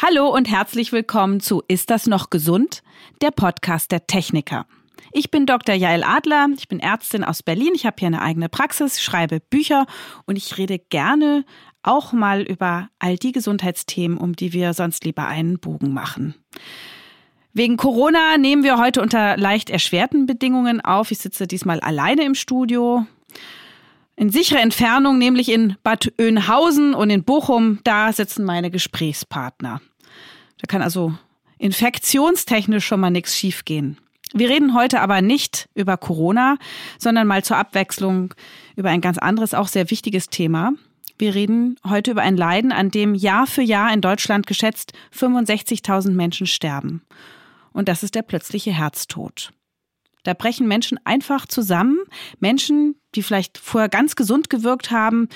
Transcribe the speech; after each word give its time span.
Hallo 0.00 0.28
und 0.28 0.48
herzlich 0.48 0.92
willkommen 0.92 1.40
zu 1.40 1.64
Ist 1.66 1.90
das 1.90 2.06
noch 2.06 2.30
gesund? 2.30 2.84
Der 3.20 3.32
Podcast 3.32 3.90
der 3.90 4.06
Techniker. 4.06 4.64
Ich 5.10 5.32
bin 5.32 5.44
Dr. 5.44 5.74
Jael 5.74 6.04
Adler, 6.04 6.46
ich 6.56 6.68
bin 6.68 6.78
Ärztin 6.78 7.24
aus 7.24 7.42
Berlin, 7.42 7.72
ich 7.74 7.84
habe 7.84 7.96
hier 7.98 8.06
eine 8.06 8.22
eigene 8.22 8.48
Praxis, 8.48 9.02
schreibe 9.02 9.40
Bücher 9.40 9.86
und 10.24 10.36
ich 10.36 10.56
rede 10.56 10.78
gerne 10.78 11.44
auch 11.82 12.12
mal 12.12 12.42
über 12.42 12.90
all 13.00 13.16
die 13.16 13.32
Gesundheitsthemen, 13.32 14.18
um 14.18 14.36
die 14.36 14.52
wir 14.52 14.72
sonst 14.72 15.04
lieber 15.04 15.26
einen 15.26 15.58
Bogen 15.58 15.92
machen. 15.92 16.36
Wegen 17.52 17.76
Corona 17.76 18.38
nehmen 18.38 18.62
wir 18.62 18.78
heute 18.78 19.02
unter 19.02 19.36
leicht 19.36 19.68
erschwerten 19.68 20.26
Bedingungen 20.26 20.80
auf. 20.80 21.10
Ich 21.10 21.18
sitze 21.18 21.48
diesmal 21.48 21.80
alleine 21.80 22.22
im 22.22 22.36
Studio. 22.36 23.04
In 24.14 24.30
sicherer 24.30 24.60
Entfernung, 24.60 25.18
nämlich 25.18 25.48
in 25.48 25.76
Bad 25.82 26.12
Oeynhausen 26.20 26.94
und 26.94 27.10
in 27.10 27.24
Bochum, 27.24 27.80
da 27.82 28.12
sitzen 28.12 28.44
meine 28.44 28.70
Gesprächspartner. 28.70 29.80
Da 30.58 30.66
kann 30.66 30.82
also 30.82 31.14
infektionstechnisch 31.58 32.86
schon 32.86 33.00
mal 33.00 33.10
nichts 33.10 33.36
schiefgehen. 33.36 33.98
Wir 34.34 34.50
reden 34.50 34.74
heute 34.74 35.00
aber 35.00 35.22
nicht 35.22 35.68
über 35.74 35.96
Corona, 35.96 36.58
sondern 36.98 37.26
mal 37.26 37.42
zur 37.42 37.56
Abwechslung 37.56 38.34
über 38.76 38.90
ein 38.90 39.00
ganz 39.00 39.18
anderes, 39.18 39.54
auch 39.54 39.68
sehr 39.68 39.90
wichtiges 39.90 40.28
Thema. 40.28 40.72
Wir 41.18 41.34
reden 41.34 41.76
heute 41.84 42.12
über 42.12 42.22
ein 42.22 42.36
Leiden, 42.36 42.70
an 42.70 42.90
dem 42.90 43.14
Jahr 43.14 43.46
für 43.46 43.62
Jahr 43.62 43.92
in 43.92 44.00
Deutschland 44.00 44.46
geschätzt 44.46 44.92
65.000 45.16 46.12
Menschen 46.12 46.46
sterben. 46.46 47.02
Und 47.72 47.88
das 47.88 48.02
ist 48.02 48.14
der 48.14 48.22
plötzliche 48.22 48.72
Herztod. 48.72 49.50
Da 50.22 50.34
brechen 50.34 50.68
Menschen 50.68 51.00
einfach 51.04 51.46
zusammen. 51.46 51.98
Menschen, 52.38 52.96
die 53.14 53.22
vielleicht 53.22 53.58
vorher 53.58 53.88
ganz 53.88 54.14
gesund 54.14 54.50
gewirkt 54.50 54.90
haben, 54.90 55.28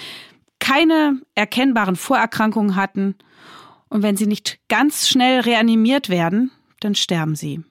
keine 0.60 1.20
erkennbaren 1.34 1.96
Vorerkrankungen 1.96 2.76
hatten. 2.76 3.16
Und 3.92 4.02
wenn 4.02 4.16
sie 4.16 4.26
nicht 4.26 4.58
ganz 4.70 5.06
schnell 5.06 5.40
reanimiert 5.40 6.08
werden, 6.08 6.50
dann 6.80 6.94
sterben 6.94 7.36
sie. 7.36 7.62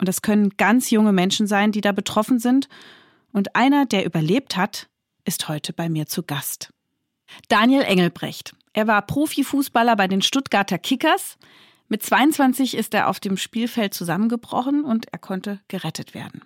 Und 0.00 0.08
das 0.08 0.20
können 0.20 0.56
ganz 0.56 0.90
junge 0.90 1.12
Menschen 1.12 1.46
sein, 1.46 1.70
die 1.70 1.80
da 1.80 1.92
betroffen 1.92 2.40
sind. 2.40 2.68
Und 3.32 3.54
einer, 3.54 3.86
der 3.86 4.04
überlebt 4.04 4.56
hat, 4.56 4.88
ist 5.24 5.48
heute 5.48 5.72
bei 5.72 5.88
mir 5.88 6.06
zu 6.06 6.24
Gast. 6.24 6.72
Daniel 7.46 7.82
Engelbrecht. 7.82 8.56
Er 8.72 8.88
war 8.88 9.00
Profifußballer 9.00 9.94
bei 9.94 10.08
den 10.08 10.22
Stuttgarter 10.22 10.76
Kickers. 10.76 11.38
Mit 11.86 12.02
22 12.02 12.76
ist 12.76 12.92
er 12.92 13.08
auf 13.08 13.20
dem 13.20 13.36
Spielfeld 13.36 13.94
zusammengebrochen 13.94 14.82
und 14.82 15.06
er 15.12 15.20
konnte 15.20 15.60
gerettet 15.68 16.14
werden. 16.14 16.42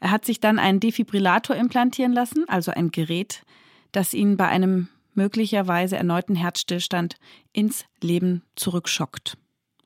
Er 0.00 0.10
hat 0.10 0.24
sich 0.24 0.40
dann 0.40 0.58
einen 0.58 0.80
Defibrillator 0.80 1.54
implantieren 1.54 2.12
lassen, 2.12 2.42
also 2.48 2.72
ein 2.72 2.90
Gerät, 2.90 3.44
das 3.92 4.14
ihn 4.14 4.36
bei 4.36 4.48
einem 4.48 4.88
möglicherweise 5.16 5.96
erneuten 5.96 6.34
Herzstillstand 6.34 7.16
ins 7.52 7.84
Leben 8.00 8.42
zurückschockt. 8.54 9.36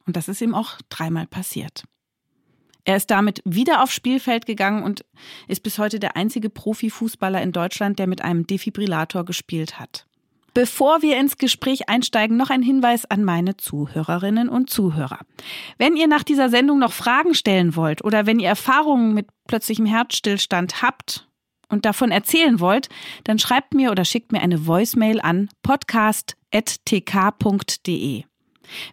Und 0.07 0.17
das 0.17 0.29
ist 0.29 0.41
ihm 0.41 0.55
auch 0.55 0.79
dreimal 0.89 1.27
passiert. 1.27 1.85
Er 2.85 2.97
ist 2.97 3.11
damit 3.11 3.43
wieder 3.45 3.83
aufs 3.83 3.95
Spielfeld 3.95 4.47
gegangen 4.47 4.83
und 4.83 5.05
ist 5.49 5.63
bis 5.63 5.79
heute 5.79 6.01
der 6.01 6.17
einzige 6.17 6.51
Profifußballer 6.51 7.41
in 7.43 7.53
Deutschland, 7.53 7.99
der 7.99 8.07
mit 8.07 8.23
einem 8.23 8.47
Defibrillator 8.47 9.25
gespielt 9.25 9.79
hat. 9.79 10.07
Bevor 10.53 11.01
wir 11.01 11.17
ins 11.19 11.39
Gespräch 11.39 11.89
einsteigen, 11.89 12.37
noch 12.37 12.51
ein 12.51 12.63
Hinweis 12.63 13.05
an 13.05 13.23
meine 13.23 13.57
Zuhörerinnen 13.57 14.49
und 14.49 14.69
Zuhörer. 14.69 15.21
Wenn 15.79 15.95
ihr 15.95 16.09
nach 16.09 16.25
dieser 16.25 16.49
Sendung 16.49 16.81
noch 16.81 16.93
Fragen 16.93 17.35
stellen 17.35 17.77
wollt 17.77 18.03
oder 18.03 18.27
wenn 18.27 18.41
ihr 18.41 18.49
Erfahrungen 18.49 19.15
mit 19.15 19.29
plötzlichem 19.47 19.87
Herzstillstand 19.87 20.83
habt 20.83 21.30
und 21.71 21.85
davon 21.85 22.11
erzählen 22.11 22.61
wollt, 22.61 22.89
dann 23.25 23.39
schreibt 23.39 23.75
mir 23.75 23.91
oder 23.91 24.05
schickt 24.05 24.33
mir 24.33 24.43
eine 24.43 24.67
Voicemail 24.67 25.21
an 25.21 25.49
podcast.tk.de. 25.63 28.25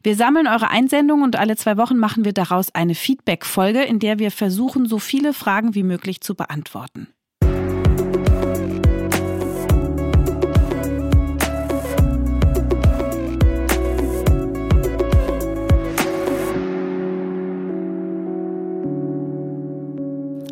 Wir 0.03 0.15
sammeln 0.15 0.47
eure 0.47 0.69
Einsendungen 0.69 1.23
und 1.23 1.35
alle 1.35 1.55
zwei 1.55 1.77
Wochen 1.77 1.97
machen 1.97 2.25
wir 2.25 2.33
daraus 2.33 2.73
eine 2.73 2.95
Feedback-Folge, 2.95 3.83
in 3.83 3.99
der 3.99 4.19
wir 4.19 4.31
versuchen, 4.31 4.87
so 4.87 4.99
viele 4.99 5.33
Fragen 5.33 5.75
wie 5.75 5.83
möglich 5.83 6.21
zu 6.21 6.35
beantworten. 6.35 7.07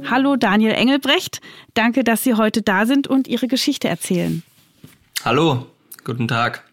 Hallo 0.09 0.35
Daniel 0.35 0.73
Engelbrecht, 0.73 1.41
danke, 1.73 2.03
dass 2.03 2.23
Sie 2.23 2.35
heute 2.35 2.61
da 2.61 2.85
sind 2.85 3.07
und 3.07 3.27
Ihre 3.27 3.47
Geschichte 3.47 3.87
erzählen. 3.87 4.43
Hallo, 5.23 5.65
guten 6.03 6.27
Tag. 6.27 6.63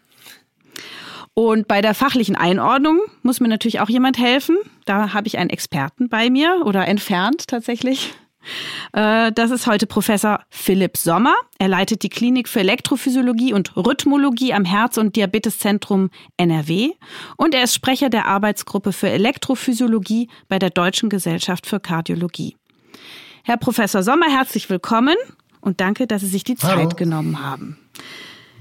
Und 1.33 1.67
bei 1.67 1.81
der 1.81 1.95
fachlichen 1.95 2.35
Einordnung 2.35 2.99
muss 3.23 3.39
mir 3.39 3.47
natürlich 3.47 3.79
auch 3.79 3.89
jemand 3.89 4.19
helfen. 4.19 4.57
Da 4.85 5.13
habe 5.13 5.27
ich 5.27 5.37
einen 5.39 5.49
Experten 5.49 6.09
bei 6.09 6.29
mir 6.29 6.61
oder 6.65 6.87
entfernt 6.87 7.47
tatsächlich. 7.47 8.13
Äh, 8.91 9.31
das 9.31 9.51
ist 9.51 9.65
heute 9.67 9.87
Professor 9.87 10.41
Philipp 10.49 10.97
Sommer. 10.97 11.33
Er 11.57 11.69
leitet 11.69 12.03
die 12.03 12.09
Klinik 12.09 12.47
für 12.47 12.59
Elektrophysiologie 12.59 13.53
und 13.53 13.75
Rhythmologie 13.75 14.53
am 14.53 14.65
Herz- 14.65 14.97
und 14.97 15.15
Diabeteszentrum 15.15 16.09
NRW 16.37 16.91
und 17.37 17.55
er 17.55 17.63
ist 17.63 17.73
Sprecher 17.73 18.09
der 18.09 18.27
Arbeitsgruppe 18.27 18.91
für 18.91 19.09
Elektrophysiologie 19.09 20.29
bei 20.49 20.59
der 20.59 20.69
Deutschen 20.69 21.09
Gesellschaft 21.09 21.65
für 21.65 21.79
Kardiologie. 21.79 22.55
Herr 23.45 23.57
Professor 23.57 24.03
Sommer, 24.03 24.27
herzlich 24.29 24.69
willkommen 24.69 25.17
und 25.59 25.81
danke, 25.81 26.07
dass 26.07 26.21
Sie 26.21 26.27
sich 26.27 26.45
die 26.45 26.55
Zeit 26.55 26.77
Hallo. 26.77 26.87
genommen 26.87 27.43
haben. 27.43 27.77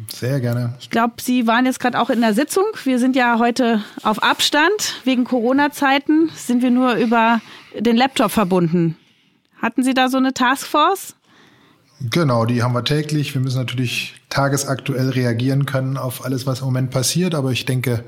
Sehr 0.08 0.40
gerne. 0.40 0.74
Ich 0.80 0.90
glaube, 0.90 1.14
Sie 1.20 1.46
waren 1.46 1.66
jetzt 1.66 1.78
gerade 1.78 2.00
auch 2.00 2.10
in 2.10 2.20
der 2.20 2.34
Sitzung. 2.34 2.64
Wir 2.82 2.98
sind 2.98 3.14
ja 3.14 3.38
heute 3.38 3.84
auf 4.02 4.20
Abstand. 4.24 5.00
Wegen 5.04 5.22
Corona-Zeiten 5.22 6.30
sind 6.34 6.62
wir 6.62 6.72
nur 6.72 6.94
über 6.94 7.40
den 7.78 7.96
Laptop 7.96 8.32
verbunden. 8.32 8.96
Hatten 9.60 9.84
Sie 9.84 9.94
da 9.94 10.08
so 10.08 10.16
eine 10.16 10.34
Taskforce? 10.34 11.14
Genau, 12.10 12.44
die 12.44 12.64
haben 12.64 12.74
wir 12.74 12.82
täglich. 12.82 13.34
Wir 13.34 13.40
müssen 13.40 13.58
natürlich 13.58 14.14
tagesaktuell 14.30 15.10
reagieren 15.10 15.64
können 15.64 15.96
auf 15.96 16.24
alles, 16.24 16.44
was 16.44 16.58
im 16.58 16.64
Moment 16.64 16.90
passiert. 16.90 17.36
Aber 17.36 17.52
ich 17.52 17.66
denke, 17.66 18.02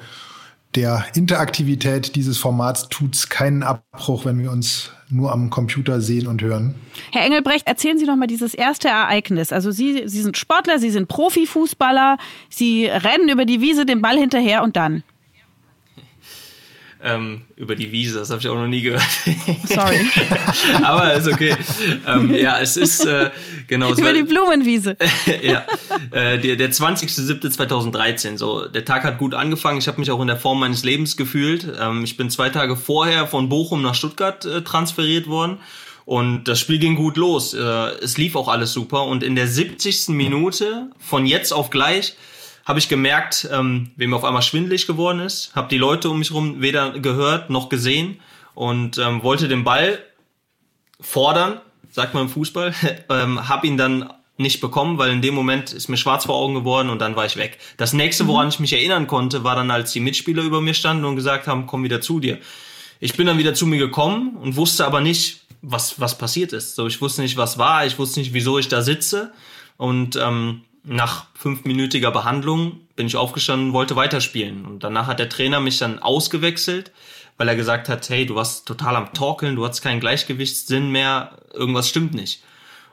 der 0.74 1.04
Interaktivität 1.14 2.16
dieses 2.16 2.38
Formats 2.38 2.88
tut 2.88 3.14
es 3.14 3.28
keinen 3.28 3.62
Abbruch, 3.62 4.24
wenn 4.24 4.40
wir 4.40 4.50
uns 4.50 4.90
nur 5.08 5.32
am 5.32 5.50
Computer 5.50 6.00
sehen 6.00 6.26
und 6.26 6.42
hören. 6.42 6.74
Herr 7.12 7.24
Engelbrecht, 7.24 7.66
erzählen 7.66 7.98
Sie 7.98 8.06
doch 8.06 8.16
mal 8.16 8.26
dieses 8.26 8.54
erste 8.54 8.88
Ereignis. 8.88 9.52
Also 9.52 9.70
Sie, 9.70 10.02
Sie 10.06 10.22
sind 10.22 10.36
Sportler, 10.36 10.78
Sie 10.78 10.90
sind 10.90 11.08
Profifußballer, 11.08 12.18
Sie 12.48 12.86
rennen 12.86 13.28
über 13.28 13.44
die 13.44 13.60
Wiese 13.60 13.86
den 13.86 14.02
Ball 14.02 14.18
hinterher 14.18 14.62
und 14.62 14.76
dann? 14.76 15.02
Ähm, 17.04 17.42
über 17.56 17.76
die 17.76 17.92
Wiese. 17.92 18.18
Das 18.18 18.30
habe 18.30 18.40
ich 18.40 18.48
auch 18.48 18.54
noch 18.54 18.66
nie 18.66 18.80
gehört. 18.80 19.02
Sorry. 19.66 20.00
Aber 20.82 21.12
ist 21.12 21.28
okay. 21.28 21.54
Ähm, 22.06 22.34
ja, 22.34 22.58
es 22.58 22.76
ist 22.76 23.04
äh, 23.04 23.30
genau 23.68 23.92
so. 23.94 24.00
Über 24.00 24.12
die 24.12 24.22
Blumenwiese. 24.22 24.96
ja, 25.42 25.64
äh, 26.10 26.38
der, 26.38 26.56
der 26.56 26.72
20.07.2013. 26.72 28.38
So, 28.38 28.66
der 28.66 28.84
Tag 28.84 29.04
hat 29.04 29.18
gut 29.18 29.34
angefangen. 29.34 29.78
Ich 29.78 29.86
habe 29.86 30.00
mich 30.00 30.10
auch 30.10 30.20
in 30.20 30.26
der 30.26 30.38
Form 30.38 30.58
meines 30.60 30.82
Lebens 30.82 31.16
gefühlt. 31.16 31.68
Ähm, 31.78 32.04
ich 32.04 32.16
bin 32.16 32.30
zwei 32.30 32.48
Tage 32.48 32.76
vorher 32.76 33.26
von 33.26 33.48
Bochum 33.48 33.82
nach 33.82 33.94
Stuttgart 33.94 34.44
äh, 34.46 34.62
transferiert 34.62 35.28
worden. 35.28 35.58
Und 36.06 36.44
das 36.44 36.60
Spiel 36.60 36.78
ging 36.78 36.96
gut 36.96 37.16
los. 37.16 37.54
Äh, 37.54 37.60
es 37.60 38.16
lief 38.16 38.34
auch 38.36 38.48
alles 38.48 38.72
super. 38.72 39.04
Und 39.04 39.22
in 39.22 39.36
der 39.36 39.46
70. 39.46 40.08
Minute, 40.08 40.88
von 40.98 41.26
jetzt 41.26 41.52
auf 41.52 41.70
gleich, 41.70 42.14
habe 42.64 42.78
ich 42.78 42.88
gemerkt, 42.88 43.48
ähm, 43.52 43.90
wie 43.96 44.06
mir 44.06 44.16
auf 44.16 44.24
einmal 44.24 44.42
schwindelig 44.42 44.86
geworden 44.86 45.20
ist. 45.20 45.54
Habe 45.54 45.68
die 45.68 45.78
Leute 45.78 46.08
um 46.10 46.18
mich 46.18 46.30
herum 46.30 46.60
weder 46.60 46.98
gehört 46.98 47.50
noch 47.50 47.68
gesehen 47.68 48.20
und 48.54 48.98
ähm, 48.98 49.22
wollte 49.22 49.48
den 49.48 49.64
Ball 49.64 49.98
fordern, 51.00 51.60
sagt 51.90 52.14
man 52.14 52.24
im 52.24 52.28
Fußball, 52.28 52.74
ähm, 53.10 53.48
habe 53.48 53.66
ihn 53.66 53.76
dann 53.76 54.10
nicht 54.36 54.60
bekommen, 54.60 54.98
weil 54.98 55.12
in 55.12 55.22
dem 55.22 55.34
Moment 55.34 55.72
ist 55.72 55.88
mir 55.88 55.96
schwarz 55.96 56.24
vor 56.24 56.34
Augen 56.34 56.54
geworden 56.54 56.90
und 56.90 57.00
dann 57.00 57.14
war 57.14 57.24
ich 57.24 57.36
weg. 57.36 57.58
Das 57.76 57.92
nächste, 57.92 58.26
woran 58.26 58.46
mhm. 58.46 58.50
ich 58.50 58.60
mich 58.60 58.72
erinnern 58.72 59.06
konnte, 59.06 59.44
war 59.44 59.54
dann, 59.54 59.70
als 59.70 59.92
die 59.92 60.00
Mitspieler 60.00 60.42
über 60.42 60.60
mir 60.60 60.74
standen 60.74 61.04
und 61.04 61.16
gesagt 61.16 61.46
haben, 61.46 61.66
komm 61.66 61.84
wieder 61.84 62.00
zu 62.00 62.18
dir. 62.18 62.38
Ich 62.98 63.16
bin 63.16 63.26
dann 63.26 63.38
wieder 63.38 63.54
zu 63.54 63.66
mir 63.66 63.78
gekommen 63.78 64.36
und 64.36 64.56
wusste 64.56 64.86
aber 64.86 65.00
nicht, 65.00 65.42
was, 65.62 66.00
was 66.00 66.18
passiert 66.18 66.52
ist. 66.52 66.74
So, 66.74 66.86
ich 66.86 67.00
wusste 67.00 67.22
nicht, 67.22 67.36
was 67.36 67.58
war, 67.58 67.86
ich 67.86 67.98
wusste 67.98 68.20
nicht, 68.20 68.32
wieso 68.32 68.58
ich 68.58 68.68
da 68.68 68.82
sitze. 68.82 69.32
Und 69.76 70.16
ähm, 70.16 70.62
nach 70.84 71.26
fünfminütiger 71.34 72.10
Behandlung 72.10 72.80
bin 72.94 73.06
ich 73.06 73.16
aufgestanden 73.16 73.68
und 73.68 73.74
wollte 73.74 73.96
weiterspielen. 73.96 74.66
Und 74.66 74.84
danach 74.84 75.06
hat 75.06 75.18
der 75.18 75.28
Trainer 75.28 75.60
mich 75.60 75.78
dann 75.78 75.98
ausgewechselt, 75.98 76.92
weil 77.36 77.48
er 77.48 77.56
gesagt 77.56 77.88
hat, 77.88 78.08
hey, 78.10 78.26
du 78.26 78.34
warst 78.34 78.66
total 78.66 78.96
am 78.96 79.12
Torkeln, 79.12 79.56
du 79.56 79.66
hast 79.66 79.82
keinen 79.82 80.00
Gleichgewichtssinn 80.00 80.90
mehr, 80.90 81.38
irgendwas 81.52 81.88
stimmt 81.88 82.14
nicht. 82.14 82.42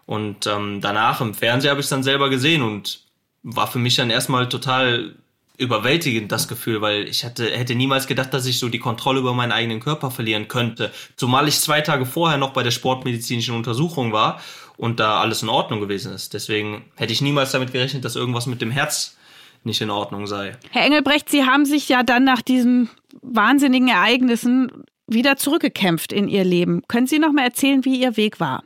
Und 0.05 0.47
ähm, 0.47 0.81
danach 0.81 1.21
im 1.21 1.33
Fernseher 1.33 1.71
habe 1.71 1.81
ich 1.81 1.85
es 1.85 1.89
dann 1.89 2.03
selber 2.03 2.29
gesehen 2.29 2.61
und 2.61 3.01
war 3.43 3.67
für 3.67 3.79
mich 3.79 3.95
dann 3.95 4.09
erstmal 4.09 4.49
total 4.49 5.15
überwältigend 5.57 6.31
das 6.31 6.47
Gefühl, 6.47 6.81
weil 6.81 7.07
ich 7.07 7.23
hatte, 7.23 7.45
hätte 7.51 7.75
niemals 7.75 8.07
gedacht, 8.07 8.33
dass 8.33 8.47
ich 8.47 8.57
so 8.57 8.67
die 8.67 8.79
Kontrolle 8.79 9.19
über 9.19 9.33
meinen 9.33 9.51
eigenen 9.51 9.79
Körper 9.79 10.09
verlieren 10.09 10.47
könnte. 10.47 10.91
Zumal 11.17 11.47
ich 11.47 11.59
zwei 11.59 11.81
Tage 11.81 12.05
vorher 12.07 12.39
noch 12.39 12.51
bei 12.51 12.63
der 12.63 12.71
sportmedizinischen 12.71 13.55
Untersuchung 13.55 14.11
war 14.11 14.41
und 14.77 14.99
da 14.99 15.19
alles 15.19 15.43
in 15.43 15.49
Ordnung 15.49 15.79
gewesen 15.79 16.13
ist. 16.13 16.33
Deswegen 16.33 16.85
hätte 16.95 17.13
ich 17.13 17.21
niemals 17.21 17.51
damit 17.51 17.71
gerechnet, 17.71 18.05
dass 18.05 18.15
irgendwas 18.15 18.45
mit 18.45 18.61
dem 18.61 18.71
Herz 18.71 19.17
nicht 19.63 19.81
in 19.81 19.89
Ordnung 19.89 20.27
sei. 20.27 20.57
Herr 20.71 20.85
Engelbrecht, 20.85 21.29
Sie 21.29 21.45
haben 21.45 21.65
sich 21.65 21.87
ja 21.89 22.03
dann 22.03 22.23
nach 22.23 22.41
diesem 22.41 22.89
wahnsinnigen 23.21 23.89
Ereignissen 23.89 24.71
wieder 25.07 25.37
zurückgekämpft 25.37 26.11
in 26.11 26.27
ihr 26.27 26.43
Leben. 26.43 26.81
Können 26.87 27.07
Sie 27.07 27.19
noch 27.19 27.31
mal 27.31 27.43
erzählen, 27.43 27.85
wie 27.85 28.01
Ihr 28.01 28.17
Weg 28.17 28.39
war? 28.39 28.63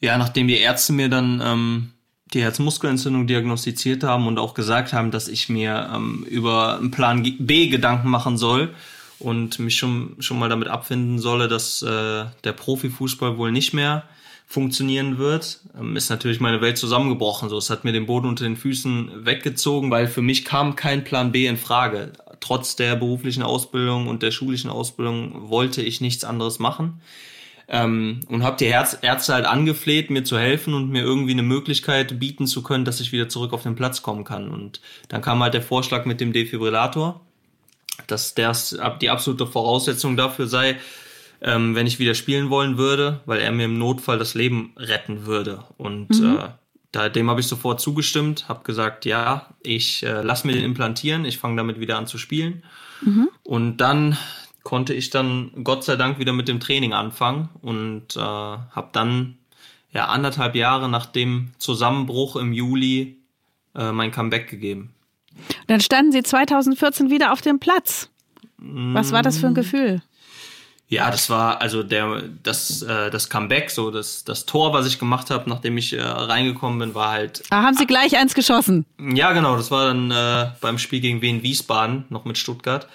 Ja, 0.00 0.18
nachdem 0.18 0.46
die 0.46 0.58
Ärzte 0.58 0.92
mir 0.92 1.08
dann 1.08 1.40
ähm, 1.42 1.92
die 2.34 2.42
Herzmuskelentzündung 2.42 3.26
diagnostiziert 3.26 4.04
haben 4.04 4.26
und 4.26 4.38
auch 4.38 4.54
gesagt 4.54 4.92
haben, 4.92 5.10
dass 5.10 5.26
ich 5.26 5.48
mir 5.48 5.90
ähm, 5.94 6.24
über 6.28 6.78
einen 6.78 6.90
Plan 6.90 7.22
B 7.38 7.68
Gedanken 7.68 8.10
machen 8.10 8.36
soll 8.36 8.74
und 9.18 9.58
mich 9.58 9.76
schon, 9.76 10.16
schon 10.18 10.38
mal 10.38 10.48
damit 10.48 10.68
abfinden 10.68 11.18
solle, 11.18 11.48
dass 11.48 11.82
äh, 11.82 12.24
der 12.44 12.52
Profifußball 12.52 13.38
wohl 13.38 13.52
nicht 13.52 13.72
mehr 13.72 14.04
funktionieren 14.46 15.18
wird, 15.18 15.60
ähm, 15.78 15.96
ist 15.96 16.08
natürlich 16.08 16.40
meine 16.40 16.60
Welt 16.60 16.78
zusammengebrochen. 16.78 17.48
So, 17.48 17.58
es 17.58 17.68
hat 17.68 17.84
mir 17.84 17.92
den 17.92 18.06
Boden 18.06 18.28
unter 18.28 18.44
den 18.44 18.56
Füßen 18.56 19.26
weggezogen, 19.26 19.90
weil 19.90 20.06
für 20.06 20.22
mich 20.22 20.44
kam 20.44 20.76
kein 20.76 21.04
Plan 21.04 21.32
B 21.32 21.46
in 21.46 21.56
Frage. 21.56 22.12
Trotz 22.40 22.76
der 22.76 22.94
beruflichen 22.96 23.42
Ausbildung 23.42 24.06
und 24.06 24.22
der 24.22 24.30
schulischen 24.30 24.70
Ausbildung 24.70 25.50
wollte 25.50 25.82
ich 25.82 26.00
nichts 26.00 26.22
anderes 26.24 26.58
machen. 26.58 27.00
Ähm, 27.68 28.20
und 28.28 28.44
habe 28.44 28.56
die 28.56 28.66
Herz 28.66 28.96
Ärzte 29.02 29.34
halt 29.34 29.46
angefleht, 29.46 30.10
mir 30.10 30.22
zu 30.22 30.38
helfen 30.38 30.72
und 30.74 30.90
mir 30.90 31.02
irgendwie 31.02 31.32
eine 31.32 31.42
Möglichkeit 31.42 32.20
bieten 32.20 32.46
zu 32.46 32.62
können, 32.62 32.84
dass 32.84 33.00
ich 33.00 33.10
wieder 33.10 33.28
zurück 33.28 33.52
auf 33.52 33.64
den 33.64 33.74
Platz 33.74 34.02
kommen 34.02 34.22
kann. 34.22 34.50
Und 34.50 34.80
dann 35.08 35.22
kam 35.22 35.42
halt 35.42 35.54
der 35.54 35.62
Vorschlag 35.62 36.04
mit 36.04 36.20
dem 36.20 36.32
Defibrillator, 36.32 37.20
dass 38.06 38.34
das 38.34 38.78
die 39.00 39.10
absolute 39.10 39.46
Voraussetzung 39.46 40.16
dafür 40.16 40.46
sei, 40.46 40.76
ähm, 41.40 41.74
wenn 41.74 41.86
ich 41.86 41.98
wieder 41.98 42.14
spielen 42.14 42.50
wollen 42.50 42.78
würde, 42.78 43.20
weil 43.26 43.40
er 43.40 43.52
mir 43.52 43.64
im 43.64 43.78
Notfall 43.78 44.18
das 44.18 44.34
Leben 44.34 44.72
retten 44.76 45.26
würde. 45.26 45.64
Und 45.76 46.10
mhm. 46.10 46.38
äh, 46.38 46.48
da, 46.92 47.08
dem 47.08 47.28
habe 47.28 47.40
ich 47.40 47.46
sofort 47.46 47.80
zugestimmt, 47.80 48.48
habe 48.48 48.64
gesagt, 48.64 49.04
ja, 49.04 49.48
ich 49.62 50.02
äh, 50.02 50.22
lasse 50.22 50.46
mir 50.46 50.54
den 50.54 50.64
implantieren, 50.64 51.24
ich 51.24 51.38
fange 51.38 51.56
damit 51.56 51.78
wieder 51.78 51.98
an 51.98 52.06
zu 52.06 52.18
spielen. 52.18 52.62
Mhm. 53.02 53.28
Und 53.42 53.78
dann 53.78 54.16
konnte 54.62 54.94
ich 54.94 55.10
dann 55.10 55.52
Gott 55.62 55.84
sei 55.84 55.96
Dank 55.96 56.18
wieder 56.18 56.32
mit 56.32 56.48
dem 56.48 56.58
Training 56.58 56.92
anfangen 56.92 57.50
und 57.60 58.16
äh, 58.16 58.20
habe 58.20 58.88
dann 58.92 59.36
ja 59.92 60.06
anderthalb 60.06 60.56
Jahre 60.56 60.88
nach 60.88 61.06
dem 61.06 61.52
Zusammenbruch 61.58 62.36
im 62.36 62.52
Juli 62.52 63.18
äh, 63.76 63.92
mein 63.92 64.10
Comeback 64.10 64.48
gegeben. 64.48 64.92
Dann 65.66 65.80
standen 65.80 66.12
Sie 66.12 66.22
2014 66.22 67.10
wieder 67.10 67.32
auf 67.32 67.40
dem 67.40 67.58
Platz. 67.58 68.10
Was 68.58 69.12
war 69.12 69.22
das 69.22 69.38
für 69.38 69.46
ein 69.46 69.52
mm. 69.52 69.56
Gefühl? 69.56 70.02
Ja, 70.88 71.10
das 71.10 71.28
war 71.30 71.60
also 71.60 71.82
der 71.82 72.22
das 72.44 72.80
äh, 72.82 73.10
das 73.10 73.28
Comeback, 73.28 73.70
so 73.70 73.90
das 73.90 74.22
das 74.22 74.46
Tor, 74.46 74.72
was 74.72 74.86
ich 74.86 75.00
gemacht 75.00 75.30
habe, 75.30 75.50
nachdem 75.50 75.76
ich 75.78 75.92
äh, 75.92 76.00
reingekommen 76.00 76.78
bin, 76.78 76.94
war 76.94 77.10
halt. 77.10 77.42
Ah, 77.50 77.64
haben 77.64 77.76
Sie 77.76 77.86
gleich 77.86 78.16
eins 78.16 78.34
geschossen? 78.34 78.86
Ja, 78.98 79.32
genau. 79.32 79.56
Das 79.56 79.72
war 79.72 79.86
dann 79.86 80.10
äh, 80.12 80.52
beim 80.60 80.78
Spiel 80.78 81.00
gegen 81.00 81.22
Wien 81.22 81.42
Wiesbaden 81.42 82.04
noch 82.08 82.24
mit 82.24 82.38
Stuttgart. 82.38 82.88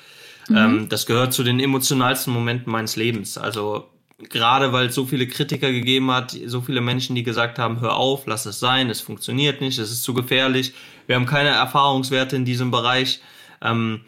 Mhm. 0.47 0.57
Ähm, 0.57 0.89
das 0.89 1.05
gehört 1.05 1.33
zu 1.33 1.43
den 1.43 1.59
emotionalsten 1.59 2.33
Momenten 2.33 2.71
meines 2.71 2.95
Lebens. 2.95 3.37
Also 3.37 3.89
gerade 4.29 4.71
weil 4.71 4.87
es 4.87 4.95
so 4.95 5.05
viele 5.05 5.27
Kritiker 5.27 5.71
gegeben 5.71 6.11
hat, 6.11 6.35
so 6.45 6.61
viele 6.61 6.79
Menschen, 6.79 7.15
die 7.15 7.23
gesagt 7.23 7.59
haben, 7.59 7.81
hör 7.81 7.95
auf, 7.95 8.25
lass 8.25 8.45
es 8.45 8.59
sein, 8.59 8.89
es 8.89 9.01
funktioniert 9.01 9.61
nicht, 9.61 9.79
es 9.79 9.91
ist 9.91 10.03
zu 10.03 10.13
gefährlich, 10.13 10.73
wir 11.11 11.17
haben 11.17 11.25
keine 11.25 11.49
Erfahrungswerte 11.49 12.37
in 12.37 12.45
diesem 12.45 12.71
Bereich. 12.71 13.19
Ähm, 13.61 14.05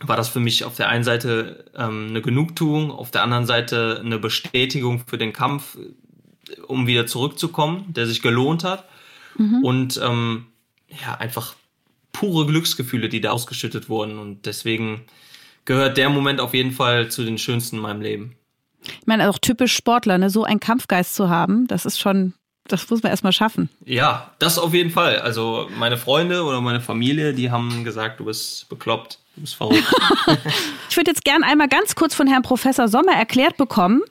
war 0.00 0.18
das 0.18 0.28
für 0.28 0.38
mich 0.38 0.64
auf 0.64 0.76
der 0.76 0.90
einen 0.90 1.02
Seite 1.02 1.64
ähm, 1.74 2.08
eine 2.10 2.20
Genugtuung, 2.20 2.90
auf 2.90 3.10
der 3.10 3.22
anderen 3.22 3.46
Seite 3.46 4.02
eine 4.04 4.18
Bestätigung 4.18 5.02
für 5.06 5.16
den 5.16 5.32
Kampf, 5.32 5.78
um 6.66 6.86
wieder 6.86 7.06
zurückzukommen, 7.06 7.86
der 7.94 8.06
sich 8.06 8.20
gelohnt 8.20 8.64
hat. 8.64 8.84
Mhm. 9.38 9.64
Und 9.64 10.00
ähm, 10.04 10.48
ja, 10.88 11.14
einfach 11.14 11.54
pure 12.12 12.44
Glücksgefühle, 12.44 13.08
die 13.08 13.22
da 13.22 13.30
ausgeschüttet 13.30 13.88
wurden. 13.88 14.18
Und 14.18 14.44
deswegen 14.44 15.06
gehört 15.64 15.96
der 15.96 16.10
Moment 16.10 16.42
auf 16.42 16.52
jeden 16.52 16.72
Fall 16.72 17.10
zu 17.10 17.24
den 17.24 17.38
schönsten 17.38 17.76
in 17.76 17.82
meinem 17.82 18.02
Leben. 18.02 18.36
Ich 18.82 19.06
meine, 19.06 19.30
auch 19.30 19.38
typisch 19.38 19.74
Sportler, 19.74 20.18
ne? 20.18 20.28
so 20.28 20.44
einen 20.44 20.60
Kampfgeist 20.60 21.14
zu 21.14 21.30
haben, 21.30 21.66
das 21.66 21.86
ist 21.86 21.98
schon, 21.98 22.34
das 22.68 22.88
muss 22.90 23.02
man 23.02 23.10
erstmal 23.10 23.32
schaffen. 23.32 23.68
Ja, 23.84 24.30
das 24.38 24.58
auf 24.58 24.74
jeden 24.74 24.90
Fall. 24.90 25.18
Also 25.18 25.68
meine 25.78 25.96
Freunde 25.96 26.44
oder 26.44 26.60
meine 26.60 26.80
Familie, 26.80 27.34
die 27.34 27.50
haben 27.50 27.84
gesagt, 27.84 28.20
du 28.20 28.24
bist 28.24 28.68
bekloppt 28.68 29.18
ist 29.42 29.54
verrückt. 29.54 29.84
ich 30.88 30.96
würde 30.96 31.10
jetzt 31.10 31.24
gern 31.24 31.42
einmal 31.42 31.68
ganz 31.68 31.94
kurz 31.94 32.14
von 32.14 32.26
Herrn 32.26 32.42
Professor 32.42 32.88
Sommer 32.88 33.12
erklärt 33.12 33.56
bekommen, 33.56 34.02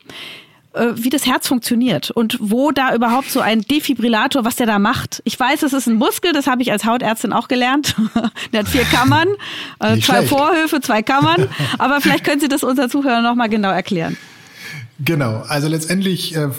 äh, 0.74 0.92
wie 0.96 1.10
das 1.10 1.26
Herz 1.26 1.48
funktioniert 1.48 2.12
und 2.12 2.38
wo 2.40 2.72
da 2.72 2.94
überhaupt 2.94 3.32
so 3.32 3.40
ein 3.40 3.62
Defibrillator, 3.62 4.46
was 4.46 4.56
der 4.56 4.68
da 4.68 4.80
macht. 4.80 5.22
Ich 5.26 5.40
weiß, 5.40 5.64
es 5.64 5.74
ist 5.74 5.88
ein 5.88 5.96
Muskel, 5.96 6.34
das 6.34 6.48
habe 6.48 6.62
ich 6.62 6.72
als 6.72 6.86
Hautärztin 6.86 7.34
auch 7.34 7.48
gelernt. 7.48 7.96
der 8.54 8.62
hat 8.62 8.68
vier 8.68 8.84
Kammern, 8.84 9.30
äh, 9.80 10.00
zwei 10.00 10.18
schlecht. 10.18 10.30
Vorhöfe, 10.30 10.82
zwei 10.82 11.02
Kammern. 11.02 11.50
Aber 11.78 12.02
vielleicht 12.02 12.24
können 12.24 12.40
Sie 12.40 12.48
das 12.48 12.64
unseren 12.64 12.90
Zuhörern 12.90 13.24
nochmal 13.24 13.50
genau 13.50 13.72
erklären. 13.72 14.18
Genau, 15.00 15.44
also 15.48 15.68
letztendlich 15.68 16.36
äh, 16.36 16.50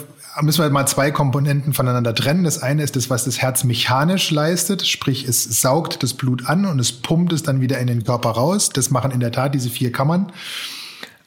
müssen 0.41 0.63
wir 0.63 0.69
mal 0.69 0.85
zwei 0.85 1.11
Komponenten 1.11 1.73
voneinander 1.73 2.13
trennen. 2.13 2.43
Das 2.43 2.61
eine 2.61 2.83
ist 2.83 2.95
das, 2.95 3.09
was 3.09 3.25
das 3.25 3.39
Herz 3.39 3.63
mechanisch 3.63 4.31
leistet, 4.31 4.85
sprich 4.85 5.27
es 5.27 5.43
saugt 5.61 6.03
das 6.03 6.13
Blut 6.13 6.47
an 6.47 6.65
und 6.65 6.79
es 6.79 6.91
pumpt 6.91 7.33
es 7.33 7.43
dann 7.43 7.61
wieder 7.61 7.79
in 7.79 7.87
den 7.87 8.03
Körper 8.03 8.31
raus. 8.31 8.69
Das 8.69 8.91
machen 8.91 9.11
in 9.11 9.19
der 9.19 9.31
Tat 9.31 9.55
diese 9.55 9.69
vier 9.69 9.91
Kammern. 9.91 10.31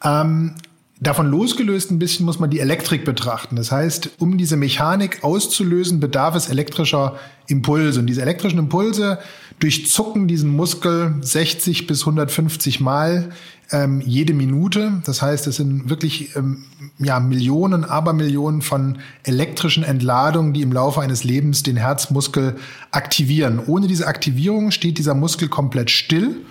Ähm, 0.04 0.54
Davon 1.02 1.31
losgelöst 1.31 1.91
ein 1.91 1.99
bisschen 1.99 2.26
muss 2.26 2.38
man 2.38 2.50
die 2.50 2.61
Elektrik 2.61 3.06
betrachten. 3.06 3.56
Das 3.56 3.73
heißt, 3.73 4.11
um 4.19 4.37
diese 4.37 4.58
Mechanik 4.58 5.25
auszulösen, 5.25 5.99
bedarf 5.99 6.35
es 6.35 6.50
elektrischer 6.50 7.19
Impulse. 7.47 8.00
Und 8.00 8.06
diese 8.06 8.20
elektrischen 8.20 8.58
Impulse 8.58 9.19
durchzucken 9.61 10.29
diesen 10.29 10.55
Muskel 10.55 11.14
60 11.23 11.87
bis 11.87 12.00
150 12.02 12.81
Mal 12.81 13.31
ähm, 13.73 14.02
jede 14.05 14.35
Minute. 14.35 15.00
Das 15.06 15.23
heißt, 15.23 15.47
es 15.47 15.56
sind 15.56 15.88
wirklich 15.88 16.37
ähm, 16.37 16.64
ja, 16.99 17.19
Millionen, 17.19 17.85
Abermillionen 17.87 18.61
von 18.61 18.99
elektrischen 19.25 19.85
Entladungen, 19.85 20.53
die 20.53 20.61
im 20.61 20.73
Laufe 20.73 21.00
eines 21.00 21.25
Lebens 21.25 21.62
den 21.62 21.76
Herzmuskel 21.76 22.56
aktivieren. 22.91 23.58
Ohne 23.67 23.87
diese 23.87 24.06
Aktivierung 24.06 24.70
steht 24.70 24.99
dieser 24.99 25.14
Muskel 25.14 25.49
komplett 25.49 25.91
still. 25.91 26.43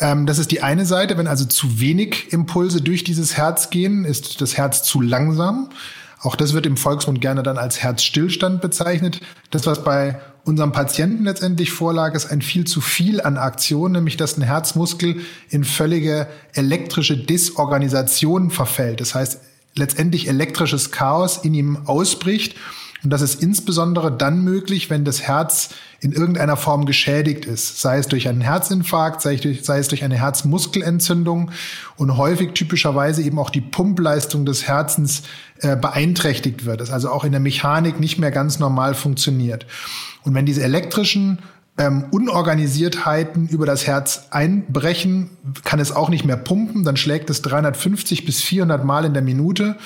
Ähm, 0.00 0.26
das 0.26 0.38
ist 0.38 0.50
die 0.50 0.62
eine 0.62 0.86
Seite. 0.86 1.18
Wenn 1.18 1.26
also 1.26 1.44
zu 1.44 1.80
wenig 1.80 2.32
Impulse 2.32 2.80
durch 2.80 3.04
dieses 3.04 3.36
Herz 3.36 3.70
gehen, 3.70 4.04
ist 4.04 4.40
das 4.40 4.56
Herz 4.56 4.82
zu 4.82 5.00
langsam. 5.00 5.70
Auch 6.20 6.34
das 6.34 6.52
wird 6.52 6.66
im 6.66 6.76
Volksmund 6.76 7.20
gerne 7.20 7.42
dann 7.42 7.58
als 7.58 7.80
Herzstillstand 7.80 8.60
bezeichnet. 8.60 9.20
Das, 9.50 9.66
was 9.66 9.84
bei 9.84 10.20
unserem 10.44 10.72
Patienten 10.72 11.24
letztendlich 11.24 11.70
vorlag, 11.70 12.14
ist 12.14 12.26
ein 12.26 12.42
viel 12.42 12.64
zu 12.64 12.80
viel 12.80 13.20
an 13.20 13.36
Aktion, 13.36 13.92
nämlich 13.92 14.16
dass 14.16 14.36
ein 14.36 14.42
Herzmuskel 14.42 15.20
in 15.48 15.62
völlige 15.62 16.26
elektrische 16.54 17.16
Disorganisation 17.16 18.50
verfällt. 18.50 19.00
Das 19.00 19.14
heißt, 19.14 19.40
letztendlich 19.76 20.26
elektrisches 20.26 20.90
Chaos 20.90 21.36
in 21.36 21.54
ihm 21.54 21.78
ausbricht 21.86 22.56
und 23.04 23.10
das 23.10 23.22
ist 23.22 23.42
insbesondere 23.42 24.10
dann 24.10 24.42
möglich, 24.42 24.90
wenn 24.90 25.04
das 25.04 25.22
Herz 25.22 25.70
in 26.00 26.12
irgendeiner 26.12 26.56
Form 26.56 26.84
geschädigt 26.84 27.44
ist, 27.44 27.80
sei 27.80 27.98
es 27.98 28.08
durch 28.08 28.28
einen 28.28 28.40
Herzinfarkt, 28.40 29.20
sei 29.22 29.34
es 29.34 29.40
durch, 29.40 29.64
sei 29.64 29.78
es 29.78 29.88
durch 29.88 30.02
eine 30.02 30.16
Herzmuskelentzündung. 30.16 31.50
Und 31.96 32.16
häufig 32.16 32.52
typischerweise 32.54 33.22
eben 33.22 33.38
auch 33.38 33.50
die 33.50 33.60
Pumpleistung 33.60 34.44
des 34.46 34.66
Herzens 34.66 35.22
äh, 35.60 35.76
beeinträchtigt 35.76 36.64
wird, 36.64 36.80
das 36.80 36.90
also 36.90 37.10
auch 37.10 37.24
in 37.24 37.32
der 37.32 37.40
Mechanik 37.40 38.00
nicht 38.00 38.18
mehr 38.18 38.30
ganz 38.30 38.58
normal 38.58 38.94
funktioniert. 38.94 39.66
Und 40.24 40.34
wenn 40.34 40.46
diese 40.46 40.62
elektrischen 40.62 41.38
ähm, 41.78 42.06
Unorganisiertheiten 42.10 43.48
über 43.48 43.66
das 43.66 43.86
Herz 43.86 44.26
einbrechen, 44.30 45.30
kann 45.64 45.78
es 45.78 45.92
auch 45.92 46.08
nicht 46.08 46.24
mehr 46.24 46.36
pumpen, 46.36 46.82
dann 46.82 46.96
schlägt 46.96 47.30
es 47.30 47.42
350 47.42 48.24
bis 48.24 48.42
400 48.42 48.84
Mal 48.84 49.04
in 49.04 49.14
der 49.14 49.22
Minute 49.22 49.76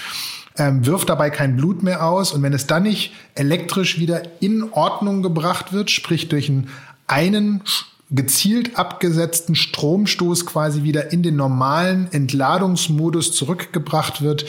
ähm, 0.56 0.84
wirft 0.86 1.08
dabei 1.08 1.30
kein 1.30 1.56
Blut 1.56 1.82
mehr 1.82 2.06
aus. 2.06 2.32
Und 2.32 2.42
wenn 2.42 2.52
es 2.52 2.66
dann 2.66 2.84
nicht 2.84 3.12
elektrisch 3.34 3.98
wieder 3.98 4.22
in 4.40 4.72
Ordnung 4.72 5.22
gebracht 5.22 5.72
wird, 5.72 5.90
sprich 5.90 6.28
durch 6.28 6.48
einen, 6.48 6.68
einen 7.06 7.62
gezielt 8.10 8.78
abgesetzten 8.78 9.54
Stromstoß 9.54 10.44
quasi 10.44 10.82
wieder 10.82 11.12
in 11.12 11.22
den 11.22 11.36
normalen 11.36 12.12
Entladungsmodus 12.12 13.32
zurückgebracht 13.32 14.20
wird, 14.20 14.44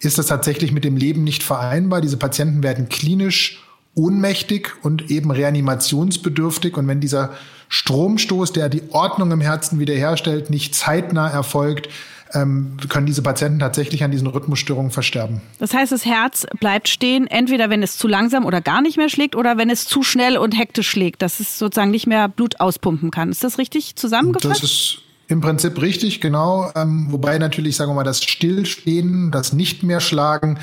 ist 0.00 0.18
das 0.18 0.26
tatsächlich 0.26 0.72
mit 0.72 0.84
dem 0.84 0.96
Leben 0.96 1.22
nicht 1.22 1.42
vereinbar. 1.42 2.00
Diese 2.00 2.16
Patienten 2.16 2.62
werden 2.62 2.88
klinisch 2.88 3.62
ohnmächtig 3.94 4.72
und 4.82 5.10
eben 5.10 5.30
reanimationsbedürftig. 5.30 6.76
Und 6.76 6.88
wenn 6.88 7.00
dieser 7.00 7.30
Stromstoß, 7.68 8.52
der 8.52 8.68
die 8.68 8.82
Ordnung 8.90 9.30
im 9.30 9.40
Herzen 9.40 9.78
wiederherstellt, 9.78 10.50
nicht 10.50 10.74
zeitnah 10.74 11.28
erfolgt, 11.28 11.88
ähm, 12.34 12.76
können 12.88 13.06
diese 13.06 13.22
Patienten 13.22 13.58
tatsächlich 13.58 14.04
an 14.04 14.10
diesen 14.10 14.26
Rhythmusstörungen 14.26 14.90
versterben. 14.90 15.40
Das 15.58 15.72
heißt, 15.72 15.92
das 15.92 16.04
Herz 16.04 16.46
bleibt 16.60 16.88
stehen, 16.88 17.26
entweder 17.26 17.70
wenn 17.70 17.82
es 17.82 17.96
zu 17.96 18.08
langsam 18.08 18.44
oder 18.44 18.60
gar 18.60 18.82
nicht 18.82 18.96
mehr 18.96 19.08
schlägt 19.08 19.36
oder 19.36 19.56
wenn 19.56 19.70
es 19.70 19.86
zu 19.86 20.02
schnell 20.02 20.36
und 20.36 20.58
hektisch 20.58 20.88
schlägt, 20.88 21.22
dass 21.22 21.40
es 21.40 21.58
sozusagen 21.58 21.90
nicht 21.90 22.06
mehr 22.06 22.28
Blut 22.28 22.60
auspumpen 22.60 23.10
kann. 23.10 23.30
Ist 23.30 23.44
das 23.44 23.58
richtig 23.58 23.96
zusammengefasst? 23.96 24.62
Das 24.62 24.70
ist 24.70 24.98
im 25.26 25.40
Prinzip 25.40 25.80
richtig, 25.80 26.20
genau. 26.20 26.70
Ähm, 26.74 27.06
wobei 27.10 27.38
natürlich, 27.38 27.76
sagen 27.76 27.90
wir 27.90 27.94
mal, 27.94 28.04
das 28.04 28.22
Stillstehen, 28.22 29.30
das 29.30 29.52
nicht 29.52 29.82
mehr 29.82 30.00
schlagen, 30.00 30.58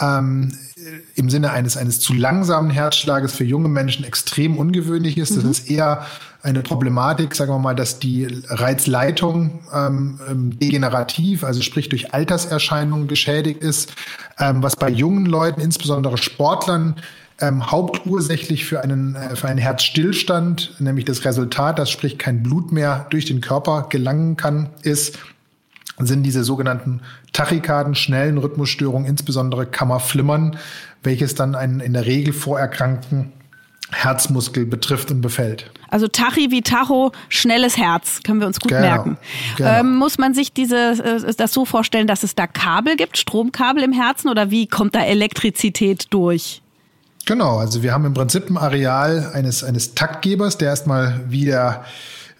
ähm, 0.00 0.56
im 1.14 1.30
Sinne 1.30 1.50
eines, 1.50 1.76
eines 1.76 1.98
zu 1.98 2.14
langsamen 2.14 2.70
Herzschlages 2.70 3.32
für 3.34 3.44
junge 3.44 3.68
Menschen 3.68 4.04
extrem 4.04 4.56
ungewöhnlich 4.56 5.18
ist. 5.18 5.32
Mhm. 5.32 5.42
Das 5.42 5.58
ist 5.58 5.70
eher 5.70 6.06
eine 6.44 6.60
Problematik, 6.60 7.34
sagen 7.34 7.50
wir 7.50 7.58
mal, 7.58 7.74
dass 7.74 7.98
die 7.98 8.28
Reizleitung 8.48 9.60
ähm, 9.72 10.20
ähm, 10.28 10.58
degenerativ, 10.58 11.42
also 11.42 11.62
sprich 11.62 11.88
durch 11.88 12.12
Alterserscheinungen 12.12 13.08
geschädigt 13.08 13.62
ist, 13.62 13.94
ähm, 14.38 14.62
was 14.62 14.76
bei 14.76 14.90
jungen 14.90 15.24
Leuten, 15.24 15.62
insbesondere 15.62 16.18
Sportlern, 16.18 16.96
ähm, 17.40 17.70
hauptursächlich 17.70 18.66
für 18.66 18.82
einen, 18.84 19.16
äh, 19.16 19.36
für 19.36 19.48
einen 19.48 19.58
Herzstillstand, 19.58 20.74
nämlich 20.80 21.06
das 21.06 21.24
Resultat, 21.24 21.78
dass 21.78 21.90
sprich 21.90 22.18
kein 22.18 22.42
Blut 22.42 22.72
mehr 22.72 23.06
durch 23.08 23.24
den 23.24 23.40
Körper 23.40 23.86
gelangen 23.88 24.36
kann, 24.36 24.68
ist, 24.82 25.18
sind 25.98 26.24
diese 26.24 26.44
sogenannten 26.44 27.00
Tachykarden, 27.32 27.94
schnellen 27.94 28.36
Rhythmusstörungen, 28.36 29.08
insbesondere 29.08 29.64
Kammerflimmern, 29.64 30.58
welches 31.02 31.34
dann 31.34 31.54
einen 31.54 31.80
in 31.80 31.94
der 31.94 32.04
Regel 32.04 32.34
vorerkrankten 32.34 33.32
Herzmuskel 33.92 34.66
betrifft 34.66 35.10
und 35.10 35.20
befällt. 35.20 35.70
Also 35.88 36.08
Tachy 36.08 36.50
wie 36.50 36.62
Tacho, 36.62 37.12
schnelles 37.28 37.76
Herz, 37.76 38.20
können 38.24 38.40
wir 38.40 38.46
uns 38.46 38.58
gut 38.58 38.70
Genau, 38.70 38.80
merken. 38.80 39.18
genau. 39.56 39.70
Ähm, 39.80 39.96
muss 39.96 40.18
man 40.18 40.34
sich 40.34 40.52
diese, 40.52 40.76
äh, 40.76 41.34
das 41.36 41.52
so 41.52 41.64
vorstellen, 41.64 42.06
dass 42.06 42.22
es 42.22 42.34
da 42.34 42.46
Kabel 42.46 42.96
gibt, 42.96 43.16
Stromkabel 43.18 43.82
im 43.82 43.92
Herzen 43.92 44.28
oder 44.28 44.50
wie 44.50 44.66
kommt 44.66 44.94
da 44.94 45.00
Elektrizität 45.04 46.06
durch? 46.10 46.62
Genau, 47.26 47.58
also 47.58 47.82
wir 47.82 47.92
haben 47.92 48.04
im 48.04 48.14
Prinzip 48.14 48.50
ein 48.50 48.56
Areal 48.58 49.30
eines, 49.32 49.64
eines 49.64 49.94
Taktgebers, 49.94 50.58
der 50.58 50.68
erstmal 50.70 51.20
wie 51.28 51.44
der, 51.46 51.84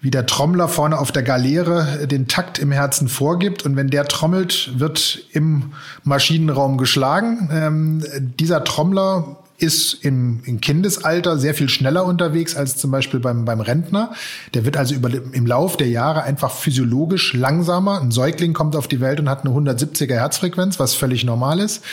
wie 0.01 0.11
der 0.11 0.27
Trommler 0.27 0.69
vorne 0.69 0.99
auf 0.99 1.13
der 1.13 1.23
Galeere 1.23 2.07
den 2.07 2.29
Takt 2.29 2.59
im 2.59 2.71
Herzen 2.73 3.09
vorgibt. 3.09 3.65
Und 3.65 3.77
wenn 3.77 3.89
der 3.89 4.07
trommelt, 4.07 4.79
wird 4.79 5.21
im 5.33 5.73
Maschinenraum 6.03 6.77
geschlagen. 6.77 7.49
Ähm, 7.53 8.05
dieser 8.39 8.65
Trommler 8.65 9.37
ist 9.59 10.05
im, 10.05 10.43
im 10.45 10.61
Kindesalter 10.61 11.39
sehr 11.39 11.55
viel 11.55 11.69
schneller 11.69 12.05
unterwegs 12.05 12.57
als 12.57 12.77
zum 12.77 12.91
Beispiel 12.91 13.21
beim, 13.21 13.45
beim 13.45 13.61
Rentner. 13.61 14.13
Der 14.53 14.65
wird 14.65 14.77
also 14.77 14.95
über, 14.95 15.11
im 15.33 15.47
Lauf 15.47 15.77
der 15.77 15.89
Jahre 15.89 16.25
einfach 16.25 16.51
physiologisch 16.51 17.35
langsamer. 17.35 18.01
Ein 18.01 18.11
Säugling 18.11 18.53
kommt 18.53 18.75
auf 18.75 18.89
die 18.89 19.01
Welt 19.01 19.21
und 19.21 19.29
hat 19.29 19.45
eine 19.45 19.55
170er 19.55 20.15
Herzfrequenz, 20.15 20.81
was 20.81 20.95
völlig 20.95 21.25
normal 21.25 21.61
ist. 21.61 21.85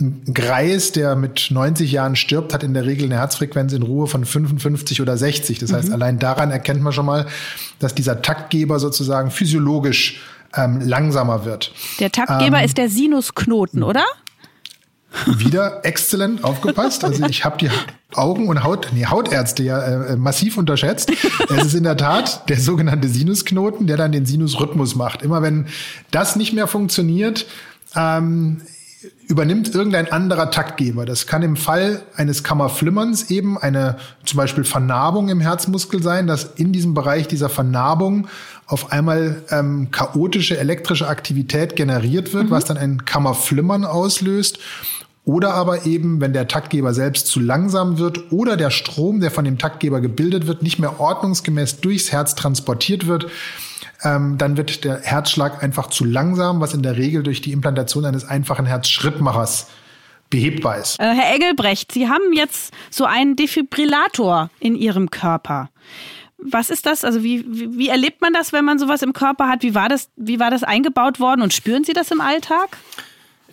Ein 0.00 0.22
Greis, 0.32 0.92
der 0.92 1.14
mit 1.14 1.48
90 1.50 1.92
Jahren 1.92 2.16
stirbt, 2.16 2.54
hat 2.54 2.62
in 2.62 2.72
der 2.72 2.86
Regel 2.86 3.04
eine 3.04 3.16
Herzfrequenz 3.16 3.74
in 3.74 3.82
Ruhe 3.82 4.06
von 4.06 4.24
55 4.24 5.02
oder 5.02 5.16
60. 5.18 5.58
Das 5.58 5.72
heißt, 5.72 5.92
allein 5.92 6.18
daran 6.18 6.50
erkennt 6.50 6.82
man 6.82 6.94
schon 6.94 7.06
mal, 7.06 7.26
dass 7.78 7.94
dieser 7.94 8.22
Taktgeber 8.22 8.80
sozusagen 8.80 9.30
physiologisch 9.30 10.22
ähm, 10.56 10.80
langsamer 10.80 11.44
wird. 11.44 11.72
Der 12.00 12.10
Taktgeber 12.10 12.62
ist 12.64 12.78
der 12.78 12.88
Sinusknoten, 12.88 13.82
oder? 13.82 14.04
Wieder 15.26 15.84
exzellent 15.84 16.44
aufgepasst. 16.44 17.04
Also 17.04 17.24
ich 17.26 17.44
habe 17.44 17.58
die 17.58 17.70
Augen- 18.14 18.48
und 18.48 18.62
Haut, 18.62 18.88
nee, 18.92 19.06
Hautärzte 19.06 19.62
ja 19.62 19.80
äh, 19.80 20.16
massiv 20.16 20.56
unterschätzt. 20.56 21.10
Es 21.48 21.64
ist 21.64 21.74
in 21.74 21.84
der 21.84 21.96
Tat 21.96 22.48
der 22.48 22.58
sogenannte 22.58 23.08
Sinusknoten, 23.08 23.86
der 23.86 23.96
dann 23.96 24.12
den 24.12 24.26
Sinusrhythmus 24.26 24.94
macht. 24.94 25.22
Immer 25.22 25.42
wenn 25.42 25.66
das 26.10 26.36
nicht 26.36 26.52
mehr 26.52 26.66
funktioniert, 26.66 27.46
ähm, 27.94 28.62
übernimmt 29.26 29.74
irgendein 29.74 30.12
anderer 30.12 30.50
Taktgeber. 30.50 31.06
Das 31.06 31.26
kann 31.26 31.42
im 31.42 31.56
Fall 31.56 32.02
eines 32.16 32.42
Kammerflimmerns 32.44 33.30
eben 33.30 33.58
eine 33.58 33.96
zum 34.24 34.36
Beispiel 34.36 34.64
Vernarbung 34.64 35.28
im 35.28 35.40
Herzmuskel 35.40 36.02
sein, 36.02 36.26
dass 36.26 36.44
in 36.56 36.72
diesem 36.72 36.94
Bereich 36.94 37.28
dieser 37.28 37.48
Vernarbung 37.48 38.28
auf 38.66 38.92
einmal 38.92 39.42
ähm, 39.50 39.90
chaotische 39.90 40.58
elektrische 40.58 41.08
Aktivität 41.08 41.76
generiert 41.76 42.32
wird, 42.32 42.50
was 42.50 42.64
dann 42.64 42.76
ein 42.76 43.04
Kammerflimmern 43.04 43.84
auslöst. 43.84 44.58
Oder 45.24 45.54
aber 45.54 45.86
eben, 45.86 46.20
wenn 46.20 46.32
der 46.32 46.48
Taktgeber 46.48 46.94
selbst 46.94 47.28
zu 47.28 47.38
langsam 47.38 47.98
wird 47.98 48.32
oder 48.32 48.56
der 48.56 48.70
Strom, 48.70 49.20
der 49.20 49.30
von 49.30 49.44
dem 49.44 49.56
Taktgeber 49.56 50.00
gebildet 50.00 50.48
wird, 50.48 50.62
nicht 50.62 50.80
mehr 50.80 50.98
ordnungsgemäß 50.98 51.80
durchs 51.80 52.10
Herz 52.10 52.34
transportiert 52.34 53.06
wird, 53.06 53.28
ähm, 54.02 54.36
dann 54.36 54.56
wird 54.56 54.82
der 54.84 55.00
Herzschlag 55.00 55.62
einfach 55.62 55.88
zu 55.88 56.04
langsam, 56.04 56.60
was 56.60 56.74
in 56.74 56.82
der 56.82 56.96
Regel 56.96 57.22
durch 57.22 57.40
die 57.40 57.52
Implantation 57.52 58.04
eines 58.04 58.24
einfachen 58.24 58.66
Herzschrittmachers 58.66 59.68
behebbar 60.28 60.78
ist. 60.78 60.98
Äh, 60.98 61.14
Herr 61.14 61.34
Engelbrecht, 61.34 61.92
Sie 61.92 62.08
haben 62.08 62.32
jetzt 62.32 62.72
so 62.90 63.04
einen 63.04 63.36
Defibrillator 63.36 64.50
in 64.58 64.74
Ihrem 64.74 65.10
Körper. 65.10 65.70
Was 66.38 66.70
ist 66.70 66.86
das? 66.86 67.04
Also 67.04 67.22
wie, 67.22 67.44
wie, 67.46 67.78
wie 67.78 67.88
erlebt 67.88 68.20
man 68.20 68.32
das, 68.32 68.52
wenn 68.52 68.64
man 68.64 68.80
sowas 68.80 69.02
im 69.02 69.12
Körper 69.12 69.48
hat? 69.48 69.62
Wie 69.62 69.76
war 69.76 69.88
das, 69.88 70.08
wie 70.16 70.40
war 70.40 70.50
das 70.50 70.64
eingebaut 70.64 71.20
worden 71.20 71.42
und 71.42 71.52
spüren 71.52 71.84
Sie 71.84 71.92
das 71.92 72.10
im 72.10 72.20
Alltag? 72.20 72.76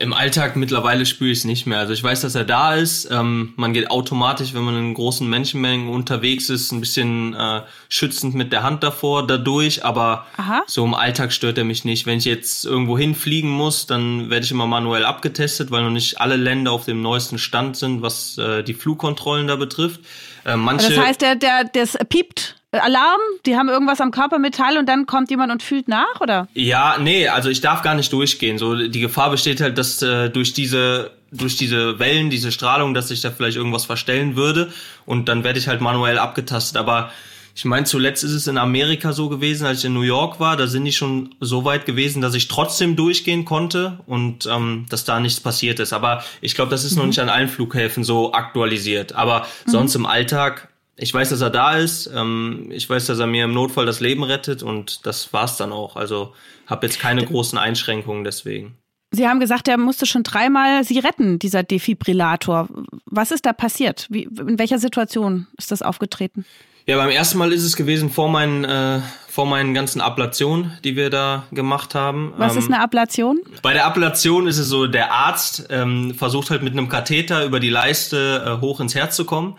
Im 0.02 0.14
Alltag 0.14 0.56
mittlerweile 0.56 1.06
spüre 1.06 1.30
ich 1.30 1.40
es 1.40 1.44
nicht 1.44 1.66
mehr. 1.66 1.78
Also 1.78 1.92
ich 1.92 2.02
weiß, 2.02 2.22
dass 2.22 2.34
er 2.34 2.46
da 2.46 2.74
ist. 2.74 3.10
Ähm, 3.12 3.52
man 3.58 3.74
geht 3.74 3.92
automatisch, 3.92 4.54
wenn 4.54 4.64
man 4.64 4.78
in 4.78 4.94
großen 4.94 5.30
Menschenmengen 5.30 5.90
unterwegs 5.90 6.50
ist, 6.50 6.72
ein 6.72 6.80
bisschen 6.80 7.34
äh, 7.34 7.64
schützend 7.90 8.34
mit 8.34 8.54
der 8.54 8.64
Hand 8.64 8.82
davor, 8.82 9.28
dadurch. 9.28 9.84
Aber 9.84 10.26
Aha. 10.38 10.64
so 10.68 10.86
im 10.86 10.94
Alltag 10.94 11.34
stört 11.34 11.58
er 11.58 11.66
mich 11.66 11.84
nicht. 11.84 12.06
Wenn 12.06 12.18
ich 12.18 12.24
jetzt 12.24 12.66
irgendwo 12.66 12.98
hinfliegen 12.98 13.50
muss, 13.50 13.88
dann 13.88 14.30
werde 14.30 14.46
ich 14.46 14.52
immer 14.52 14.68
manuell 14.68 15.04
abgetestet, 15.04 15.70
weil 15.70 15.84
noch 15.84 15.90
nicht 15.90 16.22
alle 16.22 16.38
Länder 16.38 16.72
auf 16.72 16.86
dem 16.86 17.02
neuesten 17.02 17.38
Stand 17.38 17.76
sind, 17.76 18.02
was 18.02 18.38
äh, 18.38 18.64
die 18.64 18.74
Flugkontrollen 18.74 19.48
da 19.48 19.58
betrifft. 19.58 20.00
Äh, 20.46 20.56
manche, 20.56 20.96
Das 20.96 21.06
heißt, 21.06 21.22
der, 21.22 21.36
der, 21.36 21.66
das 21.66 21.98
piept 22.08 22.56
Alarm, 22.72 23.20
die 23.46 23.56
haben 23.56 23.68
irgendwas 23.68 24.00
am 24.00 24.12
Körpermetall 24.12 24.78
und 24.78 24.88
dann 24.88 25.08
kommt 25.08 25.32
jemand 25.32 25.52
und 25.52 25.64
fühlt 25.64 25.88
nach, 25.88 26.22
oder? 26.22 26.48
Ja, 26.54 26.98
nee, 27.00 27.28
also 27.28 27.50
ich 27.50 27.62
darf 27.62 27.82
gar 27.82 27.96
nicht 27.96 28.14
durchgehen. 28.14 28.60
So 28.60 28.76
die 28.76 29.00
Gefahr 29.00 29.32
besteht 29.32 29.60
halt, 29.60 29.78
dass 29.78 30.02
äh, 30.02 30.30
durch 30.30 30.54
diese 30.54 31.12
durch 31.32 31.58
diese 31.58 32.00
Wellen, 32.00 32.30
diese 32.30 32.52
Strahlung, 32.52 32.96
dass 32.96 33.10
sich 33.10 33.22
da 33.22 33.30
vielleicht 33.30 33.58
irgendwas 33.58 33.86
verstellen 33.86 34.36
würde 34.36 34.72
und 35.06 35.30
dann 35.30 35.44
werde 35.44 35.60
ich 35.60 35.68
halt 35.68 35.80
manuell 35.80 36.18
abgetastet. 36.18 36.78
Aber 36.78 37.12
ich 37.56 37.66
meine, 37.66 37.86
zuletzt 37.86 38.24
ist 38.24 38.32
es 38.32 38.48
in 38.48 38.58
Amerika 38.58 39.14
so 39.14 39.30
gewesen, 39.30 39.66
als 39.66 39.80
ich 39.80 39.86
in 39.86 39.94
New 39.94 40.02
York 40.02 40.40
war, 40.40 40.58
da 40.58 40.66
sind 40.66 40.86
die 40.86 40.92
schon 40.92 41.36
so 41.40 41.66
weit 41.66 41.86
gewesen, 41.86 42.22
dass 42.22 42.34
ich 42.34 42.48
trotzdem 42.48 42.96
durchgehen 42.96 43.46
konnte 43.46 44.00
und 44.06 44.48
ähm, 44.48 44.86
dass 44.90 45.06
da 45.06 45.20
nichts 45.20 45.40
passiert 45.40 45.80
ist. 45.80 45.94
Aber 45.94 46.24
ich 46.42 46.56
glaube, 46.56 46.72
das 46.72 46.84
ist 46.84 46.96
noch 46.96 47.06
nicht 47.06 47.20
an 47.20 47.30
allen 47.30 47.48
Flughäfen 47.48 48.04
so 48.04 48.34
aktualisiert. 48.34 49.14
Aber 49.14 49.46
sonst 49.66 49.96
im 49.96 50.06
Alltag 50.06 50.70
ich 51.00 51.14
weiß, 51.14 51.30
dass 51.30 51.42
er 51.42 51.50
da 51.50 51.78
ist. 51.78 52.10
Ähm, 52.14 52.70
ich 52.72 52.90
weiß, 52.90 53.06
dass 53.08 53.20
er 53.20 53.28
mir 53.28 53.46
im 53.46 53.54
Notfall 53.54 53.86
das 53.86 54.00
Leben 54.00 54.24
rettet 54.24 54.64
und 54.64 55.06
das 55.06 55.34
war's 55.34 55.58
dann 55.58 55.72
auch. 55.72 55.96
Also 55.96 56.34
habe 56.68 56.86
jetzt 56.86 57.00
keine 57.00 57.26
großen 57.26 57.58
Einschränkungen 57.58 58.24
deswegen. 58.24 58.78
Sie 59.12 59.28
haben 59.28 59.40
gesagt, 59.40 59.68
er 59.68 59.78
musste 59.78 60.06
schon 60.06 60.22
dreimal 60.22 60.84
Sie 60.84 61.00
retten, 61.00 61.40
dieser 61.40 61.64
Defibrillator. 61.64 62.68
Was 63.06 63.32
ist 63.32 63.46
da 63.46 63.54
passiert? 63.54 64.06
Wie, 64.10 64.24
in 64.24 64.60
welcher 64.60 64.78
Situation 64.78 65.48
ist 65.58 65.72
das 65.72 65.82
aufgetreten? 65.82 66.46
Ja, 66.86 66.98
beim 66.98 67.10
ersten 67.10 67.38
Mal 67.38 67.52
ist 67.52 67.64
es 67.64 67.76
gewesen 67.76 68.10
vor 68.10 68.30
meinen, 68.30 68.66
äh, 68.66 69.00
vor 69.28 69.46
meinen 69.46 69.74
ganzen 69.74 70.02
Ablationen, 70.02 70.78
die 70.84 70.96
wir 70.96 71.10
da 71.10 71.46
gemacht 71.52 71.96
haben. 71.96 72.34
Was 72.38 72.54
Ähm, 72.54 72.60
ist 72.60 72.66
eine 72.68 72.82
Ablation? 72.82 73.40
Bei 73.62 73.74
der 73.74 73.86
Ablation 73.86 74.48
ist 74.48 74.58
es 74.58 74.68
so, 74.70 74.88
der 74.88 75.12
Arzt 75.12 75.68
ähm, 75.70 76.14
versucht 76.16 76.50
halt 76.50 76.64
mit 76.64 76.74
einem 76.74 76.90
Katheter 76.90 77.46
über 77.46 77.60
die 77.60 77.70
Leiste 77.70 78.44
äh, 78.46 78.62
hoch 78.62 78.80
ins 78.80 78.96
Herz 78.96 79.16
zu 79.16 79.26
kommen 79.26 79.58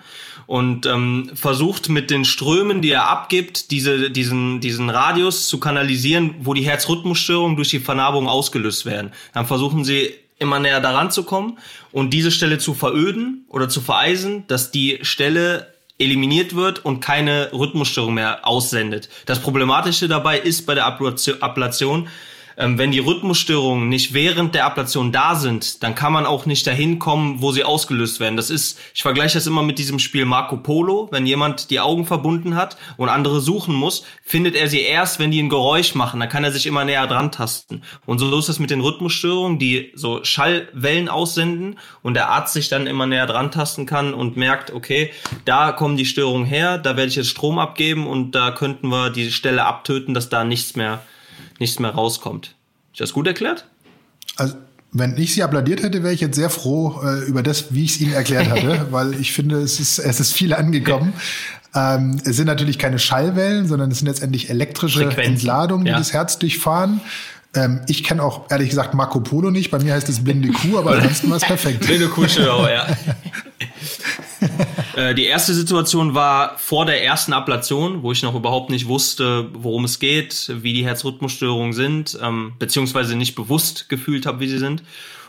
und 0.51 0.85
ähm, 0.85 1.31
versucht 1.35 1.91
mit 1.91 2.11
den 2.11 2.25
Strömen, 2.25 2.83
die 2.83 2.91
er 2.91 3.09
abgibt, 3.09 3.71
diese, 3.71 4.11
diesen, 4.11 4.59
diesen 4.59 4.91
Radius 4.91 5.47
zu 5.47 5.61
kanalisieren, 5.61 6.35
wo 6.41 6.55
die 6.55 6.65
Herzrhythmusstörungen 6.65 7.55
durch 7.55 7.69
die 7.69 7.79
Vernarbung 7.79 8.27
ausgelöst 8.27 8.85
werden. 8.85 9.13
Dann 9.33 9.47
versuchen 9.47 9.85
sie 9.85 10.13
immer 10.41 10.59
näher 10.59 10.81
daran 10.81 11.13
zu 11.13 11.23
kommen 11.23 11.59
und 11.93 12.11
diese 12.11 12.33
Stelle 12.33 12.59
zu 12.59 12.75
veröden 12.75 13.45
oder 13.47 13.69
zu 13.69 13.81
vereisen, 13.81 14.43
dass 14.49 14.73
die 14.73 14.99
Stelle 15.03 15.73
eliminiert 15.99 16.57
wird 16.57 16.85
und 16.85 16.99
keine 16.99 17.53
Rhythmusstörung 17.53 18.15
mehr 18.15 18.45
aussendet. 18.45 19.09
Das 19.27 19.39
Problematische 19.39 20.09
dabei 20.09 20.41
ist 20.41 20.67
bei 20.67 20.75
der 20.75 20.85
Ablation, 20.87 21.41
Ablation 21.43 22.09
ähm, 22.61 22.77
wenn 22.77 22.91
die 22.91 22.99
Rhythmusstörungen 22.99 23.89
nicht 23.89 24.13
während 24.13 24.55
der 24.55 24.67
Ablation 24.67 25.13
da 25.13 25.35
sind, 25.35 25.83
dann 25.83 25.95
kann 25.95 26.13
man 26.13 26.27
auch 26.27 26.45
nicht 26.45 26.67
dahin 26.67 26.99
kommen, 26.99 27.41
wo 27.41 27.53
sie 27.53 27.65
ausgelöst 27.65 28.21
werden. 28.21 28.37
Das 28.37 28.51
ist, 28.51 28.79
ich 28.95 29.01
vergleiche 29.01 29.39
das 29.39 29.47
immer 29.47 29.63
mit 29.63 29.79
diesem 29.79 29.99
Spiel 29.99 30.27
Marco 30.27 30.59
Polo. 30.59 31.09
Wenn 31.11 31.27
jemand 31.27 31.71
die 31.71 31.81
Augen 31.81 32.05
verbunden 32.05 32.57
hat 32.57 32.77
und 32.99 33.09
andere 33.09 33.41
suchen 33.41 33.75
muss, 33.75 34.05
findet 34.23 34.55
er 34.55 34.69
sie 34.69 34.83
erst, 34.83 35.19
wenn 35.19 35.31
die 35.31 35.43
ein 35.43 35.49
Geräusch 35.49 35.95
machen. 35.95 36.21
Dann 36.21 36.29
kann 36.29 36.45
er 36.45 36.53
sich 36.53 36.67
immer 36.67 36.85
näher 36.85 37.07
dran 37.07 37.33
tasten. 37.33 37.81
Und 38.05 38.19
so 38.19 38.39
ist 38.39 38.51
es 38.51 38.59
mit 38.59 38.71
den 38.71 38.83
Rhythmusstörungen, 38.83 39.59
die 39.59 39.93
so 39.95 40.23
Schallwellen 40.23 41.09
aussenden 41.09 41.79
und 42.03 42.13
der 42.13 42.29
Arzt 42.29 42.53
sich 42.53 42.69
dann 42.69 42.87
immer 42.87 43.07
näher 43.07 43.27
dran 43.27 43.51
tasten 43.51 43.87
kann 43.87 44.13
und 44.13 44.37
merkt, 44.37 44.71
okay, 44.71 45.13
da 45.47 45.73
kommen 45.73 45.97
die 45.97 46.05
Störungen 46.05 46.47
her, 46.47 46.77
da 46.77 46.97
werde 46.99 47.09
ich 47.09 47.17
jetzt 47.17 47.31
Strom 47.31 47.59
abgeben 47.59 48.07
und 48.07 48.33
da 48.33 48.51
könnten 48.51 48.89
wir 48.89 49.09
die 49.09 49.31
Stelle 49.31 49.65
abtöten, 49.65 50.13
dass 50.13 50.29
da 50.29 50.45
nichts 50.45 50.77
mehr 50.77 51.01
nichts 51.61 51.79
mehr 51.79 51.91
rauskommt. 51.91 52.57
Ist 52.93 53.01
das 53.01 53.13
gut 53.13 53.27
erklärt? 53.27 53.67
Also, 54.37 54.57
wenn 54.93 55.17
ich 55.17 55.35
sie 55.35 55.43
applaudiert 55.43 55.83
hätte, 55.83 56.03
wäre 56.03 56.13
ich 56.13 56.21
jetzt 56.21 56.35
sehr 56.35 56.51
froh 56.51 57.01
äh, 57.05 57.25
über 57.27 57.43
das, 57.43 57.73
wie 57.73 57.85
ich 57.85 57.93
es 57.93 58.01
Ihnen 58.01 58.13
erklärt 58.13 58.51
hatte, 58.51 58.89
weil 58.91 59.15
ich 59.15 59.33
finde, 59.33 59.61
es 59.61 59.79
ist, 59.79 59.99
es 59.99 60.19
ist 60.19 60.33
viel 60.33 60.53
angekommen. 60.53 61.13
Ähm, 61.75 62.21
es 62.25 62.37
sind 62.37 62.47
natürlich 62.47 62.79
keine 62.79 62.99
Schallwellen, 62.99 63.69
sondern 63.69 63.93
es 63.93 63.99
sind 63.99 64.09
letztendlich 64.09 64.51
elektrische 64.51 65.05
Frequenzen, 65.05 65.33
Entladungen, 65.35 65.85
die 65.85 65.93
ja. 65.93 65.99
das 65.99 66.13
Herz 66.13 66.39
durchfahren. 66.39 67.01
Ähm, 67.55 67.81
ich 67.89 68.05
kenne 68.05 68.23
auch 68.23 68.51
ehrlich 68.51 68.71
gesagt 68.71 68.95
Marco 68.95 69.21
Polo 69.21 69.51
nicht. 69.51 69.71
Bei 69.71 69.79
mir 69.79 69.95
heißt 69.95 70.09
es 70.09 70.23
blinde 70.23 70.49
Kuh, 70.49 70.79
aber 70.79 70.93
ansonsten 70.93 71.31
war 71.31 71.37
es 71.39 71.45
perfekt. 71.45 71.87
Blinde 71.87 72.09
Kuhschau, 72.09 72.69
ja. 72.69 72.87
Äh, 74.97 75.15
die 75.15 75.27
erste 75.27 75.55
Situation 75.55 76.15
war 76.15 76.59
vor 76.59 76.87
der 76.87 77.05
ersten 77.05 77.33
Ablation, 77.33 78.03
wo 78.03 78.11
ich 78.11 78.23
noch 78.23 78.35
überhaupt 78.35 78.71
nicht 78.71 78.89
wusste, 78.89 79.49
worum 79.53 79.85
es 79.85 79.99
geht, 79.99 80.51
wie 80.63 80.73
die 80.73 80.85
Herzrhythmusstörungen 80.85 81.73
sind, 81.73 82.19
ähm, 82.23 82.55
beziehungsweise 82.59 83.17
nicht 83.17 83.35
bewusst 83.35 83.89
gefühlt 83.89 84.27
habe, 84.27 84.41
wie 84.41 84.49
sie 84.49 84.59
sind. 84.59 84.83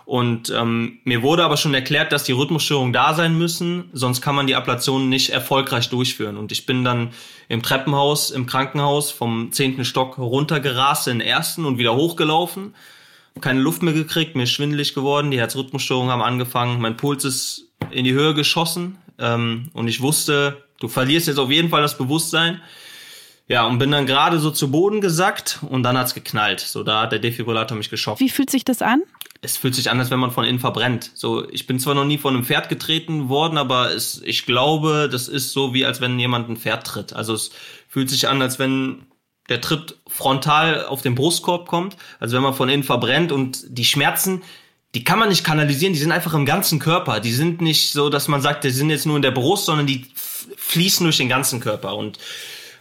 Und 0.05 0.50
ähm, 0.50 1.00
mir 1.03 1.22
wurde 1.22 1.43
aber 1.43 1.58
schon 1.58 1.74
erklärt, 1.74 2.12
dass 2.12 2.24
die 2.24 2.31
Rhythmusstörungen 2.31 2.93
da 2.93 3.13
sein 3.13 3.38
müssen, 3.38 3.89
sonst 3.93 4.22
kann 4.22 4.36
man 4.36 4.48
die 4.48 4.55
Ablation 4.55 5.10
nicht 5.10 5.29
erfolgreich 5.29 5.89
durchführen. 5.89 6.38
Und 6.38 6.51
ich 6.51 6.65
bin 6.65 6.84
dann 6.84 7.12
im 7.48 7.62
Treppenhaus, 7.62 8.31
im 8.31 8.46
Krankenhaus 8.46 9.12
vom 9.12 9.51
zehnten 9.51 9.86
Stock 9.86 10.17
runtergerast 10.17 11.08
in 11.08 11.20
den 11.20 11.27
ersten 11.27 11.65
und 11.65 11.77
wieder 11.77 11.96
hochgelaufen. 11.96 12.75
Keine 13.39 13.62
Luft 13.62 13.81
mehr 13.84 13.93
gekriegt, 13.93 14.36
mir 14.36 14.48
schwindelig 14.48 14.93
geworden, 14.93 15.31
die 15.31 15.39
Herzrhythmusstörungen 15.39 16.12
haben 16.12 16.22
angefangen, 16.22 16.81
mein 16.81 16.98
Puls 16.98 17.24
ist 17.24 17.70
in 17.89 18.03
die 18.03 18.13
Höhe 18.13 18.34
geschossen 18.34 18.98
ähm, 19.20 19.70
und 19.74 19.88
ich 19.88 20.01
wusste, 20.01 20.63
du 20.79 20.88
verlierst 20.88 21.27
jetzt 21.27 21.38
auf 21.38 21.50
jeden 21.50 21.70
Fall 21.70 21.81
das 21.81 21.98
Bewusstsein. 21.98 22.60
Ja, 23.51 23.65
und 23.65 23.79
bin 23.79 23.91
dann 23.91 24.05
gerade 24.05 24.39
so 24.39 24.51
zu 24.51 24.72
Boden 24.72 25.01
gesackt 25.01 25.60
und 25.70 25.84
dann 25.84 25.98
hat's 25.98 26.13
geknallt. 26.13 26.62
So, 26.62 26.84
da 26.84 27.01
hat 27.01 27.12
der 27.12 27.20
Defibrillator 27.20 27.77
mich 27.77 27.89
geschockt. 27.89 28.20
Wie 28.20 28.29
fühlt 28.29 28.50
sich 28.50 28.63
das 28.63 28.81
an? 28.81 29.03
es 29.41 29.58
fühlt 29.58 29.74
sich 29.74 29.89
an, 29.89 30.00
als 30.00 30.12
wenn 30.12 30.20
man 30.20 30.31
von 30.31 30.46
innen 30.46 30.60
verbrennt. 30.60 31.12
So, 31.15 31.50
ich 31.50 31.65
bin 31.65 31.79
zwar 31.79 31.96
noch 31.96 32.05
nie 32.05 32.20
von 32.20 32.36
einem 32.36 32.46
Pferd 32.46 32.70
getreten 32.70 33.27
worden, 33.27 33.58
aber 33.58 33.91
es, 33.91 34.22
ich 34.24 34.46
glaube, 34.46 35.10
das 35.12 35.27
ist 35.27 35.51
so 35.51 35.74
wie 35.74 35.84
als 35.84 36.00
wenn 36.00 36.20
jemand 36.20 36.48
ein 36.48 36.58
Pferd 36.58 36.86
tritt. 36.86 37.13
Also 37.13 37.34
es 37.34 37.50
fühlt 37.88 38.10
sich 38.10 38.27
an, 38.27 38.41
als 38.41 38.60
wenn 38.60 39.08
der 39.50 39.60
Tritt 39.60 39.98
frontal 40.08 40.86
auf 40.86 41.01
den 41.01 41.15
Brustkorb 41.15 41.67
kommt, 41.67 41.98
also 42.20 42.36
wenn 42.36 42.43
man 42.43 42.53
von 42.53 42.70
innen 42.70 42.84
verbrennt 42.84 43.31
und 43.31 43.65
die 43.67 43.84
Schmerzen, 43.84 44.43
die 44.93 45.03
kann 45.03 45.17
man 45.17 45.29
nicht 45.29 45.43
kanalisieren, 45.43 45.93
die 45.93 46.00
sind 46.00 46.12
einfach 46.12 46.36
im 46.36 46.46
ganzen 46.46 46.77
Körper. 46.77 47.20
Die 47.20 47.31
sind 47.31 47.62
nicht 47.62 47.91
so, 47.91 48.10
dass 48.10 48.27
man 48.27 48.41
sagt, 48.41 48.63
die 48.63 48.70
sind 48.70 48.91
jetzt 48.91 49.08
nur 49.08 49.15
in 49.15 49.22
der 49.24 49.31
Brust, 49.31 49.65
sondern 49.65 49.88
die 49.88 50.05
fließen 50.15 51.03
durch 51.03 51.17
den 51.17 51.29
ganzen 51.29 51.60
Körper 51.60 51.96
und 51.96 52.20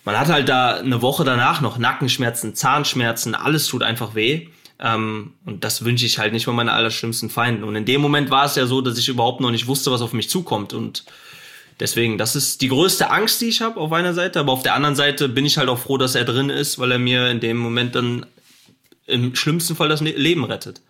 man 0.04 0.19
hat 0.19 0.28
halt 0.28 0.49
da 0.49 0.76
eine 0.76 1.02
Woche 1.02 1.25
danach 1.25 1.61
noch 1.61 1.78
Nackenschmerzen, 1.78 2.54
Zahnschmerzen, 2.54 3.35
alles 3.35 3.66
tut 3.66 3.83
einfach 3.83 4.14
weh. 4.14 4.49
Ähm, 4.78 5.35
und 5.45 5.62
das 5.62 5.85
wünsche 5.85 6.07
ich 6.07 6.19
halt 6.19 6.33
nicht 6.33 6.47
von 6.47 6.57
meinen 6.57 6.71
allerschlimmsten 6.71 7.28
Feinden. 7.28 7.64
Und 7.64 7.76
in 7.76 7.85
dem 7.85 8.00
Moment 8.00 8.30
war 8.30 8.47
es 8.47 8.57
ja 8.57 8.66
so, 8.66 8.80
dass 8.80 8.99
ich 8.99 9.09
überhaupt 9.09 9.40
noch 9.40 9.50
nicht 9.50 9.66
wusste, 9.66 9.90
was 9.90 10.00
auf 10.00 10.14
mich 10.14 10.30
zukommt. 10.30 10.73
Und 10.73 11.04
deswegen, 11.78 12.16
das 12.16 12.35
ist 12.35 12.62
die 12.62 12.69
größte 12.69 13.11
Angst, 13.11 13.40
die 13.42 13.49
ich 13.49 13.61
habe 13.61 13.78
auf 13.78 13.92
einer 13.92 14.14
Seite. 14.14 14.40
Aber 14.40 14.52
auf 14.52 14.62
der 14.62 14.75
anderen 14.75 14.97
Seite 14.97 15.28
bin 15.28 15.45
ich 15.45 15.59
halt 15.59 15.69
auch 15.69 15.78
froh, 15.78 15.99
dass 15.99 16.14
er 16.14 16.25
drin 16.25 16.49
ist, 16.49 16.78
weil 16.78 16.92
er 16.92 16.99
mir 16.99 17.28
in 17.30 17.40
dem 17.40 17.59
Moment 17.59 17.95
dann 17.95 18.25
im 19.07 19.35
schlimmsten 19.35 19.76
Fall 19.76 19.88
das 19.88 20.00
ne-, 20.00 20.12
Leben 20.12 20.45
rettet. 20.45 20.80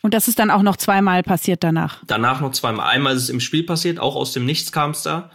Und 0.00 0.14
das 0.14 0.28
ist 0.28 0.38
dann 0.38 0.50
auch 0.50 0.62
noch 0.62 0.76
zweimal 0.76 1.22
passiert 1.22 1.64
danach? 1.64 1.98
Danach 2.06 2.40
noch 2.40 2.52
zweimal. 2.52 2.88
Einmal 2.88 3.16
ist 3.16 3.24
es 3.24 3.28
im 3.28 3.40
Spiel 3.40 3.64
passiert, 3.64 3.98
auch 3.98 4.14
aus 4.14 4.32
dem 4.32 4.46
Nichts 4.46 4.72
kam 4.72 4.92
es 4.92 5.02
da. 5.02 5.30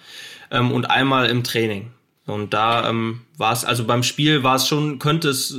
Ähm, 0.50 0.72
und 0.72 0.86
einmal 0.90 1.30
im 1.30 1.44
Training. 1.44 1.92
Und 2.25 2.54
da 2.54 2.90
ähm, 2.90 3.22
war 3.38 3.54
es, 3.54 3.66
also 3.66 3.86
beim 3.86 4.04
Spiel 4.04 4.44
war 4.44 4.56
es 4.56 4.68
schon, 4.68 5.00
könnte 5.00 5.30
es 5.30 5.58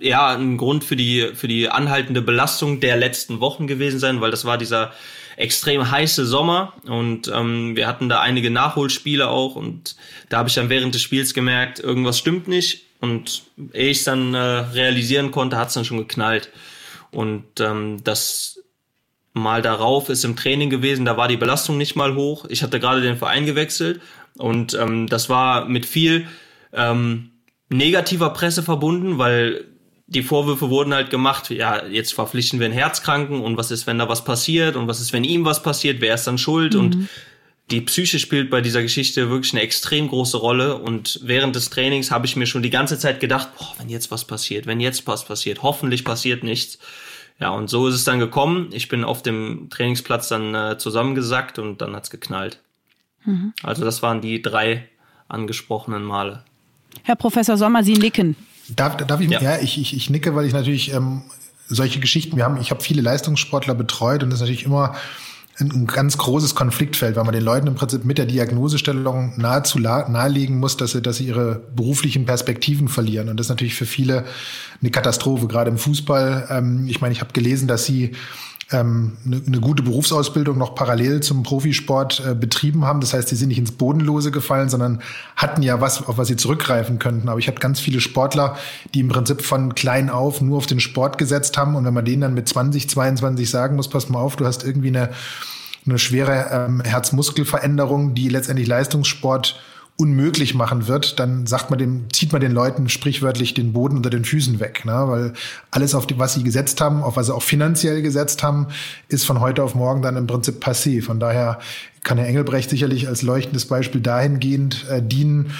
ja 0.00 0.34
ein 0.34 0.58
Grund 0.58 0.84
für 0.84 0.96
die 0.96 1.30
für 1.34 1.48
die 1.48 1.68
anhaltende 1.68 2.22
Belastung 2.22 2.80
der 2.80 2.96
letzten 2.96 3.40
Wochen 3.40 3.66
gewesen 3.66 3.98
sein, 3.98 4.20
weil 4.20 4.30
das 4.30 4.44
war 4.44 4.58
dieser 4.58 4.92
extrem 5.36 5.90
heiße 5.90 6.26
Sommer. 6.26 6.74
Und 6.86 7.28
ähm, 7.28 7.76
wir 7.76 7.86
hatten 7.86 8.08
da 8.08 8.20
einige 8.20 8.50
Nachholspiele 8.50 9.28
auch 9.28 9.56
und 9.56 9.96
da 10.28 10.38
habe 10.38 10.48
ich 10.48 10.54
dann 10.54 10.68
während 10.68 10.94
des 10.94 11.02
Spiels 11.02 11.34
gemerkt, 11.34 11.78
irgendwas 11.78 12.18
stimmt 12.18 12.48
nicht. 12.48 12.86
Und 13.00 13.42
ehe 13.72 13.90
ich 13.90 14.04
dann 14.04 14.34
äh, 14.34 14.38
realisieren 14.38 15.32
konnte, 15.32 15.56
hat 15.56 15.68
es 15.68 15.74
dann 15.74 15.84
schon 15.84 15.98
geknallt. 15.98 16.50
Und 17.10 17.60
ähm, 17.60 17.98
das 18.04 18.60
Mal 19.34 19.62
darauf 19.62 20.10
ist 20.10 20.24
im 20.24 20.36
Training 20.36 20.68
gewesen, 20.68 21.06
da 21.06 21.16
war 21.16 21.26
die 21.26 21.38
Belastung 21.38 21.78
nicht 21.78 21.96
mal 21.96 22.14
hoch. 22.14 22.44
Ich 22.50 22.62
hatte 22.62 22.78
gerade 22.78 23.00
den 23.00 23.16
Verein 23.16 23.46
gewechselt 23.46 24.02
und 24.42 24.74
ähm, 24.74 25.06
das 25.06 25.28
war 25.28 25.66
mit 25.66 25.86
viel 25.86 26.26
ähm, 26.72 27.30
negativer 27.68 28.30
Presse 28.30 28.62
verbunden, 28.62 29.18
weil 29.18 29.64
die 30.06 30.22
Vorwürfe 30.22 30.68
wurden 30.68 30.92
halt 30.92 31.10
gemacht, 31.10 31.50
ja, 31.50 31.86
jetzt 31.86 32.12
verpflichten 32.12 32.58
wir 32.58 32.66
einen 32.66 32.74
Herzkranken 32.74 33.40
und 33.40 33.56
was 33.56 33.70
ist, 33.70 33.86
wenn 33.86 33.98
da 33.98 34.08
was 34.08 34.24
passiert 34.24 34.76
und 34.76 34.88
was 34.88 35.00
ist, 35.00 35.12
wenn 35.12 35.24
ihm 35.24 35.44
was 35.44 35.62
passiert, 35.62 36.00
wer 36.00 36.14
ist 36.14 36.26
dann 36.26 36.38
schuld 36.38 36.74
mhm. 36.74 36.80
und 36.80 37.08
die 37.70 37.80
Psyche 37.82 38.18
spielt 38.18 38.50
bei 38.50 38.60
dieser 38.60 38.82
Geschichte 38.82 39.30
wirklich 39.30 39.52
eine 39.52 39.62
extrem 39.62 40.08
große 40.08 40.36
Rolle 40.36 40.76
und 40.76 41.20
während 41.22 41.54
des 41.54 41.70
Trainings 41.70 42.10
habe 42.10 42.26
ich 42.26 42.34
mir 42.36 42.46
schon 42.46 42.62
die 42.62 42.70
ganze 42.70 42.98
Zeit 42.98 43.20
gedacht, 43.20 43.50
boah, 43.56 43.74
wenn 43.78 43.88
jetzt 43.88 44.10
was 44.10 44.26
passiert, 44.26 44.66
wenn 44.66 44.80
jetzt 44.80 45.06
was 45.06 45.24
passiert, 45.24 45.62
hoffentlich 45.62 46.04
passiert 46.04 46.42
nichts. 46.42 46.78
Ja, 47.40 47.50
und 47.50 47.70
so 47.70 47.86
ist 47.88 47.94
es 47.94 48.04
dann 48.04 48.18
gekommen. 48.18 48.68
Ich 48.72 48.88
bin 48.88 49.04
auf 49.04 49.22
dem 49.22 49.68
Trainingsplatz 49.70 50.28
dann 50.28 50.54
äh, 50.54 50.78
zusammengesackt 50.78 51.58
und 51.58 51.80
dann 51.80 51.96
hat's 51.96 52.10
geknallt. 52.10 52.60
Mhm. 53.24 53.52
Also 53.62 53.84
das 53.84 54.02
waren 54.02 54.20
die 54.20 54.42
drei 54.42 54.88
angesprochenen 55.28 56.02
Male. 56.02 56.44
Herr 57.02 57.16
Professor 57.16 57.56
Sommer, 57.56 57.82
Sie 57.82 57.94
nicken. 57.94 58.36
Darf, 58.68 58.96
darf 58.96 59.20
ich, 59.20 59.30
ja, 59.30 59.40
ja 59.40 59.58
ich, 59.58 59.80
ich, 59.80 59.96
ich 59.96 60.10
nicke, 60.10 60.34
weil 60.34 60.46
ich 60.46 60.52
natürlich 60.52 60.92
ähm, 60.92 61.22
solche 61.68 62.00
Geschichten, 62.00 62.36
wir 62.36 62.44
haben, 62.44 62.60
ich 62.60 62.70
habe 62.70 62.82
viele 62.82 63.02
Leistungssportler 63.02 63.74
betreut 63.74 64.22
und 64.22 64.30
das 64.30 64.38
ist 64.38 64.42
natürlich 64.42 64.64
immer 64.64 64.94
ein, 65.58 65.70
ein 65.70 65.86
ganz 65.86 66.16
großes 66.16 66.54
Konfliktfeld, 66.54 67.16
weil 67.16 67.24
man 67.24 67.34
den 67.34 67.44
Leuten 67.44 67.66
im 67.66 67.74
Prinzip 67.74 68.04
mit 68.04 68.18
der 68.18 68.26
Diagnosestellung 68.26 69.34
nahezu 69.36 69.78
nahelegen 69.78 70.58
muss, 70.58 70.76
dass 70.76 70.92
sie, 70.92 71.02
dass 71.02 71.16
sie 71.16 71.26
ihre 71.26 71.60
beruflichen 71.74 72.24
Perspektiven 72.24 72.88
verlieren. 72.88 73.28
Und 73.28 73.38
das 73.38 73.46
ist 73.46 73.50
natürlich 73.50 73.74
für 73.74 73.86
viele 73.86 74.24
eine 74.80 74.90
Katastrophe, 74.90 75.46
gerade 75.48 75.70
im 75.70 75.78
Fußball. 75.78 76.48
Ähm, 76.50 76.86
ich 76.88 77.00
meine, 77.00 77.12
ich 77.12 77.20
habe 77.20 77.32
gelesen, 77.32 77.68
dass 77.68 77.84
sie 77.84 78.12
ähm, 78.72 79.16
eine, 79.26 79.60
gute 79.60 79.82
Berufsausbildung 79.82 80.58
noch 80.58 80.74
parallel 80.74 81.20
zum 81.20 81.42
Profisport 81.42 82.22
äh, 82.26 82.34
betrieben 82.34 82.84
haben. 82.84 83.00
Das 83.00 83.14
heißt, 83.14 83.28
sie 83.28 83.36
sind 83.36 83.48
nicht 83.48 83.58
ins 83.58 83.72
Bodenlose 83.72 84.30
gefallen, 84.30 84.68
sondern 84.68 85.02
hatten 85.36 85.62
ja 85.62 85.80
was, 85.80 86.06
auf 86.06 86.18
was 86.18 86.28
sie 86.28 86.36
zurückgreifen 86.36 86.98
könnten. 86.98 87.28
Aber 87.28 87.38
ich 87.38 87.48
habe 87.48 87.60
ganz 87.60 87.80
viele 87.80 88.00
Sportler, 88.00 88.56
die 88.94 89.00
im 89.00 89.08
Prinzip 89.08 89.42
von 89.42 89.74
klein 89.74 90.10
auf 90.10 90.40
nur 90.40 90.58
auf 90.58 90.66
den 90.66 90.80
Sport 90.80 91.18
gesetzt 91.18 91.56
haben. 91.58 91.76
Und 91.76 91.84
wenn 91.84 91.94
man 91.94 92.04
denen 92.04 92.22
dann 92.22 92.34
mit 92.34 92.48
20, 92.48 92.88
22 92.88 93.48
sagen 93.48 93.76
muss, 93.76 93.88
pass 93.88 94.08
mal 94.08 94.20
auf, 94.20 94.36
du 94.36 94.46
hast 94.46 94.64
irgendwie 94.64 94.88
eine, 94.88 95.10
eine 95.86 95.98
schwere 95.98 96.48
ähm, 96.50 96.80
Herzmuskelveränderung, 96.80 98.14
die 98.14 98.28
letztendlich 98.28 98.68
Leistungssport 98.68 99.60
unmöglich 99.96 100.54
machen 100.54 100.88
wird, 100.88 101.20
dann 101.20 101.46
sagt 101.46 101.70
man 101.70 101.78
dem, 101.78 102.06
zieht 102.12 102.32
man 102.32 102.40
den 102.40 102.52
Leuten 102.52 102.88
sprichwörtlich 102.88 103.54
den 103.54 103.72
Boden 103.72 103.96
unter 103.96 104.10
den 104.10 104.24
Füßen 104.24 104.58
weg, 104.58 104.84
ne? 104.84 105.04
weil 105.06 105.32
alles, 105.70 105.94
auf 105.94 106.06
die, 106.06 106.18
was 106.18 106.34
sie 106.34 106.42
gesetzt 106.42 106.80
haben, 106.80 107.02
auf 107.02 107.16
was 107.16 107.26
sie 107.26 107.34
auch 107.34 107.42
finanziell 107.42 108.02
gesetzt 108.02 108.42
haben, 108.42 108.68
ist 109.08 109.24
von 109.24 109.40
heute 109.40 109.62
auf 109.62 109.74
morgen 109.74 110.02
dann 110.02 110.16
im 110.16 110.26
Prinzip 110.26 110.64
passé. 110.64 111.02
Von 111.02 111.20
daher 111.20 111.60
kann 112.02 112.18
Herr 112.18 112.26
Engelbrecht 112.26 112.70
sicherlich 112.70 113.06
als 113.06 113.22
leuchtendes 113.22 113.66
Beispiel 113.66 114.00
dahingehend 114.00 114.86
äh, 114.88 115.02
dienen, 115.02 115.52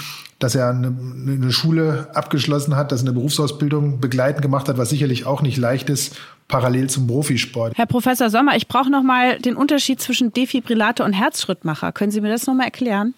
dass 0.42 0.57
er 0.57 0.71
eine, 0.71 0.88
eine 0.88 1.53
Schule 1.53 2.09
abgeschlossen 2.14 2.75
hat, 2.75 2.90
dass 2.90 3.03
er 3.03 3.09
eine 3.09 3.14
Berufsausbildung 3.14 4.01
begleitend 4.01 4.42
gemacht 4.42 4.68
hat, 4.68 4.77
was 4.77 4.90
sicherlich 4.90 5.25
auch 5.25 5.40
nicht 5.42 5.57
leicht 5.57 5.88
ist, 5.88 6.16
parallel 6.49 6.90
zum 6.90 7.07
Profisport. 7.07 7.75
Herr 7.77 7.87
Professor 7.87 8.29
Sommer, 8.29 8.57
ich 8.57 8.66
brauche 8.66 8.90
noch 8.90 9.05
mal 9.05 9.38
den 9.38 9.55
Unterschied 9.55 10.01
zwischen 10.01 10.33
Defibrillator 10.33 11.07
und 11.07 11.12
Herzschrittmacher. 11.12 11.92
Können 11.92 12.11
Sie 12.11 12.21
mir 12.21 12.31
das 12.31 12.47
noch 12.47 12.55
mal 12.55 12.64
erklären? 12.64 13.14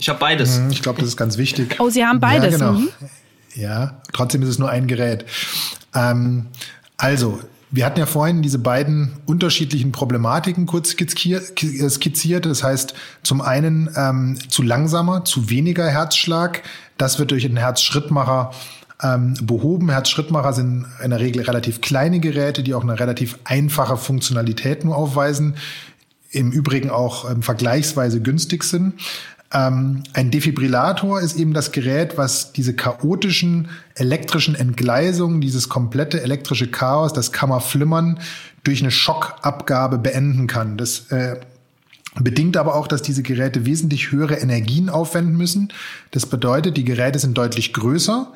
Ich 0.00 0.08
habe 0.08 0.18
beides. 0.18 0.58
Mhm, 0.58 0.70
ich 0.70 0.82
glaube, 0.82 1.00
das 1.00 1.08
ist 1.10 1.16
ganz 1.16 1.36
wichtig. 1.36 1.76
Oh, 1.78 1.90
Sie 1.90 2.04
haben 2.04 2.20
beides. 2.20 2.58
Ja, 2.58 2.58
genau. 2.58 2.80
Mhm. 2.80 2.88
ja 3.54 4.00
trotzdem 4.12 4.42
ist 4.42 4.48
es 4.48 4.58
nur 4.58 4.70
ein 4.70 4.86
Gerät. 4.86 5.26
Ähm, 5.94 6.46
also, 6.96 7.40
wir 7.70 7.84
hatten 7.84 8.00
ja 8.00 8.06
vorhin 8.06 8.42
diese 8.42 8.58
beiden 8.58 9.12
unterschiedlichen 9.26 9.92
Problematiken 9.92 10.66
kurz 10.66 10.90
skizziert. 10.90 12.46
Das 12.46 12.64
heißt, 12.64 12.94
zum 13.22 13.42
einen 13.42 13.90
ähm, 13.94 14.38
zu 14.48 14.62
langsamer, 14.62 15.24
zu 15.24 15.50
weniger 15.50 15.88
Herzschlag. 15.88 16.62
Das 16.96 17.18
wird 17.18 17.30
durch 17.30 17.44
einen 17.44 17.58
Herzschrittmacher 17.58 18.52
ähm, 19.02 19.34
behoben. 19.42 19.90
Herzschrittmacher 19.90 20.54
sind 20.54 20.86
in 21.04 21.10
der 21.10 21.20
Regel 21.20 21.42
relativ 21.42 21.82
kleine 21.82 22.20
Geräte, 22.20 22.62
die 22.62 22.74
auch 22.74 22.82
eine 22.82 22.98
relativ 22.98 23.38
einfache 23.44 23.98
Funktionalität 23.98 24.84
nur 24.84 24.96
aufweisen. 24.96 25.56
Im 26.30 26.52
Übrigen 26.52 26.90
auch 26.90 27.30
ähm, 27.30 27.42
vergleichsweise 27.42 28.20
günstig 28.20 28.64
sind. 28.64 28.94
Ähm, 29.52 30.04
ein 30.12 30.30
Defibrillator 30.30 31.20
ist 31.20 31.36
eben 31.36 31.54
das 31.54 31.72
Gerät, 31.72 32.16
was 32.16 32.52
diese 32.52 32.74
chaotischen 32.74 33.68
elektrischen 33.94 34.54
Entgleisungen, 34.54 35.40
dieses 35.40 35.68
komplette 35.68 36.22
elektrische 36.22 36.70
Chaos, 36.70 37.12
das 37.12 37.32
Kammerflimmern 37.32 38.20
durch 38.62 38.80
eine 38.80 38.92
Schockabgabe 38.92 39.98
beenden 39.98 40.46
kann. 40.46 40.76
Das 40.76 41.10
äh, 41.10 41.40
bedingt 42.20 42.56
aber 42.56 42.76
auch, 42.76 42.86
dass 42.86 43.02
diese 43.02 43.24
Geräte 43.24 43.66
wesentlich 43.66 44.12
höhere 44.12 44.36
Energien 44.36 44.88
aufwenden 44.88 45.36
müssen. 45.36 45.72
Das 46.12 46.26
bedeutet, 46.26 46.76
die 46.76 46.84
Geräte 46.84 47.18
sind 47.18 47.36
deutlich 47.36 47.72
größer, 47.72 48.32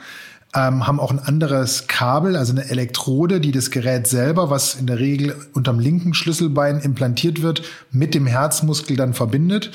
ähm, 0.52 0.84
haben 0.86 0.98
auch 0.98 1.12
ein 1.12 1.20
anderes 1.20 1.86
Kabel, 1.86 2.36
also 2.36 2.52
eine 2.52 2.68
Elektrode, 2.68 3.40
die 3.40 3.52
das 3.52 3.70
Gerät 3.70 4.08
selber, 4.08 4.50
was 4.50 4.74
in 4.74 4.88
der 4.88 4.98
Regel 4.98 5.36
unterm 5.52 5.78
linken 5.78 6.12
Schlüsselbein 6.12 6.80
implantiert 6.80 7.40
wird, 7.40 7.62
mit 7.92 8.14
dem 8.14 8.26
Herzmuskel 8.26 8.96
dann 8.96 9.14
verbindet 9.14 9.70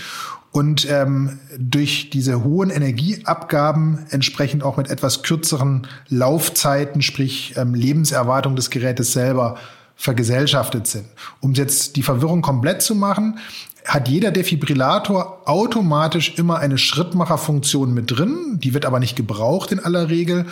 und 0.51 0.89
ähm, 0.89 1.39
durch 1.57 2.09
diese 2.09 2.43
hohen 2.43 2.69
Energieabgaben 2.69 4.05
entsprechend 4.09 4.63
auch 4.63 4.77
mit 4.77 4.89
etwas 4.89 5.21
kürzeren 5.21 5.87
Laufzeiten, 6.07 7.01
sprich 7.01 7.53
ähm, 7.55 7.75
Lebenserwartung 7.75 8.55
des 8.55 8.69
Gerätes 8.69 9.13
selber 9.13 9.57
vergesellschaftet 9.95 10.87
sind. 10.87 11.05
Um 11.41 11.53
jetzt 11.53 11.97
die 11.97 12.03
Verwirrung 12.03 12.41
komplett 12.41 12.81
zu 12.81 12.95
machen, 12.95 13.37
hat 13.85 14.07
jeder 14.07 14.31
Defibrillator 14.31 15.41
automatisch 15.45 16.37
immer 16.37 16.59
eine 16.59 16.77
Schrittmacherfunktion 16.77 17.93
mit 17.93 18.11
drin. 18.11 18.59
Die 18.61 18.73
wird 18.73 18.85
aber 18.85 18.99
nicht 18.99 19.15
gebraucht 19.15 19.71
in 19.71 19.79
aller 19.79 20.09
Regel. 20.09 20.45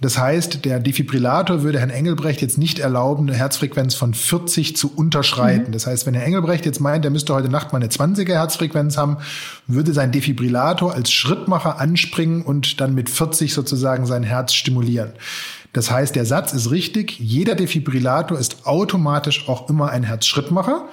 Das 0.00 0.16
heißt, 0.16 0.64
der 0.64 0.78
Defibrillator 0.78 1.62
würde 1.62 1.80
Herrn 1.80 1.90
Engelbrecht 1.90 2.40
jetzt 2.40 2.56
nicht 2.56 2.78
erlauben, 2.78 3.28
eine 3.28 3.36
Herzfrequenz 3.36 3.94
von 3.94 4.14
40 4.14 4.76
zu 4.76 4.92
unterschreiten. 4.94 5.68
Mhm. 5.68 5.72
Das 5.72 5.86
heißt, 5.86 6.06
wenn 6.06 6.14
Herr 6.14 6.24
Engelbrecht 6.24 6.64
jetzt 6.66 6.80
meint, 6.80 7.04
er 7.04 7.10
müsste 7.10 7.34
heute 7.34 7.48
Nacht 7.48 7.72
mal 7.72 7.78
eine 7.78 7.90
20er 7.90 8.34
Herzfrequenz 8.34 8.96
haben, 8.96 9.18
würde 9.66 9.92
sein 9.92 10.12
Defibrillator 10.12 10.94
als 10.94 11.10
Schrittmacher 11.10 11.80
anspringen 11.80 12.42
und 12.42 12.80
dann 12.80 12.94
mit 12.94 13.10
40 13.10 13.52
sozusagen 13.52 14.06
sein 14.06 14.22
Herz 14.22 14.54
stimulieren. 14.54 15.12
Das 15.72 15.90
heißt, 15.90 16.14
der 16.14 16.24
Satz 16.24 16.52
ist 16.52 16.70
richtig. 16.70 17.18
Jeder 17.18 17.54
Defibrillator 17.54 18.38
ist 18.38 18.66
automatisch 18.66 19.48
auch 19.48 19.68
immer 19.68 19.90
ein 19.90 20.04
Herzschrittmacher. 20.04 20.88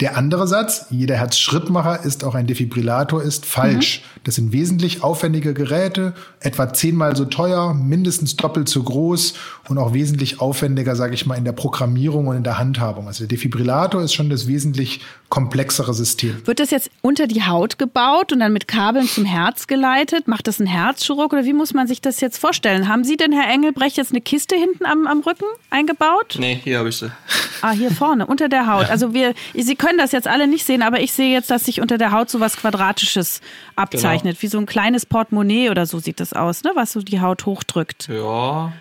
Der 0.00 0.16
andere 0.16 0.48
Satz, 0.48 0.86
jeder 0.88 1.16
Herzschrittmacher 1.16 2.04
ist 2.04 2.24
auch 2.24 2.34
ein 2.34 2.46
Defibrillator, 2.46 3.22
ist 3.22 3.44
falsch. 3.44 4.00
Mhm. 4.00 4.20
Das 4.24 4.34
sind 4.34 4.52
wesentlich 4.52 5.02
aufwendige 5.02 5.52
Geräte, 5.52 6.14
etwa 6.40 6.72
zehnmal 6.72 7.16
so 7.16 7.26
teuer, 7.26 7.74
mindestens 7.74 8.34
doppelt 8.36 8.68
so 8.70 8.82
groß 8.82 9.34
und 9.68 9.76
auch 9.76 9.92
wesentlich 9.92 10.40
aufwendiger, 10.40 10.96
sage 10.96 11.14
ich 11.14 11.26
mal, 11.26 11.36
in 11.36 11.44
der 11.44 11.52
Programmierung 11.52 12.28
und 12.28 12.36
in 12.36 12.42
der 12.42 12.58
Handhabung. 12.58 13.08
Also 13.08 13.20
der 13.20 13.28
Defibrillator 13.28 14.02
ist 14.02 14.14
schon 14.14 14.30
das 14.30 14.46
wesentlich 14.46 15.00
komplexere 15.28 15.94
System. 15.94 16.46
Wird 16.46 16.60
das 16.60 16.70
jetzt 16.70 16.90
unter 17.02 17.26
die 17.26 17.44
Haut 17.44 17.78
gebaut 17.78 18.32
und 18.32 18.40
dann 18.40 18.52
mit 18.52 18.68
Kabeln 18.68 19.06
zum 19.06 19.24
Herz 19.24 19.66
geleitet? 19.66 20.28
Macht 20.28 20.46
das 20.46 20.60
ein 20.60 20.66
Herzchirurg 20.66 21.32
oder 21.32 21.44
wie 21.44 21.52
muss 21.52 21.72
man 21.72 21.86
sich 21.86 22.00
das 22.00 22.20
jetzt 22.20 22.38
vorstellen? 22.38 22.88
Haben 22.88 23.04
Sie 23.04 23.16
denn, 23.16 23.32
Herr 23.32 23.52
Engelbrecht, 23.52 23.96
jetzt 23.96 24.12
eine 24.12 24.20
Kiste 24.20 24.56
hinten 24.56 24.84
am, 24.86 25.06
am 25.06 25.20
Rücken 25.20 25.44
eingebaut? 25.68 26.36
Nee, 26.38 26.60
hier 26.64 26.78
habe 26.78 26.88
ich 26.88 26.96
sie. 26.96 27.10
Ah, 27.62 27.72
hier 27.72 27.90
vorne, 27.90 28.26
unter 28.26 28.48
der 28.48 28.66
Haut. 28.66 28.84
Ja. 28.84 28.88
Also 28.88 29.14
wir, 29.14 29.34
Sie 29.54 29.76
können 29.76 29.89
das 29.98 30.12
jetzt 30.12 30.28
alle 30.28 30.46
nicht 30.46 30.64
sehen, 30.64 30.82
aber 30.82 31.00
ich 31.00 31.12
sehe 31.12 31.32
jetzt, 31.32 31.50
dass 31.50 31.64
sich 31.64 31.80
unter 31.80 31.98
der 31.98 32.12
Haut 32.12 32.30
so 32.30 32.40
was 32.40 32.56
Quadratisches 32.56 33.40
abzeichnet. 33.76 34.34
Genau. 34.34 34.42
Wie 34.42 34.46
so 34.46 34.58
ein 34.58 34.66
kleines 34.66 35.06
Portemonnaie 35.06 35.70
oder 35.70 35.86
so 35.86 35.98
sieht 35.98 36.20
das 36.20 36.32
aus, 36.32 36.62
ne? 36.62 36.72
was 36.74 36.92
so 36.92 37.00
die 37.00 37.20
Haut 37.20 37.46
hochdrückt. 37.46 38.08
Ja. 38.08 38.72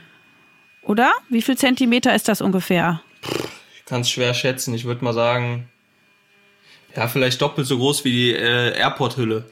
Oder? 0.84 1.12
Wie 1.30 1.42
viel 1.42 1.58
Zentimeter 1.58 2.16
ist 2.16 2.28
das 2.28 2.42
ungefähr? 2.42 3.02
Ich 3.78 3.86
kann 3.86 4.02
es 4.02 4.10
schwer 4.10 4.34
schätzen. 4.34 4.74
Ich 4.74 4.86
würde 4.86 5.04
mal 5.04 5.14
sagen, 5.14 5.68
ja, 6.96 7.08
vielleicht 7.08 7.42
doppelt 7.42 7.68
so 7.68 7.78
groß 7.78 8.04
wie 8.06 8.12
die 8.12 8.34
äh, 8.34 8.78
Airport-Hülle. 8.78 9.46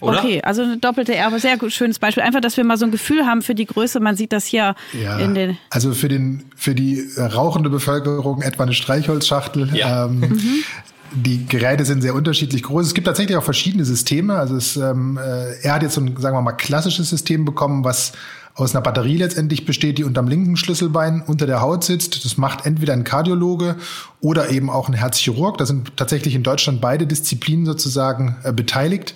Oder? 0.00 0.18
Okay, 0.18 0.40
also 0.42 0.62
eine 0.62 0.78
doppelte 0.78 1.14
Erbe, 1.14 1.38
sehr 1.38 1.58
gut, 1.58 1.72
schönes 1.72 1.98
Beispiel. 1.98 2.22
Einfach, 2.22 2.40
dass 2.40 2.56
wir 2.56 2.64
mal 2.64 2.78
so 2.78 2.86
ein 2.86 2.90
Gefühl 2.90 3.26
haben 3.26 3.42
für 3.42 3.54
die 3.54 3.66
Größe. 3.66 4.00
Man 4.00 4.16
sieht 4.16 4.32
das 4.32 4.46
hier 4.46 4.74
ja, 4.92 5.18
in 5.18 5.34
den. 5.34 5.58
Also 5.68 5.92
für 5.92 6.08
den 6.08 6.44
für 6.56 6.74
die 6.74 7.06
rauchende 7.18 7.68
Bevölkerung 7.68 8.40
etwa 8.40 8.62
eine 8.62 8.72
Streichholzschachtel. 8.72 9.74
Ja. 9.76 10.06
Ähm, 10.06 10.20
mhm. 10.20 10.64
Die 11.12 11.46
Geräte 11.46 11.84
sind 11.84 12.02
sehr 12.02 12.14
unterschiedlich 12.14 12.62
groß. 12.62 12.86
Es 12.86 12.94
gibt 12.94 13.06
tatsächlich 13.06 13.36
auch 13.36 13.42
verschiedene 13.42 13.84
Systeme. 13.84 14.34
Also 14.34 14.56
es, 14.56 14.76
ähm, 14.76 15.18
äh, 15.18 15.60
er 15.62 15.74
hat 15.74 15.82
jetzt 15.82 15.94
so 15.94 16.00
ein, 16.00 16.16
sagen 16.18 16.36
wir 16.36 16.42
mal, 16.42 16.52
klassisches 16.52 17.10
System 17.10 17.44
bekommen, 17.44 17.84
was 17.84 18.12
aus 18.54 18.74
einer 18.74 18.82
Batterie 18.82 19.16
letztendlich 19.16 19.64
besteht, 19.64 19.98
die 19.98 20.04
unterm 20.04 20.28
linken 20.28 20.56
Schlüsselbein 20.56 21.22
unter 21.26 21.46
der 21.46 21.60
Haut 21.60 21.84
sitzt. 21.84 22.24
Das 22.24 22.36
macht 22.36 22.66
entweder 22.66 22.92
ein 22.92 23.04
Kardiologe 23.04 23.76
oder 24.20 24.50
eben 24.50 24.70
auch 24.70 24.88
ein 24.88 24.94
Herzchirurg. 24.94 25.58
Da 25.58 25.66
sind 25.66 25.96
tatsächlich 25.96 26.34
in 26.34 26.42
Deutschland 26.42 26.80
beide 26.80 27.06
Disziplinen 27.06 27.64
sozusagen 27.64 28.36
äh, 28.42 28.52
beteiligt 28.52 29.14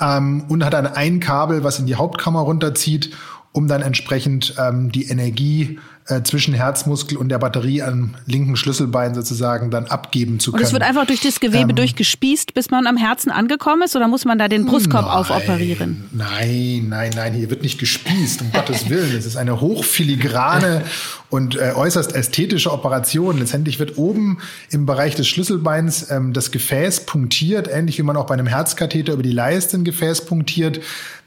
ähm, 0.00 0.44
und 0.48 0.64
hat 0.64 0.72
dann 0.72 0.86
ein 0.86 1.20
Kabel, 1.20 1.62
was 1.62 1.78
in 1.78 1.86
die 1.86 1.96
Hauptkammer 1.96 2.40
runterzieht, 2.40 3.10
um 3.52 3.68
dann 3.68 3.82
entsprechend 3.82 4.54
ähm, 4.58 4.92
die 4.92 5.08
Energie 5.08 5.78
äh, 6.10 6.22
zwischen 6.22 6.54
Herzmuskel 6.54 7.16
und 7.16 7.28
der 7.28 7.38
Batterie 7.38 7.82
am 7.82 8.14
linken 8.26 8.56
Schlüsselbein 8.56 9.14
sozusagen 9.14 9.70
dann 9.70 9.86
abgeben 9.86 10.40
zu 10.40 10.52
können. 10.52 10.62
Und 10.62 10.66
es 10.66 10.72
wird 10.72 10.82
einfach 10.82 11.06
durch 11.06 11.20
das 11.20 11.40
Gewebe 11.40 11.70
ähm, 11.70 11.76
durchgespießt, 11.76 12.54
bis 12.54 12.70
man 12.70 12.86
am 12.86 12.96
Herzen 12.96 13.30
angekommen 13.30 13.82
ist, 13.82 13.96
oder 13.96 14.08
muss 14.08 14.24
man 14.24 14.38
da 14.38 14.48
den 14.48 14.66
Brustkorb 14.66 15.06
nein, 15.06 15.14
aufoperieren? 15.14 16.04
Nein, 16.12 16.86
nein, 16.88 17.12
nein, 17.14 17.32
hier 17.34 17.50
wird 17.50 17.62
nicht 17.62 17.78
gespießt, 17.78 18.42
um 18.42 18.52
Gottes 18.52 18.88
Willen. 18.88 19.16
Es 19.16 19.26
ist 19.26 19.36
eine 19.36 19.60
hochfiligrane 19.60 20.82
und 21.30 21.56
äh, 21.56 21.72
äußerst 21.74 22.14
ästhetische 22.14 22.72
Operation. 22.72 23.38
Letztendlich 23.38 23.78
wird 23.78 23.96
oben 23.96 24.38
im 24.70 24.86
Bereich 24.86 25.14
des 25.14 25.28
Schlüsselbeins 25.28 26.10
ähm, 26.10 26.32
das 26.32 26.50
Gefäß 26.50 27.06
punktiert, 27.06 27.68
ähnlich 27.68 27.98
wie 27.98 28.02
man 28.02 28.16
auch 28.16 28.26
bei 28.26 28.34
einem 28.34 28.46
Herzkatheter 28.46 29.12
über 29.12 29.22
die 29.22 29.32
Leiste 29.32 29.76
ein 29.76 29.84
Gefäß 29.84 30.26
punktiert. 30.26 30.80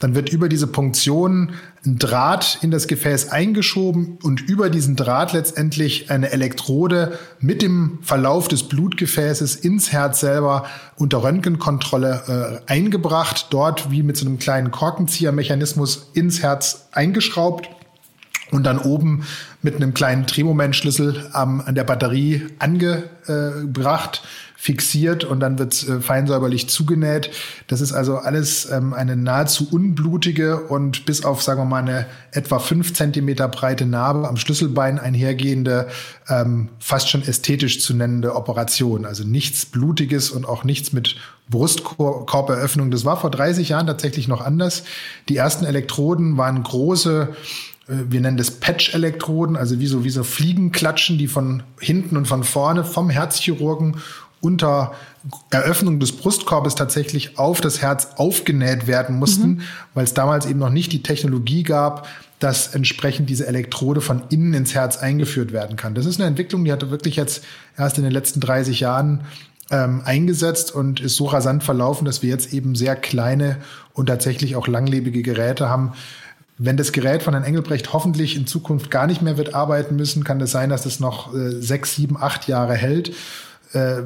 Dann 0.04 0.16
wird 0.16 0.34
über 0.34 0.50
diese 0.50 0.68
Punktion 0.68 1.52
ein 1.86 1.98
Draht 1.98 2.58
in 2.62 2.72
das 2.72 2.90
Gefäß 2.90 3.30
eingeschoben 3.30 4.18
und 4.22 4.42
über 4.42 4.70
diesen 4.70 4.98
Draht 4.98 5.32
letztendlich 5.32 6.12
eine 6.12 6.30
Elektrode 6.32 7.18
mit 7.40 7.62
dem 7.62 8.00
Verlauf 8.02 8.50
des 8.50 8.64
Blutgefäßes 8.64 9.56
ins 9.56 9.94
Herz 9.94 10.20
selber 10.20 10.66
unter 10.98 11.24
Röntgenkontrolle 11.24 12.60
äh, 12.68 12.70
eingebracht, 12.70 13.48
dort 13.52 13.92
wie 13.92 14.04
mit 14.04 14.18
so 14.18 14.26
einem 14.26 14.40
kleinen 14.40 14.72
Korkenziehermechanismus 14.72 16.10
ins 16.14 16.44
Herz 16.44 16.90
eingeschraubt 16.92 17.70
und 18.52 18.66
dann 18.66 18.80
oben 18.80 19.24
mit 19.62 19.78
einem 19.78 19.94
kleinen 19.94 20.26
Drehmomentschlüssel 20.26 21.32
ähm, 21.34 21.64
an 21.66 21.76
der 21.76 21.86
Batterie 21.86 22.48
angebracht 22.60 24.22
fixiert 24.64 25.26
und 25.26 25.42
dann 25.42 25.60
wird 25.60 25.74
äh, 25.90 26.00
feinsäuberlich 26.00 26.70
zugenäht. 26.70 27.32
Das 27.68 27.82
ist 27.82 27.92
also 27.92 28.16
alles 28.16 28.72
ähm, 28.72 28.94
eine 28.94 29.18
nahezu 29.18 29.68
unblutige 29.70 30.62
und 30.62 31.06
bis 31.06 31.26
auf, 31.26 31.44
sagen 31.44 31.60
wir 31.60 31.66
mal, 31.66 31.82
eine 31.82 32.06
etwa 32.32 32.60
fünf 32.60 32.94
Zentimeter 32.94 33.50
breite 33.50 33.86
Narbe 33.86 34.26
am 34.26 34.38
Schlüsselbein 34.38 35.00
einhergehende, 35.00 35.90
ähm, 36.30 36.70
fast 36.80 37.10
schon 37.10 37.24
ästhetisch 37.24 37.82
zu 37.82 37.94
nennende 37.94 38.38
Operation. 38.38 39.06
Also 39.06 39.26
nichts 39.26 39.66
Blutiges 39.66 40.32
und 40.32 40.46
auch 40.46 40.64
nichts 40.64 40.94
mit 40.94 41.18
Brustkorberöffnung. 41.50 42.90
Das 42.90 43.04
war 43.04 43.20
vor 43.20 43.32
30 43.32 43.68
Jahren 43.68 43.88
tatsächlich 43.88 44.30
noch 44.30 44.40
anders. 44.40 44.86
Die 45.28 45.36
ersten 45.36 45.66
Elektroden 45.66 46.38
waren 46.38 46.64
große 46.64 47.36
äh, 47.88 47.94
wir 48.10 48.22
nennen 48.22 48.38
das 48.38 48.52
Patch-Elektroden, 48.52 49.56
also 49.56 49.80
wie 49.80 49.88
so, 49.88 50.04
wie 50.04 50.10
so 50.10 50.24
Fliegenklatschen, 50.24 51.18
die 51.18 51.28
von 51.28 51.64
hinten 51.80 52.18
und 52.18 52.28
von 52.28 52.44
vorne 52.44 52.84
vom 52.84 53.10
Herzchirurgen 53.10 53.98
unter 54.44 54.94
Eröffnung 55.52 56.00
des 56.00 56.12
Brustkorbes 56.12 56.76
tatsächlich 56.76 57.40
auf 57.40 57.62
das 57.62 57.82
Herz 57.82 58.10
aufgenäht 58.18 58.88
werden 58.88 59.18
mussten, 59.18 59.48
mhm. 59.48 59.62
weil 59.94 60.04
es 60.04 60.14
damals 60.14 60.46
eben 60.46 60.60
noch 60.60 60.70
nicht 60.70 60.92
die 60.92 61.02
Technologie 61.02 61.64
gab, 61.64 62.08
dass 62.40 62.76
entsprechend 62.76 63.30
diese 63.30 63.48
Elektrode 63.48 64.02
von 64.02 64.24
innen 64.30 64.54
ins 64.54 64.76
Herz 64.76 64.98
eingeführt 64.98 65.54
werden 65.54 65.78
kann. 65.78 65.96
Das 65.96 66.06
ist 66.06 66.20
eine 66.20 66.28
Entwicklung, 66.28 66.66
die 66.66 66.74
hatte 66.74 66.92
wirklich 66.92 67.16
jetzt 67.16 67.46
erst 67.78 67.98
in 67.98 68.04
den 68.04 68.12
letzten 68.12 68.42
30 68.42 68.82
Jahren 68.82 69.22
ähm, 69.72 70.02
eingesetzt 70.04 70.76
und 70.76 71.00
ist 71.00 71.16
so 71.16 71.26
rasant 71.26 71.64
verlaufen, 71.64 72.04
dass 72.04 72.22
wir 72.22 72.30
jetzt 72.30 72.54
eben 72.54 72.76
sehr 72.76 72.98
kleine 72.98 73.58
und 73.94 74.08
tatsächlich 74.08 74.58
auch 74.58 74.68
langlebige 74.68 75.22
Geräte 75.22 75.70
haben. 75.70 75.94
Wenn 76.58 76.76
das 76.76 76.92
Gerät 76.92 77.24
von 77.24 77.34
Herrn 77.34 77.46
Engelbrecht 77.46 77.94
hoffentlich 77.94 78.36
in 78.36 78.46
Zukunft 78.46 78.92
gar 78.92 79.08
nicht 79.08 79.22
mehr 79.22 79.38
wird 79.38 79.56
arbeiten 79.56 79.96
müssen, 79.96 80.26
kann 80.26 80.42
es 80.42 80.52
sein, 80.52 80.70
dass 80.70 80.86
es 80.86 81.00
noch 81.00 81.34
äh, 81.34 81.62
sechs, 81.62 81.96
sieben, 81.96 82.18
acht 82.18 82.50
Jahre 82.50 82.74
hält 82.74 83.14
äh, 83.74 84.04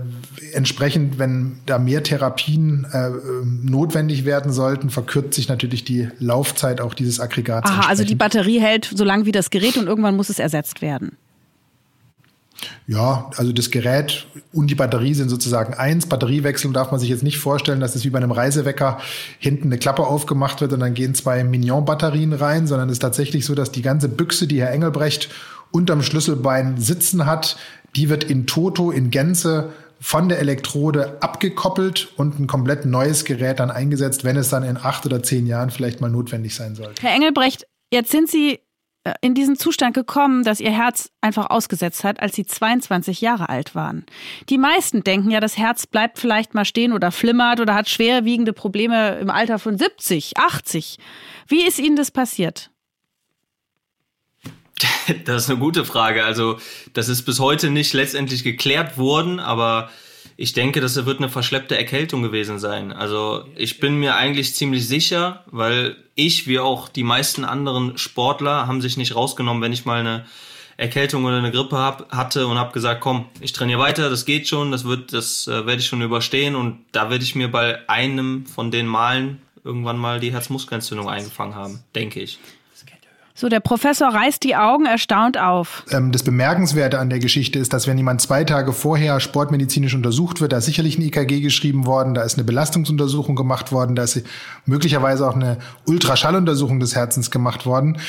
entsprechend, 0.54 1.20
wenn 1.20 1.60
da 1.66 1.78
mehr 1.78 2.02
Therapien 2.04 2.88
äh, 2.92 3.10
notwendig 3.44 4.26
werden 4.26 4.52
sollten, 4.52 4.90
verkürzt 4.90 5.34
sich 5.34 5.50
natürlich 5.50 5.84
die 5.84 6.10
Laufzeit 6.20 6.82
auch 6.82 6.94
dieses 6.94 7.20
Aggregats. 7.20 7.70
Aha, 7.70 7.88
also 7.88 8.04
die 8.04 8.16
Batterie 8.16 8.60
hält 8.60 8.90
so 8.94 9.04
lange 9.04 9.26
wie 9.26 9.32
das 9.32 9.50
Gerät 9.50 9.78
und 9.78 9.88
irgendwann 9.88 10.16
muss 10.16 10.30
es 10.30 10.40
ersetzt 10.40 10.82
werden. 10.82 11.18
Ja, 12.88 13.30
also 13.36 13.52
das 13.52 13.70
Gerät 13.70 14.26
und 14.54 14.72
die 14.72 14.76
Batterie 14.76 15.14
sind 15.14 15.30
sozusagen 15.30 15.74
eins. 15.74 16.08
Batteriewechseln 16.08 16.74
darf 16.74 16.92
man 16.92 17.00
sich 17.00 17.10
jetzt 17.10 17.24
nicht 17.24 17.38
vorstellen, 17.38 17.80
dass 17.80 17.96
es 17.96 18.06
wie 18.06 18.10
bei 18.10 18.18
einem 18.18 18.32
Reisewecker 18.32 19.00
hinten 19.38 19.66
eine 19.66 19.78
Klappe 19.78 20.08
aufgemacht 20.08 20.62
wird 20.62 20.74
und 20.74 20.80
dann 20.80 20.94
gehen 20.94 21.14
zwei 21.14 21.44
Mignon-Batterien 21.44 22.34
rein, 22.34 22.66
sondern 22.66 22.90
es 22.90 22.94
ist 22.94 23.00
tatsächlich 23.02 23.46
so, 23.46 23.54
dass 23.54 23.72
die 23.72 23.82
ganze 23.82 24.10
Büchse, 24.10 24.48
die 24.48 24.62
Herr 24.62 24.72
Engelbrecht 24.72 25.30
unterm 25.72 26.02
Schlüsselbein 26.02 26.78
sitzen 26.78 27.26
hat, 27.26 27.58
die 27.96 28.10
wird 28.10 28.24
in 28.24 28.48
Toto, 28.48 28.92
in 28.92 29.12
Gänze 29.12 29.74
von 30.00 30.30
der 30.30 30.40
Elektrode 30.40 31.18
abgekoppelt 31.22 32.10
und 32.18 32.40
ein 32.40 32.48
komplett 32.48 32.86
neues 32.86 33.26
Gerät 33.26 33.60
dann 33.60 33.72
eingesetzt, 33.72 34.24
wenn 34.24 34.38
es 34.38 34.50
dann 34.50 34.64
in 34.64 34.78
acht 34.78 35.06
oder 35.06 35.24
zehn 35.24 35.48
Jahren 35.48 35.72
vielleicht 35.72 36.02
mal 36.02 36.10
notwendig 36.10 36.56
sein 36.56 36.76
sollte. 36.76 37.02
Herr 37.02 37.16
Engelbrecht, 37.16 37.66
jetzt 37.92 38.12
sind 38.12 38.30
Sie 38.30 38.60
äh, 39.04 39.14
in 39.22 39.34
diesen 39.34 39.56
Zustand 39.56 39.96
gekommen, 39.96 40.44
dass 40.44 40.60
Ihr 40.60 40.72
Herz 40.72 41.10
einfach 41.22 41.50
ausgesetzt 41.50 42.04
hat, 42.04 42.20
als 42.20 42.36
Sie 42.36 42.46
22 42.46 43.22
Jahre 43.22 43.50
alt 43.50 43.74
waren. 43.74 44.06
Die 44.50 44.58
meisten 44.58 45.04
denken 45.04 45.32
ja, 45.32 45.40
das 45.40 45.58
Herz 45.58 45.88
bleibt 45.88 46.20
vielleicht 46.20 46.54
mal 46.54 46.66
stehen 46.66 46.94
oder 46.94 47.12
flimmert 47.12 47.60
oder 47.60 47.74
hat 47.74 47.90
schwerwiegende 47.90 48.54
Probleme 48.54 49.18
im 49.20 49.30
Alter 49.30 49.58
von 49.60 49.78
70, 49.78 50.38
80. 50.38 50.98
Wie 51.48 51.66
ist 51.66 51.80
Ihnen 51.80 51.96
das 51.96 52.12
passiert? 52.12 52.70
Das 55.26 55.44
ist 55.44 55.50
eine 55.50 55.60
gute 55.60 55.86
Frage. 55.86 56.24
Also, 56.24 56.58
das 56.94 57.10
ist 57.10 57.24
bis 57.24 57.40
heute 57.40 57.70
nicht 57.70 57.94
letztendlich 57.94 58.44
geklärt 58.44 58.98
worden, 58.98 59.40
aber 59.40 59.90
ich 60.36 60.54
denke, 60.54 60.82
das 60.82 61.04
wird 61.06 61.20
eine 61.20 61.30
verschleppte 61.30 61.78
Erkältung 61.78 62.22
gewesen 62.22 62.60
sein. 62.60 62.92
Also, 62.92 63.46
ich 63.56 63.80
bin 63.80 64.00
mir 64.00 64.16
eigentlich 64.16 64.54
ziemlich 64.54 64.88
sicher, 64.88 65.44
weil 65.48 65.96
ich, 66.16 66.48
wie 66.48 66.60
auch 66.60 66.90
die 66.90 67.04
meisten 67.04 67.46
anderen 67.46 67.98
Sportler, 67.98 68.68
haben 68.68 68.82
sich 68.82 68.98
nicht 68.98 69.16
rausgenommen, 69.16 69.64
wenn 69.64 69.74
ich 69.74 69.86
mal 69.86 70.00
eine 70.00 70.26
Erkältung 70.78 71.26
oder 71.26 71.38
eine 71.38 71.52
Grippe 71.52 71.78
hab, 71.78 72.12
hatte 72.12 72.46
und 72.46 72.60
habe 72.60 72.72
gesagt, 72.72 73.02
komm, 73.02 73.26
ich 73.42 73.52
trainiere 73.52 73.80
weiter, 73.80 74.12
das 74.12 74.26
geht 74.26 74.48
schon, 74.48 74.72
das 74.72 74.86
wird, 74.86 75.12
das 75.12 75.48
äh, 75.48 75.66
werde 75.66 75.82
ich 75.82 75.88
schon 75.88 76.04
überstehen 76.04 76.56
und 76.56 76.86
da 76.92 77.10
werde 77.10 77.24
ich 77.24 77.34
mir 77.34 77.52
bei 77.52 77.90
einem 77.90 78.46
von 78.46 78.70
den 78.70 78.86
Malen 78.86 79.42
irgendwann 79.64 79.98
mal 79.98 80.20
die 80.20 80.32
Herzmuskelentzündung 80.32 81.10
eingefangen 81.10 81.56
haben, 81.56 81.84
denke 81.96 82.22
ich. 82.22 82.38
So, 83.40 83.50
der 83.50 83.60
Professor 83.60 84.08
reißt 84.08 84.44
die 84.44 84.56
Augen 84.56 84.88
erstaunt 84.88 85.38
auf. 85.38 85.86
Ähm, 85.92 86.12
das 86.12 86.24
Bemerkenswerte 86.24 86.98
an 86.98 87.12
der 87.12 87.20
Geschichte 87.20 87.60
ist, 87.60 87.72
dass 87.72 87.86
wenn 87.86 87.96
jemand 87.96 88.20
zwei 88.20 88.44
Tage 88.44 88.74
vorher 88.74 89.20
sportmedizinisch 89.20 89.94
untersucht 89.94 90.42
wird, 90.42 90.54
da 90.54 90.58
ist 90.58 90.66
sicherlich 90.66 90.98
ein 90.98 91.04
EKG 91.04 91.42
geschrieben 91.42 91.86
worden, 91.86 92.16
da 92.16 92.24
ist 92.24 92.34
eine 92.34 92.46
Belastungsuntersuchung 92.46 93.36
gemacht 93.36 93.72
worden, 93.72 93.96
da 93.96 94.02
ist 94.06 94.24
möglicherweise 94.66 95.30
auch 95.30 95.36
eine 95.36 95.60
Ultraschalluntersuchung 95.86 96.80
des 96.80 96.96
Herzens 96.96 97.30
gemacht 97.30 97.68
worden. 97.68 98.00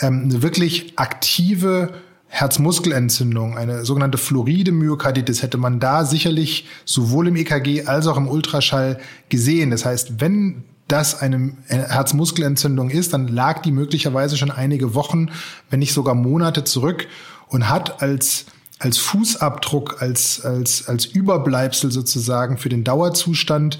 Ähm, 0.00 0.22
eine 0.24 0.42
wirklich 0.42 0.98
aktive 0.98 1.90
Herzmuskelentzündung, 2.28 3.58
eine 3.58 3.84
sogenannte 3.84 4.16
fluoride 4.16 4.72
Myokarditis, 4.72 5.42
hätte 5.42 5.58
man 5.58 5.78
da 5.78 6.06
sicherlich 6.06 6.66
sowohl 6.86 7.28
im 7.28 7.36
EKG 7.36 7.84
als 7.84 8.06
auch 8.06 8.16
im 8.16 8.28
Ultraschall 8.28 8.98
gesehen. 9.28 9.70
Das 9.70 9.84
heißt, 9.84 10.22
wenn 10.22 10.64
das 10.90 11.20
eine 11.20 11.52
Herzmuskelentzündung 11.68 12.90
ist, 12.90 13.12
dann 13.12 13.28
lag 13.28 13.62
die 13.62 13.72
möglicherweise 13.72 14.36
schon 14.36 14.50
einige 14.50 14.94
Wochen, 14.94 15.30
wenn 15.70 15.78
nicht 15.78 15.92
sogar 15.92 16.14
Monate 16.14 16.64
zurück 16.64 17.06
und 17.48 17.68
hat 17.68 18.02
als 18.02 18.46
als 18.80 18.96
Fußabdruck, 18.96 20.00
als, 20.00 20.42
als, 20.42 20.88
als 20.88 21.04
Überbleibsel 21.04 21.92
sozusagen 21.92 22.56
für 22.56 22.70
den 22.70 22.82
Dauerzustand 22.82 23.78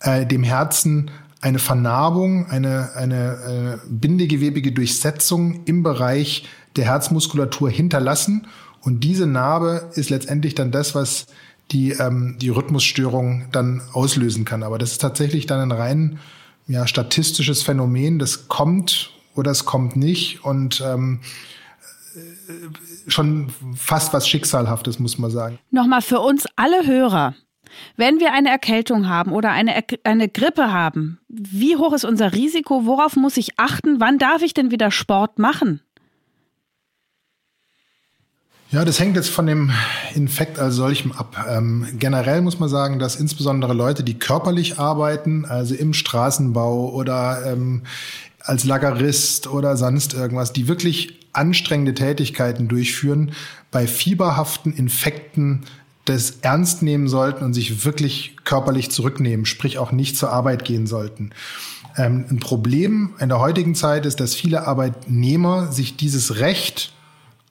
äh, 0.00 0.26
dem 0.26 0.42
Herzen 0.42 1.10
eine 1.40 1.60
Vernarbung, 1.60 2.46
eine, 2.50 2.90
eine 2.96 3.78
äh, 3.84 3.86
bindegewebige 3.88 4.72
Durchsetzung 4.72 5.64
im 5.64 5.82
Bereich 5.82 6.48
der 6.76 6.84
Herzmuskulatur 6.86 7.70
hinterlassen. 7.70 8.48
Und 8.80 9.04
diese 9.04 9.26
Narbe 9.26 9.90
ist 9.94 10.10
letztendlich 10.10 10.54
dann 10.54 10.72
das, 10.72 10.94
was 10.96 11.26
die, 11.70 11.92
ähm, 11.92 12.36
die 12.40 12.48
Rhythmusstörung 12.48 13.46
dann 13.52 13.80
auslösen 13.92 14.44
kann. 14.44 14.64
Aber 14.64 14.78
das 14.78 14.92
ist 14.92 15.00
tatsächlich 15.00 15.46
dann 15.46 15.60
ein 15.60 15.72
rein 15.72 16.18
ja, 16.70 16.86
statistisches 16.86 17.62
Phänomen, 17.62 18.18
das 18.18 18.48
kommt 18.48 19.10
oder 19.34 19.50
es 19.50 19.64
kommt 19.64 19.96
nicht 19.96 20.44
und 20.44 20.80
ähm, 20.80 21.20
äh, 22.14 23.10
schon 23.10 23.50
fast 23.74 24.12
was 24.12 24.28
Schicksalhaftes, 24.28 25.00
muss 25.00 25.18
man 25.18 25.30
sagen. 25.32 25.58
Nochmal 25.70 26.00
für 26.00 26.20
uns 26.20 26.46
alle 26.54 26.86
Hörer. 26.86 27.34
Wenn 27.96 28.20
wir 28.20 28.32
eine 28.32 28.50
Erkältung 28.50 29.08
haben 29.08 29.32
oder 29.32 29.50
eine, 29.50 29.84
eine 30.04 30.28
Grippe 30.28 30.72
haben, 30.72 31.20
wie 31.28 31.76
hoch 31.76 31.92
ist 31.92 32.04
unser 32.04 32.32
Risiko? 32.32 32.86
Worauf 32.86 33.16
muss 33.16 33.36
ich 33.36 33.58
achten? 33.58 34.00
Wann 34.00 34.18
darf 34.18 34.42
ich 34.42 34.54
denn 34.54 34.70
wieder 34.70 34.90
Sport 34.90 35.38
machen? 35.38 35.80
Ja, 38.72 38.84
das 38.84 39.00
hängt 39.00 39.16
jetzt 39.16 39.30
von 39.30 39.46
dem 39.46 39.72
Infekt 40.14 40.60
als 40.60 40.76
solchem 40.76 41.10
ab. 41.10 41.44
Ähm, 41.48 41.88
generell 41.98 42.40
muss 42.40 42.60
man 42.60 42.68
sagen, 42.68 43.00
dass 43.00 43.16
insbesondere 43.16 43.74
Leute, 43.74 44.04
die 44.04 44.16
körperlich 44.16 44.78
arbeiten, 44.78 45.44
also 45.44 45.74
im 45.74 45.92
Straßenbau 45.92 46.88
oder 46.90 47.46
ähm, 47.46 47.82
als 48.38 48.62
Lagerist 48.62 49.48
oder 49.48 49.76
sonst 49.76 50.14
irgendwas, 50.14 50.52
die 50.52 50.68
wirklich 50.68 51.18
anstrengende 51.32 51.94
Tätigkeiten 51.94 52.68
durchführen, 52.68 53.32
bei 53.72 53.88
fieberhaften 53.88 54.72
Infekten 54.72 55.64
das 56.04 56.38
ernst 56.42 56.82
nehmen 56.82 57.08
sollten 57.08 57.44
und 57.44 57.54
sich 57.54 57.84
wirklich 57.84 58.36
körperlich 58.44 58.92
zurücknehmen, 58.92 59.46
sprich 59.46 59.78
auch 59.78 59.90
nicht 59.90 60.16
zur 60.16 60.30
Arbeit 60.30 60.64
gehen 60.64 60.86
sollten. 60.86 61.30
Ähm, 61.96 62.24
ein 62.30 62.38
Problem 62.38 63.14
in 63.18 63.30
der 63.30 63.40
heutigen 63.40 63.74
Zeit 63.74 64.06
ist, 64.06 64.20
dass 64.20 64.36
viele 64.36 64.68
Arbeitnehmer 64.68 65.72
sich 65.72 65.96
dieses 65.96 66.38
Recht 66.38 66.92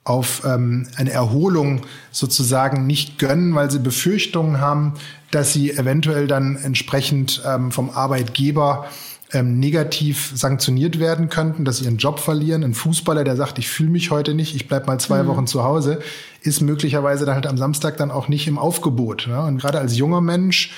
auf 0.04 0.42
ähm, 0.44 0.86
eine 0.96 1.10
Erholung 1.10 1.82
sozusagen 2.10 2.86
nicht 2.86 3.18
gönnen, 3.18 3.54
weil 3.54 3.70
sie 3.70 3.78
Befürchtungen 3.78 4.60
haben, 4.60 4.94
dass 5.30 5.52
sie 5.52 5.70
eventuell 5.70 6.26
dann 6.26 6.56
entsprechend 6.56 7.42
ähm, 7.46 7.70
vom 7.70 7.90
Arbeitgeber 7.90 8.86
ähm, 9.32 9.60
negativ 9.60 10.32
sanktioniert 10.34 10.98
werden 10.98 11.28
könnten, 11.28 11.64
dass 11.64 11.78
sie 11.78 11.84
ihren 11.84 11.98
Job 11.98 12.18
verlieren. 12.18 12.64
Ein 12.64 12.74
Fußballer, 12.74 13.24
der 13.24 13.36
sagt, 13.36 13.58
ich 13.58 13.68
fühle 13.68 13.90
mich 13.90 14.10
heute 14.10 14.34
nicht, 14.34 14.56
ich 14.56 14.66
bleib 14.66 14.86
mal 14.86 14.98
zwei 14.98 15.22
mhm. 15.22 15.28
Wochen 15.28 15.46
zu 15.46 15.62
Hause, 15.62 16.00
ist 16.42 16.60
möglicherweise 16.60 17.26
dann 17.26 17.34
halt 17.34 17.46
am 17.46 17.58
Samstag 17.58 17.96
dann 17.96 18.10
auch 18.10 18.28
nicht 18.28 18.48
im 18.48 18.58
Aufgebot. 18.58 19.28
Ne? 19.28 19.40
Und 19.40 19.58
gerade 19.58 19.78
als 19.78 19.96
junger 19.96 20.20
Mensch 20.20 20.72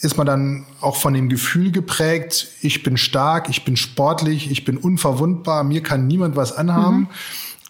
ist 0.00 0.16
man 0.16 0.26
dann 0.26 0.66
auch 0.80 0.96
von 0.96 1.14
dem 1.14 1.28
Gefühl 1.28 1.72
geprägt, 1.72 2.48
ich 2.60 2.82
bin 2.82 2.96
stark, 2.96 3.48
ich 3.48 3.64
bin 3.64 3.76
sportlich, 3.76 4.50
ich 4.50 4.64
bin 4.64 4.76
unverwundbar, 4.76 5.64
mir 5.64 5.82
kann 5.82 6.06
niemand 6.06 6.36
was 6.36 6.52
anhaben. 6.52 7.00
Mhm. 7.00 7.08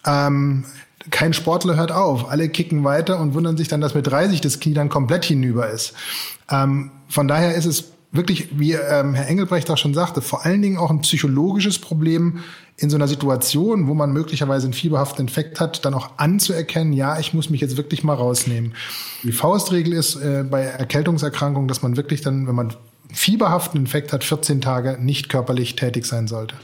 Ähm, 0.05 0.65
kein 1.11 1.33
Sportler 1.33 1.75
hört 1.75 1.91
auf. 1.91 2.29
Alle 2.29 2.49
kicken 2.49 2.83
weiter 2.83 3.19
und 3.19 3.33
wundern 3.33 3.57
sich 3.57 3.67
dann, 3.67 3.81
dass 3.81 3.95
mit 3.95 4.07
30 4.07 4.41
das 4.41 4.59
Knie 4.59 4.73
dann 4.73 4.89
komplett 4.89 5.25
hinüber 5.25 5.69
ist. 5.69 5.93
Ähm, 6.49 6.91
von 7.07 7.27
daher 7.27 7.55
ist 7.55 7.65
es 7.65 7.93
wirklich, 8.11 8.59
wie 8.59 8.73
ähm, 8.73 9.13
Herr 9.13 9.27
Engelbrecht 9.27 9.69
auch 9.69 9.77
schon 9.77 9.93
sagte, 9.93 10.21
vor 10.21 10.45
allen 10.45 10.61
Dingen 10.61 10.77
auch 10.77 10.89
ein 10.89 11.01
psychologisches 11.01 11.79
Problem 11.79 12.39
in 12.77 12.89
so 12.89 12.95
einer 12.95 13.07
Situation, 13.07 13.87
wo 13.87 13.93
man 13.93 14.11
möglicherweise 14.11 14.65
einen 14.65 14.73
fieberhaften 14.73 15.27
Infekt 15.27 15.59
hat, 15.59 15.85
dann 15.85 15.93
auch 15.93 16.11
anzuerkennen, 16.17 16.93
ja, 16.93 17.19
ich 17.19 17.33
muss 17.33 17.49
mich 17.49 17.61
jetzt 17.61 17.77
wirklich 17.77 18.03
mal 18.03 18.13
rausnehmen. 18.13 18.73
Die 19.23 19.31
Faustregel 19.31 19.93
ist 19.93 20.15
äh, 20.15 20.43
bei 20.49 20.61
Erkältungserkrankungen, 20.61 21.67
dass 21.67 21.81
man 21.81 21.97
wirklich 21.97 22.21
dann, 22.21 22.47
wenn 22.47 22.55
man 22.55 22.73
fieberhaften 23.11 23.79
Infekt 23.79 24.13
hat, 24.13 24.23
14 24.23 24.61
Tage 24.61 24.97
nicht 24.99 25.29
körperlich 25.29 25.75
tätig 25.75 26.05
sein 26.05 26.27
sollte. 26.27 26.55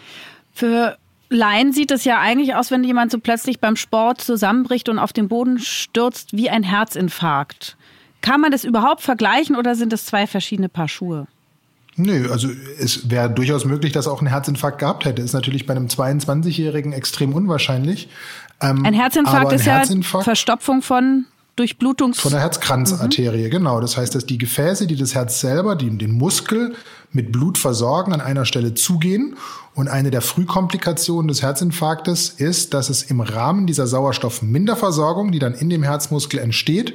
Für 0.53 0.97
Laien 1.29 1.73
sieht 1.73 1.91
es 1.91 2.05
ja 2.05 2.19
eigentlich 2.19 2.55
aus, 2.55 2.71
wenn 2.71 2.83
jemand 2.83 3.11
so 3.11 3.19
plötzlich 3.19 3.59
beim 3.59 3.75
Sport 3.75 4.21
zusammenbricht 4.21 4.89
und 4.89 4.99
auf 4.99 5.13
den 5.13 5.27
Boden 5.27 5.59
stürzt 5.59 6.35
wie 6.35 6.49
ein 6.49 6.63
Herzinfarkt. 6.63 7.77
Kann 8.21 8.41
man 8.41 8.51
das 8.51 8.63
überhaupt 8.63 9.01
vergleichen 9.01 9.55
oder 9.55 9.75
sind 9.75 9.93
das 9.93 10.05
zwei 10.05 10.27
verschiedene 10.27 10.69
Paar 10.69 10.87
Schuhe? 10.87 11.27
Nö, 11.97 12.29
also 12.29 12.49
es 12.79 13.09
wäre 13.09 13.29
durchaus 13.29 13.63
möglich, 13.63 13.93
dass 13.93 14.07
er 14.07 14.11
auch 14.11 14.19
einen 14.19 14.27
Herzinfarkt 14.27 14.79
gehabt 14.79 15.05
hätte. 15.05 15.21
Ist 15.21 15.33
natürlich 15.33 15.65
bei 15.65 15.75
einem 15.75 15.87
22-Jährigen 15.87 16.91
extrem 16.91 17.33
unwahrscheinlich. 17.33 18.09
Ähm, 18.61 18.83
ein 18.83 18.93
Herzinfarkt 18.93 19.51
ein 19.51 19.55
ist 19.55 19.65
Herzinfarkt, 19.65 20.25
ja 20.25 20.31
Verstopfung 20.31 20.81
von 20.81 21.25
Durchblutungs... 21.55 22.19
Von 22.19 22.31
der 22.31 22.41
Herzkranzarterie, 22.41 23.45
mhm. 23.45 23.51
genau. 23.51 23.79
Das 23.79 23.95
heißt, 23.95 24.13
dass 24.13 24.25
die 24.25 24.37
Gefäße, 24.37 24.87
die 24.87 24.97
das 24.97 25.15
Herz 25.15 25.39
selber, 25.39 25.75
die 25.75 25.97
den 25.97 26.11
Muskel 26.11 26.75
mit 27.15 27.31
Blut 27.31 27.57
versorgen, 27.57 28.13
an 28.13 28.21
einer 28.21 28.45
Stelle 28.45 28.73
zugehen. 28.73 29.35
Und 29.73 29.87
eine 29.87 30.11
der 30.11 30.21
Frühkomplikationen 30.21 31.27
des 31.27 31.41
Herzinfarktes 31.41 32.29
ist, 32.29 32.73
dass 32.73 32.89
es 32.89 33.03
im 33.03 33.21
Rahmen 33.21 33.67
dieser 33.67 33.87
Sauerstoffminderversorgung, 33.87 35.31
die 35.31 35.39
dann 35.39 35.53
in 35.53 35.69
dem 35.69 35.83
Herzmuskel 35.83 36.39
entsteht, 36.39 36.93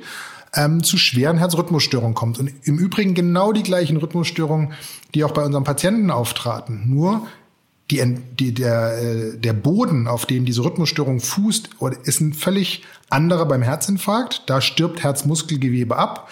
ähm, 0.54 0.82
zu 0.82 0.96
schweren 0.96 1.38
Herzrhythmusstörungen 1.38 2.14
kommt. 2.14 2.38
Und 2.38 2.52
im 2.64 2.78
Übrigen 2.78 3.14
genau 3.14 3.52
die 3.52 3.62
gleichen 3.62 3.96
Rhythmusstörungen, 3.96 4.72
die 5.14 5.24
auch 5.24 5.32
bei 5.32 5.44
unseren 5.44 5.64
Patienten 5.64 6.10
auftraten. 6.10 6.84
Nur 6.86 7.26
die, 7.90 8.02
die, 8.38 8.54
der, 8.54 9.02
äh, 9.02 9.38
der 9.38 9.52
Boden, 9.52 10.06
auf 10.06 10.26
dem 10.26 10.44
diese 10.44 10.64
Rhythmusstörung 10.64 11.20
fußt, 11.20 11.70
ist 12.04 12.20
ein 12.20 12.32
völlig 12.32 12.84
anderer 13.08 13.46
beim 13.46 13.62
Herzinfarkt. 13.62 14.44
Da 14.46 14.60
stirbt 14.60 15.02
Herzmuskelgewebe 15.02 15.96
ab. 15.96 16.28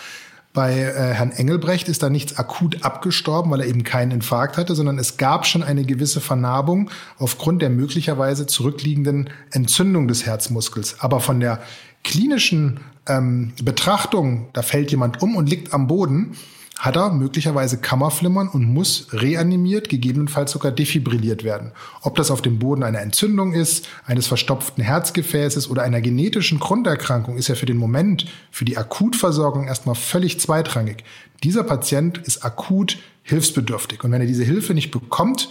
Bei 0.54 0.72
äh, 0.72 1.14
Herrn 1.14 1.30
Engelbrecht 1.30 1.88
ist 1.88 2.02
da 2.02 2.10
nichts 2.10 2.38
akut 2.38 2.84
abgestorben, 2.84 3.50
weil 3.50 3.60
er 3.60 3.66
eben 3.66 3.84
keinen 3.84 4.10
Infarkt 4.10 4.56
hatte, 4.56 4.74
sondern 4.74 4.98
es 4.98 5.16
gab 5.16 5.46
schon 5.46 5.62
eine 5.62 5.84
gewisse 5.84 6.20
Vernarbung 6.20 6.90
aufgrund 7.18 7.62
der 7.62 7.70
möglicherweise 7.70 8.46
zurückliegenden 8.46 9.30
Entzündung 9.50 10.08
des 10.08 10.26
Herzmuskels. 10.26 10.96
Aber 11.00 11.20
von 11.20 11.40
der 11.40 11.60
klinischen 12.02 12.80
ähm, 13.06 13.52
Betrachtung, 13.62 14.48
da 14.52 14.62
fällt 14.62 14.90
jemand 14.90 15.22
um 15.22 15.36
und 15.36 15.48
liegt 15.48 15.74
am 15.74 15.86
Boden, 15.86 16.36
hat 16.78 16.96
er 16.96 17.12
möglicherweise 17.12 17.78
Kammerflimmern 17.78 18.48
und 18.48 18.64
muss 18.64 19.08
reanimiert, 19.10 19.88
gegebenenfalls 19.88 20.52
sogar 20.52 20.70
defibrilliert 20.70 21.42
werden. 21.42 21.72
Ob 22.02 22.14
das 22.14 22.30
auf 22.30 22.40
dem 22.40 22.60
Boden 22.60 22.84
einer 22.84 23.00
Entzündung 23.00 23.52
ist, 23.52 23.88
eines 24.06 24.28
verstopften 24.28 24.84
Herzgefäßes 24.84 25.68
oder 25.68 25.82
einer 25.82 26.00
genetischen 26.00 26.60
Grunderkrankung, 26.60 27.36
ist 27.36 27.48
ja 27.48 27.56
für 27.56 27.66
den 27.66 27.78
Moment, 27.78 28.26
für 28.52 28.64
die 28.64 28.78
Akutversorgung 28.78 29.66
erstmal 29.66 29.96
völlig 29.96 30.38
zweitrangig. 30.38 31.02
Dieser 31.42 31.64
Patient 31.64 32.18
ist 32.18 32.44
akut 32.44 32.98
hilfsbedürftig. 33.24 34.04
Und 34.04 34.12
wenn 34.12 34.20
er 34.20 34.26
diese 34.26 34.44
Hilfe 34.44 34.72
nicht 34.72 34.92
bekommt, 34.92 35.50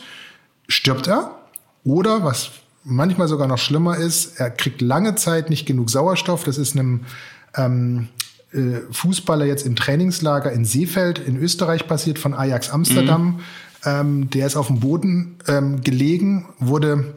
stirbt 0.68 1.08
er. 1.08 1.36
Oder, 1.84 2.24
was 2.24 2.52
manchmal 2.84 3.28
sogar 3.28 3.48
noch 3.48 3.58
schlimmer 3.58 3.98
ist, 3.98 4.40
er 4.40 4.50
kriegt 4.50 4.82
lange 4.82 5.16
Zeit 5.16 5.50
nicht 5.50 5.66
genug 5.66 5.90
Sauerstoff. 5.90 6.46
Das 6.46 6.58
ist 6.58 6.76
einem 6.76 7.02
ähm, 7.56 8.08
äh, 8.08 8.27
Fußballer 8.92 9.46
jetzt 9.46 9.66
im 9.66 9.76
Trainingslager 9.76 10.52
in 10.52 10.66
Seefeld 10.66 11.20
in 11.20 11.38
Österreich 11.38 11.88
passiert 11.88 12.18
von 12.18 12.34
Ajax 12.34 12.70
Amsterdam. 12.70 13.26
Mhm. 13.26 13.40
Ähm, 13.86 14.30
der 14.30 14.48
ist 14.48 14.56
auf 14.56 14.68
dem 14.68 14.80
Boden 14.80 15.38
ähm, 15.48 15.82
gelegen, 15.82 16.48
wurde 16.60 17.14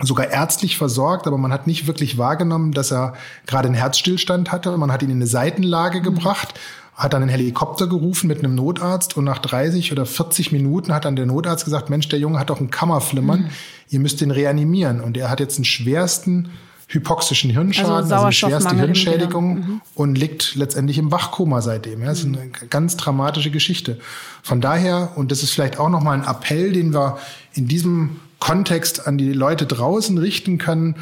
sogar 0.00 0.30
ärztlich 0.30 0.76
versorgt, 0.76 1.26
aber 1.26 1.38
man 1.38 1.52
hat 1.52 1.66
nicht 1.66 1.86
wirklich 1.86 2.18
wahrgenommen, 2.18 2.72
dass 2.72 2.92
er 2.92 3.14
gerade 3.46 3.68
einen 3.68 3.76
Herzstillstand 3.76 4.50
hatte. 4.50 4.76
Man 4.76 4.90
hat 4.92 5.02
ihn 5.02 5.10
in 5.10 5.16
eine 5.16 5.26
Seitenlage 5.26 6.00
mhm. 6.00 6.04
gebracht, 6.04 6.58
hat 6.94 7.12
dann 7.12 7.22
einen 7.22 7.30
Helikopter 7.30 7.86
gerufen 7.86 8.26
mit 8.26 8.40
einem 8.40 8.54
Notarzt 8.54 9.16
und 9.16 9.24
nach 9.24 9.38
30 9.38 9.92
oder 9.92 10.04
40 10.04 10.52
Minuten 10.52 10.92
hat 10.92 11.04
dann 11.04 11.16
der 11.16 11.26
Notarzt 11.26 11.64
gesagt, 11.64 11.90
Mensch, 11.90 12.08
der 12.08 12.18
Junge 12.18 12.38
hat 12.38 12.50
doch 12.50 12.58
einen 12.58 12.70
Kammerflimmern, 12.70 13.42
mhm. 13.42 13.50
ihr 13.88 14.00
müsst 14.00 14.20
ihn 14.20 14.30
reanimieren. 14.30 15.00
Und 15.00 15.16
er 15.16 15.30
hat 15.30 15.40
jetzt 15.40 15.56
einen 15.56 15.64
schwersten 15.64 16.50
hypoxischen 16.92 17.50
Hirnschaden, 17.50 17.90
also, 17.90 18.14
also 18.14 18.28
die 18.28 18.34
schwerste 18.34 18.76
Hirnschädigung 18.76 19.54
mhm. 19.54 19.80
und 19.94 20.16
liegt 20.16 20.54
letztendlich 20.56 20.98
im 20.98 21.10
Wachkoma 21.10 21.62
seitdem. 21.62 22.00
Ja, 22.00 22.08
das 22.08 22.20
ist 22.20 22.26
eine 22.26 22.50
ganz 22.68 22.96
dramatische 22.96 23.50
Geschichte. 23.50 23.98
Von 24.42 24.60
daher, 24.60 25.12
und 25.16 25.32
das 25.32 25.42
ist 25.42 25.52
vielleicht 25.52 25.78
auch 25.78 25.88
nochmal 25.88 26.18
ein 26.18 26.26
Appell, 26.26 26.72
den 26.72 26.92
wir 26.92 27.18
in 27.54 27.66
diesem 27.66 28.20
Kontext 28.40 29.06
an 29.06 29.18
die 29.18 29.32
Leute 29.32 29.66
draußen 29.66 30.18
richten 30.18 30.58
können, 30.58 30.96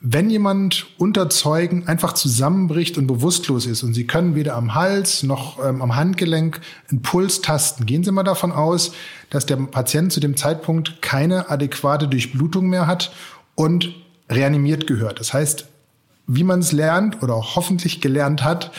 wenn 0.00 0.30
jemand 0.30 0.86
unter 0.96 1.28
Zeugen 1.28 1.88
einfach 1.88 2.12
zusammenbricht 2.12 2.98
und 2.98 3.06
bewusstlos 3.08 3.66
ist 3.66 3.82
und 3.82 3.94
Sie 3.94 4.06
können 4.06 4.36
weder 4.36 4.54
am 4.54 4.74
Hals 4.74 5.24
noch 5.24 5.64
ähm, 5.64 5.82
am 5.82 5.96
Handgelenk 5.96 6.60
einen 6.88 7.02
Puls 7.02 7.40
tasten, 7.40 7.84
gehen 7.84 8.04
Sie 8.04 8.12
mal 8.12 8.22
davon 8.22 8.52
aus, 8.52 8.92
dass 9.30 9.44
der 9.44 9.56
Patient 9.56 10.12
zu 10.12 10.20
dem 10.20 10.36
Zeitpunkt 10.36 11.02
keine 11.02 11.50
adäquate 11.50 12.06
Durchblutung 12.06 12.68
mehr 12.68 12.86
hat 12.86 13.12
und 13.56 13.92
reanimiert 14.28 14.86
gehört. 14.86 15.20
Das 15.20 15.32
heißt, 15.32 15.66
wie 16.26 16.44
man 16.44 16.60
es 16.60 16.72
lernt 16.72 17.22
oder 17.22 17.34
hoffentlich 17.34 18.00
gelernt 18.00 18.44
hat, 18.44 18.70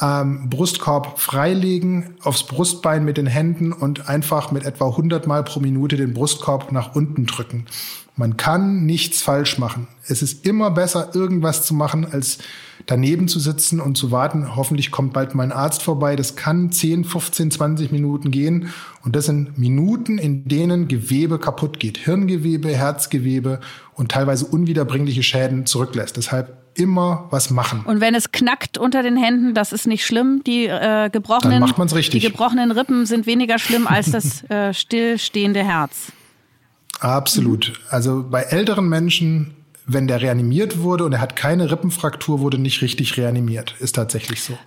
ähm, 0.00 0.50
Brustkorb 0.50 1.18
freilegen, 1.18 2.16
aufs 2.22 2.44
Brustbein 2.44 3.04
mit 3.04 3.16
den 3.16 3.26
Händen 3.26 3.72
und 3.72 4.08
einfach 4.08 4.50
mit 4.50 4.64
etwa 4.64 4.88
100 4.88 5.26
Mal 5.26 5.42
pro 5.44 5.60
Minute 5.60 5.96
den 5.96 6.12
Brustkorb 6.12 6.72
nach 6.72 6.94
unten 6.94 7.26
drücken. 7.26 7.66
Man 8.16 8.36
kann 8.36 8.84
nichts 8.84 9.22
falsch 9.22 9.58
machen. 9.58 9.88
Es 10.06 10.22
ist 10.22 10.46
immer 10.46 10.70
besser, 10.70 11.14
irgendwas 11.14 11.64
zu 11.64 11.74
machen, 11.74 12.06
als 12.10 12.38
daneben 12.86 13.28
zu 13.28 13.40
sitzen 13.40 13.80
und 13.80 13.96
zu 13.96 14.10
warten. 14.10 14.56
Hoffentlich 14.56 14.90
kommt 14.90 15.12
bald 15.12 15.34
mal 15.34 15.42
ein 15.42 15.52
Arzt 15.52 15.82
vorbei. 15.82 16.16
Das 16.16 16.36
kann 16.36 16.70
10, 16.72 17.04
15, 17.04 17.50
20 17.50 17.92
Minuten 17.92 18.30
gehen. 18.30 18.70
Und 19.04 19.16
das 19.16 19.26
sind 19.26 19.58
Minuten, 19.58 20.18
in 20.18 20.46
denen 20.48 20.88
Gewebe 20.88 21.38
kaputt 21.38 21.80
geht. 21.80 21.98
Hirngewebe, 21.98 22.68
Herzgewebe 22.68 23.60
und 23.94 24.12
teilweise 24.12 24.46
unwiederbringliche 24.46 25.22
Schäden 25.22 25.66
zurücklässt. 25.66 26.16
Deshalb 26.16 26.56
immer 26.74 27.26
was 27.30 27.50
machen. 27.50 27.82
Und 27.84 28.00
wenn 28.00 28.14
es 28.14 28.32
knackt 28.32 28.78
unter 28.78 29.02
den 29.02 29.16
Händen, 29.16 29.54
das 29.54 29.72
ist 29.72 29.86
nicht 29.86 30.04
schlimm. 30.04 30.42
Die 30.46 30.66
äh, 30.66 31.10
gebrochenen, 31.10 31.64
die 32.12 32.20
gebrochenen 32.20 32.70
Rippen 32.70 33.06
sind 33.06 33.26
weniger 33.26 33.58
schlimm 33.58 33.86
als 33.86 34.10
das 34.10 34.42
äh, 34.50 34.72
stillstehende 34.72 35.64
Herz. 35.64 36.12
Absolut. 37.00 37.80
Also 37.90 38.24
bei 38.28 38.42
älteren 38.42 38.88
Menschen, 38.88 39.55
wenn 39.86 40.08
der 40.08 40.20
reanimiert 40.20 40.80
wurde 40.80 41.04
und 41.04 41.12
er 41.12 41.20
hat 41.20 41.36
keine 41.36 41.70
Rippenfraktur, 41.70 42.40
wurde 42.40 42.58
nicht 42.58 42.82
richtig 42.82 43.16
reanimiert. 43.16 43.74
Ist 43.78 43.94
tatsächlich 43.94 44.42
so. 44.42 44.58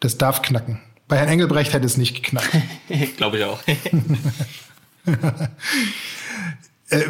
Das 0.00 0.18
darf 0.18 0.42
knacken. 0.42 0.80
Bei 1.06 1.16
Herrn 1.16 1.28
Engelbrecht 1.28 1.72
hätte 1.72 1.86
es 1.86 1.96
nicht 1.96 2.14
geknackt. 2.16 2.50
Glaube 3.16 3.38
ich 3.38 3.44
auch. 3.44 3.60
Äh, 6.90 7.02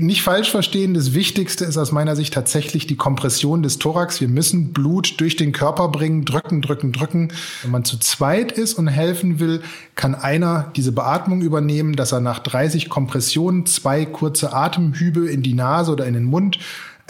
nicht 0.00 0.22
falsch 0.22 0.50
verstehen, 0.50 0.92
das 0.92 1.14
Wichtigste 1.14 1.64
ist 1.64 1.78
aus 1.78 1.92
meiner 1.92 2.16
Sicht 2.16 2.34
tatsächlich 2.34 2.88
die 2.88 2.96
Kompression 2.96 3.62
des 3.62 3.78
Thorax. 3.78 4.20
Wir 4.20 4.26
müssen 4.26 4.72
Blut 4.72 5.20
durch 5.20 5.36
den 5.36 5.52
Körper 5.52 5.88
bringen, 5.88 6.24
drücken, 6.24 6.62
drücken, 6.62 6.92
drücken. 6.92 7.32
Wenn 7.62 7.70
man 7.70 7.84
zu 7.84 7.96
zweit 7.98 8.50
ist 8.50 8.74
und 8.74 8.88
helfen 8.88 9.38
will, 9.38 9.62
kann 9.94 10.16
einer 10.16 10.72
diese 10.74 10.90
Beatmung 10.90 11.42
übernehmen, 11.42 11.94
dass 11.94 12.10
er 12.10 12.20
nach 12.20 12.40
30 12.40 12.88
Kompressionen 12.88 13.66
zwei 13.66 14.04
kurze 14.04 14.52
Atemhübe 14.52 15.30
in 15.30 15.42
die 15.44 15.54
Nase 15.54 15.92
oder 15.92 16.06
in 16.06 16.14
den 16.14 16.24
Mund 16.24 16.58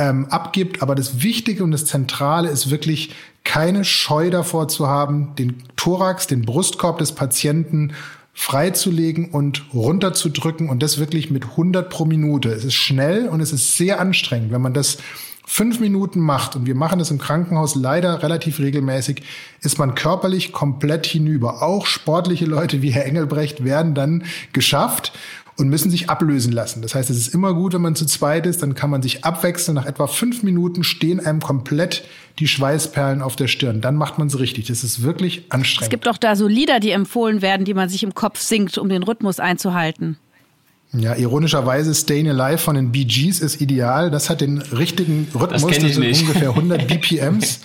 ähm, 0.00 0.26
abgibt. 0.30 0.82
Aber 0.82 0.96
das 0.96 1.22
Wichtige 1.22 1.62
und 1.62 1.70
das 1.70 1.84
Zentrale 1.84 2.48
ist 2.48 2.70
wirklich 2.70 3.14
keine 3.44 3.84
Scheu 3.84 4.30
davor 4.30 4.66
zu 4.68 4.88
haben, 4.88 5.34
den 5.36 5.62
Thorax, 5.76 6.26
den 6.26 6.42
Brustkorb 6.42 6.98
des 6.98 7.12
Patienten 7.12 7.92
freizulegen 8.32 9.30
und 9.30 9.66
runterzudrücken 9.74 10.68
und 10.68 10.82
das 10.82 10.98
wirklich 10.98 11.30
mit 11.30 11.44
100 11.44 11.90
pro 11.90 12.04
Minute. 12.04 12.48
Es 12.50 12.64
ist 12.64 12.74
schnell 12.74 13.28
und 13.28 13.40
es 13.40 13.52
ist 13.52 13.76
sehr 13.76 14.00
anstrengend, 14.00 14.50
wenn 14.50 14.62
man 14.62 14.72
das 14.72 14.98
fünf 15.46 15.80
Minuten 15.80 16.20
macht, 16.20 16.54
und 16.54 16.64
wir 16.64 16.76
machen 16.76 17.00
das 17.00 17.10
im 17.10 17.18
Krankenhaus 17.18 17.74
leider 17.74 18.22
relativ 18.22 18.60
regelmäßig, 18.60 19.24
ist 19.62 19.78
man 19.78 19.96
körperlich 19.96 20.52
komplett 20.52 21.06
hinüber. 21.06 21.60
Auch 21.60 21.86
sportliche 21.86 22.46
Leute 22.46 22.82
wie 22.82 22.90
Herr 22.90 23.04
Engelbrecht 23.04 23.64
werden 23.64 23.94
dann 23.94 24.24
geschafft 24.52 25.12
und 25.60 25.68
müssen 25.68 25.90
sich 25.90 26.08
ablösen 26.08 26.52
lassen. 26.52 26.80
Das 26.80 26.94
heißt, 26.94 27.10
es 27.10 27.18
ist 27.18 27.34
immer 27.34 27.52
gut, 27.52 27.74
wenn 27.74 27.82
man 27.82 27.94
zu 27.94 28.06
zweit 28.06 28.46
ist, 28.46 28.62
dann 28.62 28.74
kann 28.74 28.88
man 28.88 29.02
sich 29.02 29.24
abwechseln. 29.24 29.74
Nach 29.74 29.84
etwa 29.84 30.06
fünf 30.06 30.42
Minuten 30.42 30.84
stehen 30.84 31.20
einem 31.20 31.40
komplett 31.40 32.04
die 32.38 32.48
Schweißperlen 32.48 33.20
auf 33.20 33.36
der 33.36 33.46
Stirn. 33.46 33.82
Dann 33.82 33.94
macht 33.94 34.18
man 34.18 34.28
es 34.28 34.38
richtig. 34.38 34.68
Das 34.68 34.82
ist 34.82 35.02
wirklich 35.02 35.44
anstrengend. 35.50 35.82
Es 35.82 35.90
gibt 35.90 36.08
auch 36.08 36.16
da 36.16 36.34
so 36.34 36.48
Lieder, 36.48 36.80
die 36.80 36.92
empfohlen 36.92 37.42
werden, 37.42 37.66
die 37.66 37.74
man 37.74 37.90
sich 37.90 38.02
im 38.02 38.14
Kopf 38.14 38.40
singt, 38.40 38.78
um 38.78 38.88
den 38.88 39.02
Rhythmus 39.02 39.38
einzuhalten. 39.38 40.16
Ja, 40.92 41.14
ironischerweise 41.14 41.94
Stayin' 41.94 42.28
Alive 42.28 42.58
von 42.58 42.74
den 42.74 42.90
Bee 42.90 43.04
Gees 43.04 43.40
ist 43.40 43.60
ideal. 43.60 44.10
Das 44.10 44.30
hat 44.30 44.40
den 44.40 44.58
richtigen 44.58 45.28
Rhythmus. 45.34 45.62
Das, 45.62 45.78
das 45.78 45.92
sind 45.92 46.00
nicht. 46.00 46.22
ungefähr 46.22 46.48
100 46.48 46.88
BPMs. 46.88 47.60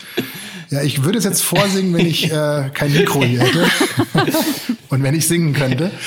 Ja, 0.70 0.82
ich 0.82 1.04
würde 1.04 1.18
es 1.18 1.24
jetzt 1.24 1.44
vorsingen, 1.44 1.94
wenn 1.94 2.06
ich 2.06 2.32
äh, 2.32 2.70
kein 2.74 2.92
Mikro 2.92 3.24
hier 3.24 3.40
hätte 3.40 3.66
und 4.90 5.04
wenn 5.04 5.16
ich 5.16 5.28
singen 5.28 5.54
könnte. 5.54 5.92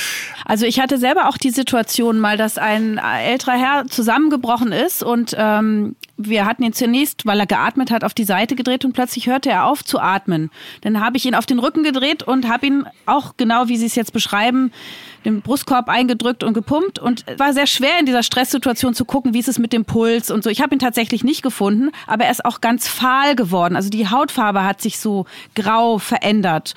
Also 0.45 0.65
ich 0.65 0.81
hatte 0.81 0.97
selber 0.97 1.29
auch 1.29 1.37
die 1.37 1.51
Situation 1.51 2.19
mal, 2.19 2.39
dass 2.39 2.57
ein 2.57 2.97
älterer 2.97 3.59
Herr 3.59 3.87
zusammengebrochen 3.87 4.73
ist 4.73 5.03
und 5.03 5.37
ähm, 5.37 5.95
wir 6.17 6.47
hatten 6.47 6.63
ihn 6.63 6.73
zunächst, 6.73 7.27
weil 7.27 7.39
er 7.39 7.47
geatmet 7.47 7.91
hat, 7.91 8.03
auf 8.03 8.15
die 8.15 8.25
Seite 8.25 8.57
gedreht 8.57 8.87
und 8.87 8.95
plötzlich 8.95 9.27
hörte 9.27 9.51
er 9.51 9.67
auf 9.67 9.85
zu 9.85 10.01
atmen. 10.01 10.51
Dann 10.81 11.01
habe 11.01 11.19
ich 11.19 11.27
ihn 11.27 11.35
auf 11.35 11.45
den 11.45 11.59
Rücken 11.59 11.83
gedreht 11.83 12.23
und 12.23 12.49
habe 12.49 12.67
ihn 12.67 12.87
auch 13.05 13.35
genau, 13.37 13.69
wie 13.69 13.77
Sie 13.77 13.85
es 13.85 13.95
jetzt 13.95 14.15
beschreiben, 14.15 14.73
den 15.27 15.43
Brustkorb 15.43 15.89
eingedrückt 15.89 16.43
und 16.43 16.55
gepumpt 16.55 16.99
und 16.99 17.27
war 17.37 17.53
sehr 17.53 17.67
schwer 17.67 18.01
in 18.01 18.07
dieser 18.07 18.23
Stresssituation 18.23 18.95
zu 18.95 19.05
gucken, 19.05 19.35
wie 19.35 19.41
ist 19.41 19.49
es 19.49 19.59
mit 19.59 19.75
dem 19.75 19.85
Puls 19.85 20.31
und 20.31 20.43
so. 20.43 20.51
Ich 20.51 20.63
habe 20.63 20.75
ihn 20.75 20.79
tatsächlich 20.79 21.25
nicht 21.25 21.43
gefunden, 21.43 21.91
aber 22.07 22.25
er 22.25 22.31
ist 22.31 22.45
auch 22.45 22.61
ganz 22.61 22.89
fahl 22.89 23.37
geworden. 23.37 23.77
Also 23.77 23.91
die 23.91 24.09
Hautfarbe 24.09 24.65
hat 24.65 24.81
sich 24.81 24.99
so 24.99 25.27
grau 25.55 25.99
verändert. 25.99 26.75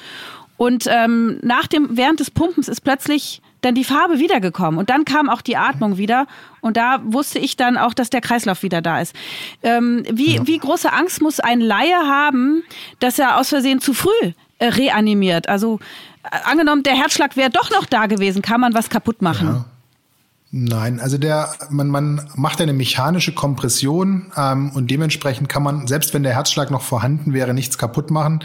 Und 0.62 0.86
ähm, 0.88 1.39
nach 1.41 1.65
dem, 1.65 1.97
während 1.97 2.19
des 2.19 2.30
Pumpens 2.30 2.67
ist 2.67 2.82
plötzlich 2.82 3.41
dann 3.62 3.74
die 3.74 3.84
Farbe 3.84 4.19
wiedergekommen 4.19 4.80
und 4.80 4.91
dann 4.91 5.06
kam 5.06 5.28
auch 5.28 5.41
die 5.41 5.58
Atmung 5.58 5.97
wieder 5.97 6.28
und 6.62 6.78
da 6.78 7.00
wusste 7.04 7.39
ich 7.39 7.58
dann 7.58 7.78
auch, 7.80 7.95
dass 7.95 8.12
der 8.12 8.21
Kreislauf 8.21 8.62
wieder 8.62 8.80
da 8.80 9.02
ist. 9.02 9.15
Ähm, 9.63 10.04
wie, 10.12 10.36
ja. 10.36 10.45
wie 10.45 10.60
große 10.60 10.93
Angst 10.93 11.19
muss 11.19 11.39
ein 11.39 11.62
Laie 11.62 11.95
haben, 11.95 12.62
dass 13.00 13.17
er 13.17 13.39
aus 13.39 13.50
Versehen 13.50 13.82
zu 13.82 13.95
früh 13.95 14.34
äh, 14.60 14.67
reanimiert? 14.67 15.50
Also 15.50 15.80
äh, 16.26 16.38
angenommen, 16.45 16.84
der 16.84 16.93
Herzschlag 16.93 17.36
wäre 17.36 17.50
doch 17.50 17.71
noch 17.71 17.88
da 17.88 18.06
gewesen, 18.06 18.43
kann 18.43 18.62
man 18.62 18.76
was 18.76 18.91
kaputt 18.91 19.24
machen? 19.24 19.47
Ja. 19.47 19.65
Nein, 20.54 21.00
also 21.00 21.17
der 21.17 21.50
man, 21.69 21.88
man 21.88 22.30
macht 22.36 22.62
eine 22.62 22.74
mechanische 22.74 23.34
Kompression 23.34 24.32
ähm, 24.38 24.71
und 24.76 24.91
dementsprechend 24.91 25.50
kann 25.50 25.63
man, 25.63 25.88
selbst 25.88 26.13
wenn 26.13 26.21
der 26.21 26.34
Herzschlag 26.34 26.69
noch 26.69 26.82
vorhanden 26.82 27.34
wäre, 27.34 27.56
nichts 27.56 27.80
kaputt 27.80 28.12
machen. 28.12 28.43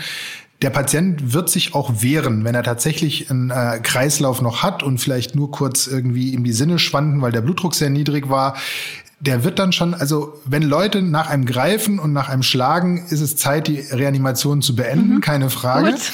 Der 0.62 0.70
Patient 0.70 1.34
wird 1.34 1.50
sich 1.50 1.74
auch 1.74 2.02
wehren, 2.02 2.44
wenn 2.44 2.54
er 2.54 2.62
tatsächlich 2.62 3.30
einen 3.30 3.50
äh, 3.50 3.78
Kreislauf 3.82 4.40
noch 4.40 4.62
hat 4.62 4.82
und 4.82 4.98
vielleicht 4.98 5.34
nur 5.34 5.50
kurz 5.50 5.86
irgendwie 5.86 6.32
ihm 6.32 6.44
die 6.44 6.52
Sinne 6.52 6.78
schwanden, 6.78 7.20
weil 7.20 7.32
der 7.32 7.42
Blutdruck 7.42 7.74
sehr 7.74 7.90
niedrig 7.90 8.30
war. 8.30 8.56
Der 9.20 9.44
wird 9.44 9.58
dann 9.58 9.72
schon, 9.72 9.94
also 9.94 10.40
wenn 10.44 10.62
Leute 10.62 11.02
nach 11.02 11.28
einem 11.28 11.44
greifen 11.44 11.98
und 11.98 12.12
nach 12.12 12.28
einem 12.28 12.42
schlagen, 12.42 13.06
ist 13.08 13.20
es 13.20 13.36
Zeit, 13.36 13.66
die 13.66 13.80
Reanimation 13.80 14.62
zu 14.62 14.76
beenden, 14.76 15.16
mhm. 15.16 15.20
keine 15.20 15.50
Frage. 15.50 15.92
Gut. 15.92 16.12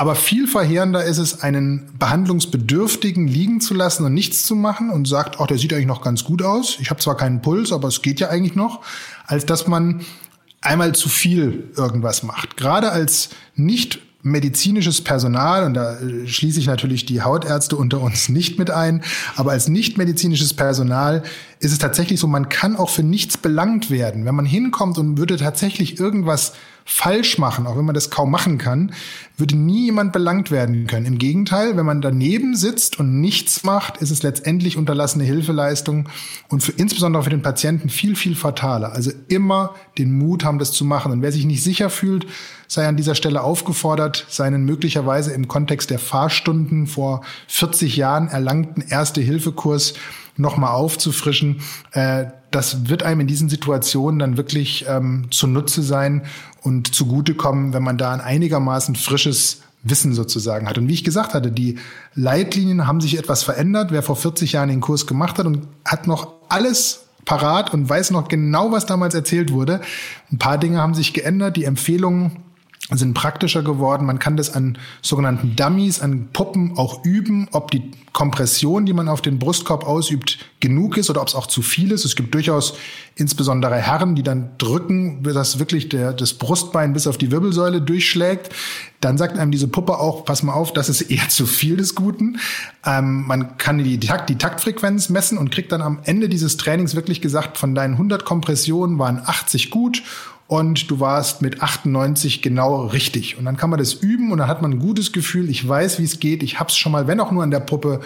Aber 0.00 0.14
viel 0.14 0.46
verheerender 0.46 1.04
ist 1.04 1.18
es, 1.18 1.42
einen 1.42 1.90
Behandlungsbedürftigen 1.98 3.26
liegen 3.26 3.60
zu 3.60 3.74
lassen 3.74 4.04
und 4.06 4.14
nichts 4.14 4.44
zu 4.44 4.54
machen 4.54 4.88
und 4.88 5.06
sagt, 5.06 5.36
ach, 5.40 5.46
der 5.46 5.58
sieht 5.58 5.74
eigentlich 5.74 5.86
noch 5.86 6.00
ganz 6.00 6.24
gut 6.24 6.42
aus. 6.42 6.78
Ich 6.80 6.88
habe 6.90 7.00
zwar 7.00 7.16
keinen 7.16 7.42
Puls, 7.42 7.70
aber 7.70 7.88
es 7.88 8.00
geht 8.00 8.18
ja 8.18 8.28
eigentlich 8.28 8.54
noch, 8.54 8.80
als 9.26 9.44
dass 9.44 9.66
man 9.66 10.00
einmal 10.60 10.94
zu 10.94 11.08
viel 11.08 11.70
irgendwas 11.76 12.22
macht. 12.22 12.56
Gerade 12.56 12.92
als 12.92 13.30
nicht 13.54 14.00
medizinisches 14.22 15.02
Personal, 15.02 15.64
und 15.64 15.74
da 15.74 15.98
äh, 15.98 16.26
schließe 16.26 16.60
ich 16.60 16.66
natürlich 16.66 17.06
die 17.06 17.22
Hautärzte 17.22 17.76
unter 17.76 18.00
uns 18.00 18.28
nicht 18.28 18.58
mit 18.58 18.70
ein, 18.70 19.02
aber 19.36 19.52
als 19.52 19.68
nicht 19.68 19.96
medizinisches 19.96 20.52
Personal 20.52 21.22
ist 21.58 21.72
es 21.72 21.78
tatsächlich 21.78 22.20
so, 22.20 22.26
man 22.26 22.48
kann 22.48 22.76
auch 22.76 22.90
für 22.90 23.02
nichts 23.02 23.38
belangt 23.38 23.90
werden. 23.90 24.26
Wenn 24.26 24.34
man 24.34 24.44
hinkommt 24.44 24.98
und 24.98 25.16
würde 25.16 25.36
tatsächlich 25.36 25.98
irgendwas 25.98 26.52
falsch 26.92 27.38
machen, 27.38 27.68
auch 27.68 27.76
wenn 27.78 27.84
man 27.84 27.94
das 27.94 28.10
kaum 28.10 28.32
machen 28.32 28.58
kann, 28.58 28.92
würde 29.36 29.56
nie 29.56 29.86
jemand 29.86 30.12
belangt 30.12 30.50
werden 30.50 30.88
können. 30.88 31.06
Im 31.06 31.18
Gegenteil, 31.18 31.76
wenn 31.76 31.86
man 31.86 32.00
daneben 32.00 32.56
sitzt 32.56 32.98
und 32.98 33.20
nichts 33.20 33.62
macht, 33.62 33.98
ist 33.98 34.10
es 34.10 34.24
letztendlich 34.24 34.76
unterlassene 34.76 35.22
Hilfeleistung 35.22 36.08
und 36.48 36.64
für, 36.64 36.72
insbesondere 36.72 37.22
für 37.22 37.30
den 37.30 37.42
Patienten 37.42 37.90
viel, 37.90 38.16
viel 38.16 38.34
fataler. 38.34 38.92
Also 38.92 39.12
immer 39.28 39.76
den 39.98 40.18
Mut 40.18 40.44
haben, 40.44 40.58
das 40.58 40.72
zu 40.72 40.84
machen. 40.84 41.12
Und 41.12 41.22
wer 41.22 41.30
sich 41.30 41.44
nicht 41.44 41.62
sicher 41.62 41.90
fühlt, 41.90 42.26
sei 42.66 42.86
an 42.88 42.96
dieser 42.96 43.14
Stelle 43.14 43.42
aufgefordert, 43.42 44.26
seinen 44.28 44.64
möglicherweise 44.64 45.32
im 45.32 45.46
Kontext 45.46 45.90
der 45.90 46.00
Fahrstunden 46.00 46.88
vor 46.88 47.22
40 47.46 47.96
Jahren 47.96 48.26
erlangten 48.26 48.82
Erste-Hilfe-Kurs 48.82 49.94
nochmal 50.36 50.72
aufzufrischen. 50.72 51.60
Äh, 51.92 52.26
das 52.50 52.88
wird 52.88 53.02
einem 53.02 53.20
in 53.20 53.26
diesen 53.26 53.48
Situationen 53.48 54.18
dann 54.18 54.36
wirklich 54.36 54.84
ähm, 54.88 55.26
zunutze 55.30 55.82
sein 55.82 56.22
und 56.62 56.94
zugutekommen, 56.94 57.72
wenn 57.72 57.82
man 57.82 57.98
da 57.98 58.12
ein 58.12 58.20
einigermaßen 58.20 58.96
frisches 58.96 59.62
Wissen 59.82 60.12
sozusagen 60.12 60.68
hat. 60.68 60.76
Und 60.76 60.88
wie 60.88 60.94
ich 60.94 61.04
gesagt 61.04 61.32
hatte, 61.32 61.50
die 61.50 61.78
Leitlinien 62.14 62.86
haben 62.86 63.00
sich 63.00 63.18
etwas 63.18 63.42
verändert. 63.42 63.92
Wer 63.92 64.02
vor 64.02 64.16
40 64.16 64.52
Jahren 64.52 64.68
den 64.68 64.80
Kurs 64.80 65.06
gemacht 65.06 65.38
hat 65.38 65.46
und 65.46 65.66
hat 65.84 66.06
noch 66.06 66.34
alles 66.48 67.06
parat 67.24 67.72
und 67.72 67.88
weiß 67.88 68.10
noch 68.10 68.28
genau, 68.28 68.72
was 68.72 68.86
damals 68.86 69.14
erzählt 69.14 69.52
wurde. 69.52 69.80
Ein 70.30 70.38
paar 70.38 70.58
Dinge 70.58 70.78
haben 70.78 70.94
sich 70.94 71.12
geändert. 71.12 71.56
Die 71.56 71.64
Empfehlungen 71.64 72.32
sind 72.98 73.14
praktischer 73.14 73.62
geworden. 73.62 74.06
Man 74.06 74.18
kann 74.18 74.36
das 74.36 74.54
an 74.54 74.78
sogenannten 75.02 75.56
Dummies, 75.56 76.00
an 76.00 76.28
Puppen 76.32 76.76
auch 76.76 77.04
üben, 77.04 77.48
ob 77.52 77.70
die 77.70 77.90
Kompression, 78.12 78.86
die 78.86 78.92
man 78.92 79.08
auf 79.08 79.22
den 79.22 79.38
Brustkorb 79.38 79.86
ausübt, 79.86 80.38
genug 80.58 80.96
ist 80.96 81.10
oder 81.10 81.22
ob 81.22 81.28
es 81.28 81.36
auch 81.36 81.46
zu 81.46 81.62
viel 81.62 81.92
ist. 81.92 82.04
Es 82.04 82.16
gibt 82.16 82.34
durchaus 82.34 82.74
insbesondere 83.14 83.76
Herren, 83.76 84.16
die 84.16 84.24
dann 84.24 84.50
drücken, 84.58 85.22
dass 85.22 85.60
wirklich 85.60 85.88
der, 85.88 86.12
das 86.12 86.34
Brustbein 86.34 86.92
bis 86.92 87.06
auf 87.06 87.18
die 87.18 87.30
Wirbelsäule 87.30 87.80
durchschlägt. 87.80 88.52
Dann 89.00 89.16
sagt 89.16 89.38
einem 89.38 89.52
diese 89.52 89.68
Puppe 89.68 89.98
auch, 89.98 90.24
pass 90.24 90.42
mal 90.42 90.54
auf, 90.54 90.72
das 90.72 90.88
ist 90.88 91.02
eher 91.02 91.28
zu 91.28 91.46
viel 91.46 91.76
des 91.76 91.94
Guten. 91.94 92.38
Ähm, 92.84 93.26
man 93.26 93.56
kann 93.58 93.78
die, 93.78 94.00
Takt, 94.00 94.28
die 94.28 94.38
Taktfrequenz 94.38 95.08
messen 95.08 95.38
und 95.38 95.52
kriegt 95.52 95.70
dann 95.70 95.80
am 95.80 96.00
Ende 96.02 96.28
dieses 96.28 96.56
Trainings 96.56 96.96
wirklich 96.96 97.20
gesagt, 97.20 97.58
von 97.58 97.76
deinen 97.76 97.94
100 97.94 98.24
Kompressionen 98.24 98.98
waren 98.98 99.22
80 99.24 99.70
gut 99.70 100.02
und 100.50 100.90
du 100.90 100.98
warst 100.98 101.42
mit 101.42 101.62
98 101.62 102.42
genau 102.42 102.86
richtig. 102.86 103.38
Und 103.38 103.44
dann 103.44 103.56
kann 103.56 103.70
man 103.70 103.78
das 103.78 103.94
üben 103.94 104.32
und 104.32 104.38
dann 104.38 104.48
hat 104.48 104.62
man 104.62 104.72
ein 104.72 104.78
gutes 104.80 105.12
Gefühl, 105.12 105.48
ich 105.48 105.66
weiß, 105.66 106.00
wie 106.00 106.04
es 106.04 106.18
geht, 106.18 106.42
ich 106.42 106.58
habe 106.58 106.70
es 106.70 106.76
schon 106.76 106.90
mal, 106.90 107.06
wenn 107.06 107.20
auch 107.20 107.30
nur 107.30 107.44
an 107.44 107.52
der 107.52 107.60
Puppe, 107.60 108.00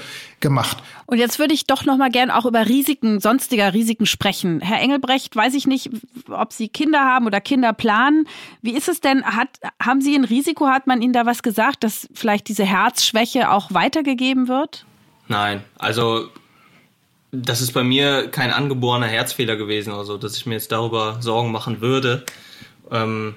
gemacht. 0.45 0.77
Und 1.07 1.17
jetzt 1.17 1.39
würde 1.39 1.55
ich 1.55 1.67
doch 1.67 1.87
noch 1.87 1.97
mal 1.97 2.11
gern 2.11 2.31
auch 2.31 2.45
über 2.45 2.69
Risiken, 2.69 3.19
sonstiger 3.19 3.73
Risiken 3.73 4.05
sprechen. 4.05 4.61
Herr 4.61 4.79
Engelbrecht, 4.79 5.35
weiß 5.35 5.55
ich 5.55 5.67
nicht, 5.67 5.89
ob 6.29 6.53
Sie 6.53 6.69
Kinder 6.69 7.01
haben 7.01 7.27
oder 7.27 7.41
Kinder 7.41 7.73
planen. 7.73 8.29
Wie 8.61 8.77
ist 8.77 8.89
es 8.91 9.01
denn? 9.01 9.25
Hat, 9.25 9.49
haben 9.83 10.03
Sie 10.03 10.15
ein 10.15 10.25
Risiko? 10.25 10.67
Hat 10.67 10.87
man 10.87 11.01
Ihnen 11.01 11.15
da 11.15 11.25
was 11.25 11.43
gesagt, 11.43 11.83
dass 11.83 12.09
vielleicht 12.13 12.49
diese 12.49 12.67
Herzschwäche 12.67 13.51
auch 13.51 13.73
weitergegeben 13.73 14.47
wird? 14.47 14.85
Nein, 15.29 15.65
also 15.79 16.29
das 17.43 17.61
ist 17.61 17.73
bei 17.73 17.85
mir 17.85 18.29
kein 18.29 18.51
angeborener 18.51 19.07
Herzfehler 19.07 19.57
gewesen 19.57 19.93
oder 19.93 20.05
so, 20.05 20.17
dass 20.17 20.37
ich 20.37 20.47
mir 20.47 20.55
jetzt 20.55 20.73
darüber 20.73 21.19
Sorgen 21.21 21.53
machen 21.53 21.81
würde. 21.81 22.25
Ähm, 22.91 23.35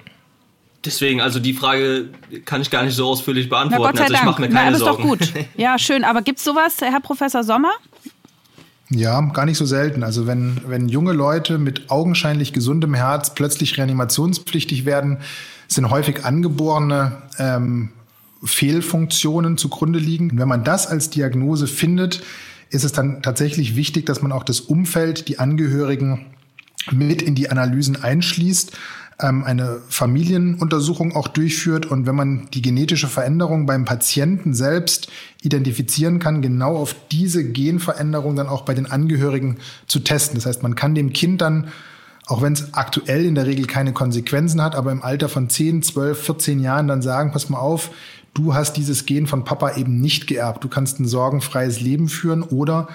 deswegen, 0.84 1.20
also 1.20 1.40
die 1.40 1.54
Frage 1.54 2.08
kann 2.44 2.60
ich 2.60 2.70
gar 2.70 2.84
nicht 2.84 2.94
so 2.94 3.08
ausführlich 3.08 3.48
beantworten. 3.48 3.82
Na, 3.82 3.90
Gott 3.90 3.98
sei 3.98 4.04
also 4.04 4.14
ich 4.14 4.22
mache 4.22 4.40
mir 4.40 4.48
keine 4.48 4.66
Na, 4.66 4.70
das 4.72 4.80
Sorgen. 4.80 5.12
Ist 5.12 5.30
doch 5.30 5.34
gut. 5.34 5.46
Ja, 5.56 5.78
schön. 5.78 6.04
Aber 6.04 6.22
gibt 6.22 6.38
es 6.38 6.44
sowas, 6.44 6.76
Herr 6.80 7.00
Professor 7.00 7.44
Sommer? 7.44 7.72
Ja, 8.90 9.20
gar 9.20 9.44
nicht 9.44 9.58
so 9.58 9.66
selten. 9.66 10.02
Also 10.02 10.26
wenn, 10.26 10.62
wenn 10.66 10.88
junge 10.88 11.12
Leute 11.12 11.58
mit 11.58 11.90
augenscheinlich 11.90 12.52
gesundem 12.52 12.94
Herz 12.94 13.34
plötzlich 13.34 13.76
reanimationspflichtig 13.76 14.86
werden, 14.86 15.18
sind 15.66 15.90
häufig 15.90 16.24
angeborene 16.24 17.22
ähm, 17.38 17.90
Fehlfunktionen 18.42 19.58
zugrunde 19.58 19.98
liegen. 19.98 20.38
Wenn 20.38 20.48
man 20.48 20.64
das 20.64 20.86
als 20.86 21.10
Diagnose 21.10 21.66
findet, 21.66 22.22
ist 22.70 22.84
es 22.84 22.92
dann 22.92 23.22
tatsächlich 23.22 23.76
wichtig, 23.76 24.06
dass 24.06 24.22
man 24.22 24.32
auch 24.32 24.44
das 24.44 24.60
Umfeld, 24.60 25.28
die 25.28 25.38
Angehörigen 25.38 26.26
mit 26.90 27.22
in 27.22 27.34
die 27.34 27.50
Analysen 27.50 28.02
einschließt, 28.02 28.72
ähm, 29.20 29.44
eine 29.44 29.80
Familienuntersuchung 29.88 31.14
auch 31.16 31.28
durchführt 31.28 31.86
und 31.86 32.06
wenn 32.06 32.14
man 32.14 32.48
die 32.52 32.62
genetische 32.62 33.08
Veränderung 33.08 33.66
beim 33.66 33.84
Patienten 33.84 34.54
selbst 34.54 35.10
identifizieren 35.42 36.18
kann, 36.18 36.42
genau 36.42 36.76
auf 36.76 36.94
diese 37.10 37.44
Genveränderung 37.44 38.36
dann 38.36 38.48
auch 38.48 38.62
bei 38.62 38.74
den 38.74 38.86
Angehörigen 38.86 39.58
zu 39.86 40.00
testen. 40.00 40.36
Das 40.36 40.46
heißt, 40.46 40.62
man 40.62 40.74
kann 40.74 40.94
dem 40.94 41.12
Kind 41.12 41.40
dann 41.40 41.68
auch 42.28 42.42
wenn 42.42 42.52
es 42.52 42.74
aktuell 42.74 43.24
in 43.24 43.34
der 43.34 43.46
Regel 43.46 43.66
keine 43.66 43.94
Konsequenzen 43.94 44.62
hat, 44.62 44.74
aber 44.74 44.92
im 44.92 45.02
Alter 45.02 45.30
von 45.30 45.48
10, 45.48 45.82
12, 45.82 46.24
14 46.26 46.60
Jahren 46.60 46.86
dann 46.86 47.00
sagen, 47.00 47.32
pass 47.32 47.48
mal 47.48 47.58
auf, 47.58 47.90
du 48.34 48.54
hast 48.54 48.74
dieses 48.74 49.06
Gen 49.06 49.26
von 49.26 49.44
Papa 49.44 49.76
eben 49.76 50.00
nicht 50.00 50.26
geerbt. 50.26 50.64
Du 50.64 50.68
kannst 50.68 51.00
ein 51.00 51.06
sorgenfreies 51.06 51.80
Leben 51.80 52.08
führen 52.08 52.42
oder 52.42 52.88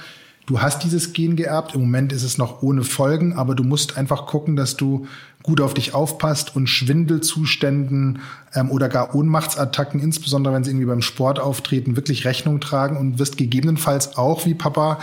du 0.45 0.61
hast 0.61 0.83
dieses 0.83 1.13
Gen 1.13 1.35
geerbt. 1.35 1.75
Im 1.75 1.81
Moment 1.81 2.13
ist 2.13 2.23
es 2.23 2.37
noch 2.37 2.61
ohne 2.61 2.83
Folgen, 2.83 3.33
aber 3.33 3.55
du 3.55 3.63
musst 3.63 3.97
einfach 3.97 4.25
gucken, 4.25 4.55
dass 4.55 4.77
du 4.77 5.07
gut 5.41 5.59
auf 5.59 5.73
dich 5.73 5.93
aufpasst 5.93 6.55
und 6.55 6.67
Schwindelzuständen 6.67 8.19
ähm, 8.53 8.71
oder 8.71 8.89
gar 8.89 9.13
Ohnmachtsattacken, 9.13 9.99
insbesondere 9.99 10.53
wenn 10.53 10.63
sie 10.63 10.71
irgendwie 10.71 10.87
beim 10.87 11.01
Sport 11.01 11.39
auftreten, 11.39 11.95
wirklich 11.95 12.25
Rechnung 12.25 12.61
tragen 12.61 12.97
und 12.97 13.19
wirst 13.19 13.37
gegebenenfalls 13.37 14.17
auch 14.17 14.45
wie 14.45 14.53
Papa 14.53 14.99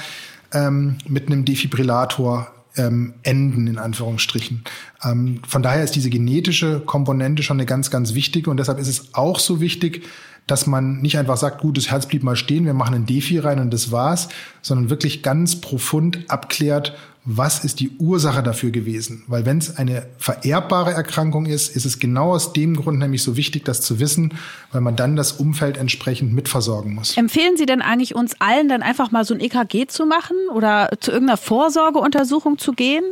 ähm, 0.52 0.96
mit 1.06 1.26
einem 1.26 1.44
Defibrillator 1.44 2.50
ähm, 2.80 3.14
enden, 3.22 3.66
in 3.66 3.78
Anführungsstrichen. 3.78 4.64
Ähm, 5.04 5.40
von 5.46 5.62
daher 5.62 5.84
ist 5.84 5.94
diese 5.94 6.10
genetische 6.10 6.80
Komponente 6.80 7.42
schon 7.42 7.58
eine 7.58 7.66
ganz, 7.66 7.90
ganz 7.90 8.14
wichtige 8.14 8.50
und 8.50 8.56
deshalb 8.56 8.78
ist 8.78 8.88
es 8.88 9.14
auch 9.14 9.38
so 9.38 9.60
wichtig, 9.60 10.04
dass 10.46 10.66
man 10.66 11.00
nicht 11.00 11.16
einfach 11.18 11.36
sagt, 11.36 11.60
gut, 11.60 11.76
das 11.76 11.90
Herz 11.90 12.06
blieb 12.06 12.24
mal 12.24 12.34
stehen, 12.34 12.64
wir 12.64 12.74
machen 12.74 12.94
ein 12.94 13.06
Defi 13.06 13.38
rein 13.38 13.60
und 13.60 13.72
das 13.72 13.92
war's, 13.92 14.28
sondern 14.62 14.90
wirklich 14.90 15.22
ganz 15.22 15.60
profund 15.60 16.24
abklärt, 16.28 16.96
was 17.24 17.64
ist 17.64 17.80
die 17.80 17.90
Ursache 17.98 18.42
dafür 18.42 18.70
gewesen? 18.70 19.24
Weil 19.26 19.44
wenn 19.44 19.58
es 19.58 19.76
eine 19.76 20.06
vererbbare 20.16 20.92
Erkrankung 20.92 21.44
ist, 21.44 21.74
ist 21.76 21.84
es 21.84 21.98
genau 21.98 22.32
aus 22.32 22.54
dem 22.54 22.76
Grund 22.76 22.98
nämlich 22.98 23.22
so 23.22 23.36
wichtig, 23.36 23.64
das 23.64 23.82
zu 23.82 24.00
wissen, 24.00 24.34
weil 24.72 24.80
man 24.80 24.96
dann 24.96 25.16
das 25.16 25.32
Umfeld 25.32 25.76
entsprechend 25.76 26.32
mitversorgen 26.32 26.94
muss. 26.94 27.16
Empfehlen 27.18 27.56
Sie 27.58 27.66
denn 27.66 27.82
eigentlich 27.82 28.14
uns 28.14 28.40
allen 28.40 28.68
dann 28.68 28.82
einfach 28.82 29.10
mal 29.10 29.24
so 29.24 29.34
ein 29.34 29.40
EKG 29.40 29.86
zu 29.86 30.06
machen 30.06 30.36
oder 30.54 30.88
zu 31.00 31.10
irgendeiner 31.10 31.36
Vorsorgeuntersuchung 31.36 32.56
zu 32.56 32.72
gehen? 32.72 33.04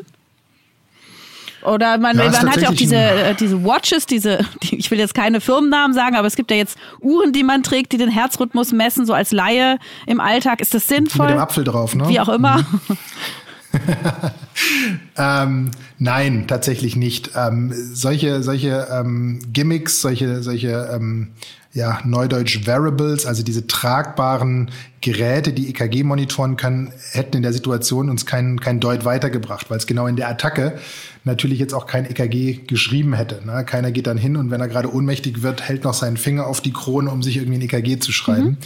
Oder 1.63 1.99
man, 1.99 2.17
ja, 2.17 2.31
man 2.31 2.51
hat 2.51 2.63
ja 2.63 2.71
auch 2.71 2.75
diese, 2.75 2.97
äh, 2.97 3.35
diese 3.35 3.63
Watches, 3.63 4.07
diese, 4.07 4.39
die, 4.63 4.77
ich 4.77 4.91
will 4.91 4.99
jetzt 4.99 5.15
keine 5.15 5.41
Firmennamen 5.43 5.93
sagen, 5.93 6.17
aber 6.17 6.27
es 6.27 6.37
gibt 6.37 6.51
ja 6.51 6.57
jetzt 6.57 6.79
Uhren, 7.01 7.33
die 7.33 7.43
man 7.43 7.63
trägt, 7.63 7.93
die 7.93 7.99
den 7.99 8.09
Herzrhythmus 8.09 8.73
messen, 8.73 9.05
so 9.05 9.13
als 9.13 9.33
Laie 9.33 9.79
im 10.07 10.21
Alltag. 10.21 10.63
Ist 10.63 10.73
das 10.73 10.89
sinnvoll? 10.89 11.27
Mit 11.27 11.35
dem 11.35 11.41
Apfel 11.41 11.65
drauf, 11.65 11.95
ne? 11.95 12.09
Wie 12.09 12.21
auch 12.21 12.31
immer. 12.31 12.59
Mhm. 12.59 12.97
ähm, 15.17 15.71
nein, 15.99 16.47
tatsächlich 16.47 16.97
nicht. 16.97 17.31
Ähm, 17.37 17.73
solche 17.93 18.43
solche 18.43 18.89
ähm, 18.91 19.41
Gimmicks, 19.53 20.01
solche 20.01 20.43
solche 20.43 20.91
ähm, 20.93 21.33
ja, 21.79 22.01
Neudeutsch 22.05 22.67
Variables, 22.67 23.27
also 23.27 23.43
diese 23.43 23.67
tragbaren 23.67 24.71
Geräte, 25.01 25.53
die 25.53 25.69
EKG 25.69 26.03
monitoren 26.03 26.57
können, 26.57 26.93
hätten 27.13 27.37
in 27.37 27.43
der 27.43 27.53
Situation 27.53 28.09
uns 28.11 28.27
kein, 28.27 28.59
kein 28.59 28.81
Deut 28.81 29.05
weitergebracht, 29.05 29.71
weil 29.71 29.79
es 29.79 29.87
genau 29.87 30.07
in 30.07 30.17
der 30.17 30.29
Attacke 30.29 30.79
natürlich 31.25 31.59
jetzt 31.59 31.75
auch 31.75 31.87
kein 31.87 32.05
EKG 32.05 32.67
geschrieben 32.67 33.13
hätte. 33.15 33.47
Ne? 33.47 33.65
Keiner 33.65 33.93
geht 33.93 34.07
dann 34.07 34.19
hin 34.19 34.37
und 34.37 34.51
wenn 34.51 34.61
er 34.61 34.69
gerade 34.69 34.93
ohnmächtig 34.93 35.43
wird, 35.43 35.63
hält 35.63 35.85
noch 35.85 35.95
seinen 35.95 36.17
Finger 36.17 36.47
auf 36.47 36.61
die 36.61 36.73
Krone, 36.73 37.11
um 37.11 37.23
sich 37.23 37.37
irgendwie 37.37 37.59
ein 37.59 37.63
EKG 37.63 38.01
zu 38.01 38.13
schreiben. 38.13 38.49
Mhm. 38.49 38.57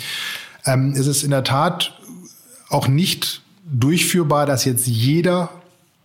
Ähm, 0.64 0.94
es 0.96 1.06
ist 1.06 1.22
in 1.22 1.30
der 1.30 1.44
Tat 1.44 1.98
auch 2.68 2.88
nicht 2.88 3.41
durchführbar, 3.72 4.46
dass 4.46 4.64
jetzt 4.64 4.86
jeder 4.86 5.50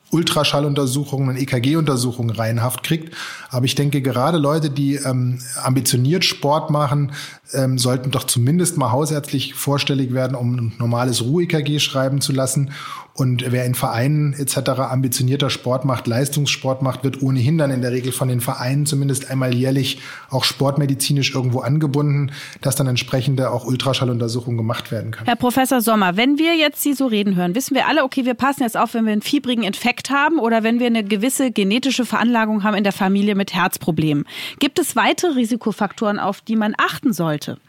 Ultraschalluntersuchungen 0.09 1.29
und 1.29 1.35
EKG-Untersuchungen 1.35 2.29
reihenhaft 2.29 2.83
kriegt. 2.83 3.13
Aber 3.49 3.65
ich 3.65 3.75
denke, 3.75 4.01
gerade 4.01 4.37
Leute, 4.37 4.69
die 4.69 4.95
ähm, 4.95 5.39
ambitioniert 5.61 6.23
Sport 6.23 6.69
machen, 6.69 7.11
ähm, 7.53 7.77
sollten 7.77 8.11
doch 8.11 8.25
zumindest 8.25 8.77
mal 8.77 8.91
hausärztlich 8.91 9.53
vorstellig 9.53 10.13
werden, 10.13 10.35
um 10.35 10.55
ein 10.55 10.73
normales 10.77 11.23
Ruhe-EKG 11.23 11.79
schreiben 11.79 12.21
zu 12.21 12.33
lassen. 12.33 12.71
Und 13.17 13.43
wer 13.51 13.65
in 13.65 13.73
Vereinen 13.73 14.33
etc. 14.33 14.69
ambitionierter 14.79 15.49
Sport 15.49 15.85
macht, 15.85 16.05
Leistungssport 16.05 16.83
macht, 16.83 17.03
wird 17.03 17.23
ohnehin 17.23 17.57
dann 17.57 17.71
in 17.71 17.81
der 17.81 17.91
Regel 17.91 18.11
von 18.11 18.27
den 18.27 18.41
Vereinen 18.41 18.85
zumindest 18.85 19.31
einmal 19.31 19.55
jährlich 19.55 19.99
auch 20.29 20.43
sportmedizinisch 20.43 21.33
irgendwo 21.33 21.61
angebunden, 21.61 22.31
dass 22.61 22.75
dann 22.75 22.85
entsprechende 22.85 23.49
auch 23.49 23.65
Ultraschalluntersuchungen 23.65 24.55
gemacht 24.55 24.91
werden 24.91 25.09
können. 25.09 25.25
Herr 25.25 25.35
Professor 25.35 25.81
Sommer, 25.81 26.15
wenn 26.15 26.37
wir 26.37 26.55
jetzt 26.55 26.83
Sie 26.83 26.93
so 26.93 27.07
reden 27.07 27.35
hören, 27.35 27.55
wissen 27.55 27.73
wir 27.73 27.87
alle, 27.87 28.03
okay, 28.03 28.23
wir 28.25 28.35
passen 28.35 28.61
jetzt 28.61 28.77
auf, 28.77 28.93
wenn 28.93 29.05
wir 29.05 29.13
einen 29.13 29.23
fiebrigen 29.23 29.63
Infekt 29.63 30.11
haben 30.11 30.37
oder 30.37 30.61
wenn 30.61 30.79
wir 30.79 30.85
eine 30.85 31.03
gewisse 31.03 31.49
genetische 31.49 32.05
Veranlagung 32.05 32.63
haben 32.63 32.75
in 32.75 32.83
der 32.83 32.93
Familie 32.93 33.33
mit 33.33 33.51
Herzproblemen. 33.51 34.25
Gibt 34.59 34.77
es 34.77 34.95
weitere 34.95 35.31
Risikofaktoren, 35.31 36.19
auf 36.19 36.41
die 36.41 36.55
man 36.55 36.75
achten 36.77 37.13
sollte? 37.37 37.59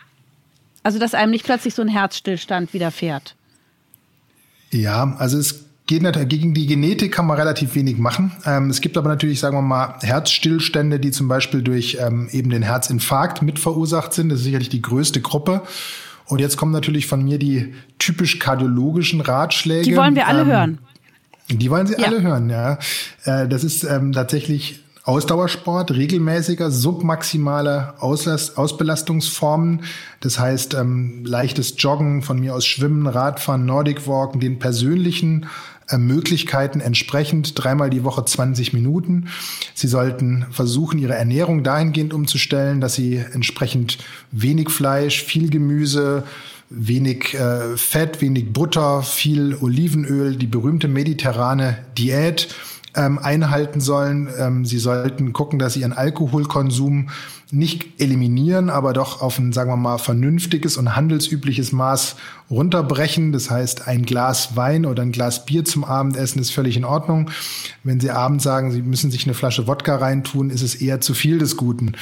Also, 0.83 0.99
dass 0.99 1.15
einem 1.15 1.33
nicht 1.33 1.45
plötzlich 1.45 1.75
so 1.75 1.83
ein 1.83 1.89
Herzstillstand 1.89 2.73
widerfährt. 2.73 3.35
Ja, 4.71 5.17
also 5.19 5.39
es 5.39 5.65
geht 5.87 6.03
natürlich, 6.03 6.29
gegen 6.29 6.55
die 6.55 6.67
Genetik 6.67 7.13
kann 7.13 7.27
man 7.27 7.37
relativ 7.37 7.75
wenig 7.75 7.99
machen. 7.99 8.33
Ähm, 8.45 8.71
es 8.71 8.81
gibt 8.81 8.97
aber 8.97 9.09
natürlich, 9.09 9.41
sagen 9.41 9.57
wir 9.57 9.63
mal, 9.63 9.99
Herzstillstände, 10.01 11.01
die 11.01 11.11
zum 11.11 11.29
Beispiel 11.29 11.63
durch 11.63 11.99
ähm, 12.01 12.29
eben 12.31 12.51
den 12.51 12.63
Herzinfarkt 12.63 13.43
mit 13.43 13.59
verursacht 13.59 14.13
sind. 14.13 14.29
Das 14.29 14.41
ist 14.41 14.45
sicherlich 14.45 14.69
die 14.69 14.83
größte 14.83 15.21
Gruppe. 15.21 15.63
Und 16.27 16.41
jetzt 16.41 16.59
kommen 16.59 16.73
natürlich 16.73 17.07
von 17.07 17.25
mir 17.25 17.39
die 17.39 17.75
typisch 17.99 18.39
kardiologischen 18.39 19.23
Ratschläge. 19.23 19.83
Die 19.83 19.97
wollen 19.97 20.15
wir 20.15 20.29
alle 20.29 20.43
ähm, 20.43 20.47
hören. 20.47 20.79
Die 21.51 21.71
wollen 21.71 21.87
Sie 21.87 21.95
ja. 21.95 22.07
alle 22.07 22.21
hören, 22.21 22.51
ja. 22.51 22.79
Äh, 23.25 23.49
das 23.49 23.65
ist 23.65 23.83
ähm, 23.85 24.13
tatsächlich 24.13 24.81
Ausdauersport, 25.09 25.93
regelmäßiger, 25.93 26.71
submaximale 26.71 27.95
Auslast 27.99 28.59
Ausbelastungsformen. 28.59 29.85
Das 30.21 30.39
heißt, 30.39 30.75
ähm, 30.75 31.25
leichtes 31.25 31.77
Joggen, 31.79 32.21
von 32.21 32.39
mir 32.39 32.55
aus 32.55 32.67
Schwimmen, 32.67 33.07
Radfahren, 33.07 33.65
Nordic 33.65 34.07
Walken, 34.07 34.39
den 34.39 34.59
persönlichen 34.59 35.47
äh, 35.89 35.97
Möglichkeiten 35.97 36.81
entsprechend 36.81 37.53
dreimal 37.55 37.89
die 37.89 38.05
Woche 38.05 38.23
20 38.23 38.75
Minuten. 38.75 39.29
Sie 39.73 39.89
sollten 39.89 40.45
versuchen, 40.51 40.99
ihre 40.99 41.15
Ernährung 41.15 41.63
dahingehend 41.65 42.13
umzustellen, 42.13 42.83
dass 42.83 42.95
sie 42.95 43.17
entsprechend 43.17 43.97
wenig 44.31 44.69
Fleisch, 44.69 45.25
viel 45.25 45.49
Gemüse, 45.49 46.25
wenig 46.69 47.33
äh, 47.33 47.79
Fett, 47.79 48.21
wenig 48.21 48.53
Butter, 48.53 49.03
viel 49.03 49.57
Olivenöl, 49.59 50.37
die 50.37 50.47
berühmte 50.47 50.87
mediterrane 50.87 51.79
Diät 51.97 52.55
ähm, 52.95 53.19
einhalten 53.19 53.81
sollen. 53.81 54.29
Ähm, 54.39 54.65
sie 54.65 54.79
sollten 54.79 55.33
gucken, 55.33 55.59
dass 55.59 55.75
sie 55.75 55.81
ihren 55.81 55.93
Alkoholkonsum 55.93 57.09
nicht 57.51 58.01
eliminieren, 58.01 58.69
aber 58.69 58.93
doch 58.93 59.23
auf 59.23 59.39
ein, 59.39 59.53
sagen 59.53 59.71
wir 59.71 59.77
mal, 59.77 59.99
vernünftiges 59.99 60.77
und 60.77 60.95
handelsübliches 60.95 61.73
Maß 61.73 62.17
runterbrechen. 62.51 63.33
Das 63.33 63.51
heißt, 63.51 63.89
ein 63.89 64.05
Glas 64.05 64.55
Wein 64.57 64.85
oder 64.85 65.03
ein 65.03 65.13
Glas 65.13 65.47
Bier 65.47 65.65
zum 65.65 65.85
Abendessen 65.85 66.41
ist 66.41 66.51
völlig 66.51 66.77
in 66.77 66.85
Ordnung. 66.85 67.31
Wenn 67.85 68.01
Sie 68.01 68.11
abends 68.11 68.45
sagen, 68.45 68.71
Sie 68.71 68.83
müssen 68.83 69.11
sich 69.11 69.25
eine 69.25 69.35
Flasche 69.35 69.67
Wodka 69.67 69.97
reintun, 69.97 70.51
ist 70.51 70.63
es 70.63 70.75
eher 70.75 71.01
zu 71.01 71.15
viel 71.15 71.39
des 71.39 71.57
Guten. 71.57 71.93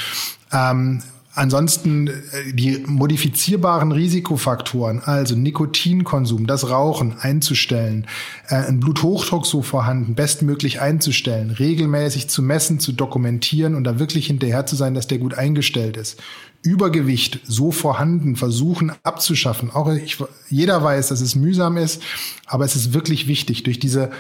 Ähm, 0.53 1.03
Ansonsten 1.37 2.07
äh, 2.07 2.53
die 2.55 2.82
modifizierbaren 2.87 3.93
Risikofaktoren, 3.93 5.01
also 5.01 5.37
Nikotinkonsum, 5.37 6.47
das 6.47 6.70
Rauchen 6.70 7.18
einzustellen, 7.20 8.07
äh, 8.49 8.55
ein 8.55 8.80
Bluthochdruck 8.80 9.47
so 9.47 9.61
vorhanden, 9.61 10.14
bestmöglich 10.14 10.80
einzustellen, 10.80 11.51
regelmäßig 11.51 12.28
zu 12.28 12.41
messen, 12.43 12.80
zu 12.80 12.93
dokumentieren 12.93 13.74
und 13.74 13.84
da 13.84 13.99
wirklich 13.99 14.28
hinterher 14.28 14.64
zu 14.64 14.76
sein, 14.76 14.95
dass 14.95 15.09
der 15.09 15.18
gut 15.18 15.34
eingestellt 15.34 15.99
ist. 15.99 16.22
Übergewicht 16.62 17.41
so 17.45 17.70
vorhanden, 17.70 18.37
versuchen 18.37 18.93
abzuschaffen. 19.03 19.70
Auch 19.70 19.93
ich, 19.93 20.16
jeder 20.49 20.82
weiß, 20.82 21.09
dass 21.09 21.20
es 21.20 21.34
mühsam 21.34 21.76
ist, 21.76 22.03
aber 22.47 22.64
es 22.64 22.76
ist 22.76 22.95
wirklich 22.95 23.28
wichtig, 23.28 23.62
durch 23.62 23.78
diese 23.78 24.11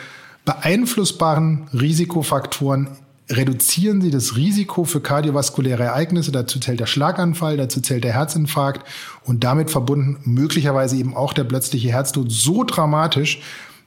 beeinflussbaren 0.44 1.68
Risikofaktoren 1.72 2.88
reduzieren 3.28 4.00
sie 4.00 4.10
das 4.10 4.36
Risiko 4.36 4.84
für 4.84 5.00
kardiovaskuläre 5.00 5.82
Ereignisse. 5.82 6.32
Dazu 6.32 6.60
zählt 6.60 6.80
der 6.80 6.86
Schlaganfall, 6.86 7.56
dazu 7.56 7.80
zählt 7.80 8.04
der 8.04 8.12
Herzinfarkt 8.12 8.86
und 9.24 9.42
damit 9.42 9.70
verbunden 9.70 10.18
möglicherweise 10.24 10.96
eben 10.96 11.16
auch 11.16 11.32
der 11.32 11.44
plötzliche 11.44 11.88
Herztod 11.88 12.30
so 12.30 12.64
dramatisch, 12.64 13.40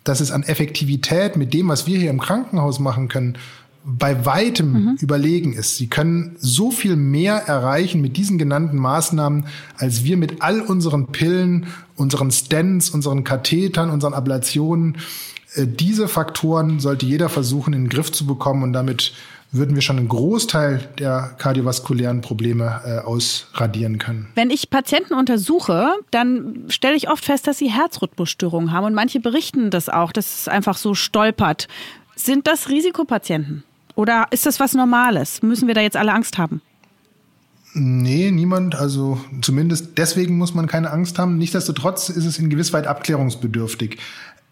dass 0.04 0.20
es 0.20 0.32
an 0.32 0.44
Effektivität 0.44 1.38
mit 1.38 1.54
dem, 1.54 1.70
was 1.70 1.88
wir 1.88 1.98
hier 1.98 2.10
im 2.10 2.20
Krankenhaus 2.20 2.80
machen 2.80 3.08
können, 3.08 3.38
bei 3.86 4.26
weitem 4.26 4.72
mhm. 4.72 4.98
überlegen 5.00 5.54
ist. 5.54 5.78
Sie 5.78 5.88
können 5.88 6.36
so 6.40 6.70
viel 6.70 6.96
mehr 6.96 7.36
erreichen 7.48 8.02
mit 8.02 8.18
diesen 8.18 8.38
genannten 8.38 8.78
Maßnahmen, 8.78 9.46
als 9.78 10.04
wir 10.04 10.18
mit 10.18 10.42
all 10.42 10.62
unseren 10.62 11.08
Pillen, 11.08 11.68
unseren 11.96 12.32
Stents, 12.32 12.90
unseren 12.90 13.24
Kathetern, 13.24 13.90
unseren 13.90 14.14
Ablationen 14.14 14.98
diese 15.66 16.08
Faktoren 16.08 16.80
sollte 16.80 17.06
jeder 17.06 17.30
versuchen, 17.30 17.74
in 17.74 17.84
den 17.84 17.90
Griff 17.90 18.12
zu 18.12 18.26
bekommen 18.26 18.64
und 18.64 18.74
damit 18.74 19.14
würden 19.52 19.74
wir 19.74 19.82
schon 19.82 19.98
einen 19.98 20.08
Großteil 20.08 20.90
der 21.00 21.36
kardiovaskulären 21.38 22.22
Probleme 22.22 22.82
äh, 22.86 23.00
ausradieren 23.00 23.98
können. 23.98 24.28
Wenn 24.36 24.52
ich 24.52 24.70
Patienten 24.70 25.16
untersuche, 25.16 25.90
dann 26.12 26.66
stelle 26.68 26.96
ich 26.96 27.10
oft 27.10 27.26
fest, 27.26 27.48
dass 27.48 27.58
sie 27.58 27.72
Herzrhythmusstörungen 27.72 28.72
haben 28.72 28.86
und 28.86 28.94
manche 28.94 29.20
berichten 29.20 29.72
das 29.72 29.90
auch, 29.90 30.12
dass 30.12 30.42
es 30.42 30.48
einfach 30.48 30.78
so 30.78 30.94
stolpert. 30.94 31.68
Sind 32.16 32.46
das 32.46 32.70
Risikopatienten 32.70 33.64
oder 33.96 34.28
ist 34.30 34.46
das 34.46 34.60
was 34.60 34.74
Normales? 34.74 35.42
Müssen 35.42 35.68
wir 35.68 35.74
da 35.74 35.82
jetzt 35.82 35.98
alle 35.98 36.14
Angst 36.14 36.38
haben? 36.38 36.62
Nee, 37.74 38.32
niemand. 38.32 38.76
Also 38.76 39.20
zumindest 39.42 39.98
deswegen 39.98 40.38
muss 40.38 40.54
man 40.54 40.68
keine 40.68 40.92
Angst 40.92 41.20
haben. 41.20 41.38
Nichtsdestotrotz 41.38 42.10
ist 42.10 42.26
es 42.26 42.40
in 42.40 42.50
gewiss 42.50 42.74
weit 42.74 42.88
abklärungsbedürftig 42.88 44.00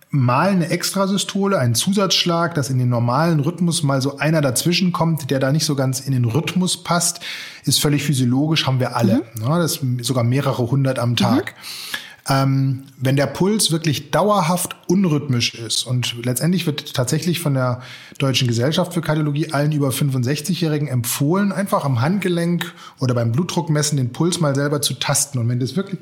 mal 0.09 0.49
eine 0.49 0.69
Extrasystole, 0.69 1.59
ein 1.59 1.75
Zusatzschlag, 1.75 2.55
dass 2.55 2.69
in 2.69 2.77
den 2.77 2.89
normalen 2.89 3.39
Rhythmus 3.39 3.83
mal 3.83 4.01
so 4.01 4.17
einer 4.17 4.41
dazwischen 4.41 4.93
kommt, 4.93 5.29
der 5.29 5.39
da 5.39 5.51
nicht 5.51 5.65
so 5.65 5.75
ganz 5.75 5.99
in 5.99 6.13
den 6.13 6.25
Rhythmus 6.25 6.83
passt, 6.83 7.19
ist 7.65 7.81
völlig 7.81 8.03
physiologisch, 8.03 8.65
haben 8.65 8.79
wir 8.79 8.95
alle. 8.95 9.23
Mhm. 9.35 9.43
Ja, 9.43 9.59
das 9.59 9.79
sogar 10.01 10.23
mehrere 10.23 10.71
hundert 10.71 10.99
am 10.99 11.15
Tag. 11.15 11.53
Mhm. 11.55 11.97
Ähm, 12.29 12.83
wenn 12.97 13.15
der 13.15 13.27
Puls 13.27 13.71
wirklich 13.71 14.11
dauerhaft 14.11 14.75
unrhythmisch 14.87 15.53
ist 15.53 15.83
und 15.83 16.25
letztendlich 16.25 16.65
wird 16.65 16.93
tatsächlich 16.93 17.39
von 17.39 17.53
der 17.53 17.81
Deutschen 18.17 18.49
Gesellschaft 18.49 18.93
für 18.93 18.99
Kardiologie 19.01 19.53
allen 19.53 19.71
über 19.71 19.89
65-Jährigen 19.89 20.89
empfohlen, 20.89 21.53
einfach 21.53 21.85
am 21.85 22.01
Handgelenk 22.01 22.73
oder 22.99 23.13
beim 23.13 23.31
Blutdruckmessen 23.31 23.97
den 23.97 24.11
Puls 24.11 24.41
mal 24.41 24.55
selber 24.55 24.81
zu 24.81 24.95
tasten. 24.95 25.37
Und 25.37 25.47
wenn 25.47 25.61
das 25.61 25.77
wirklich, 25.77 26.01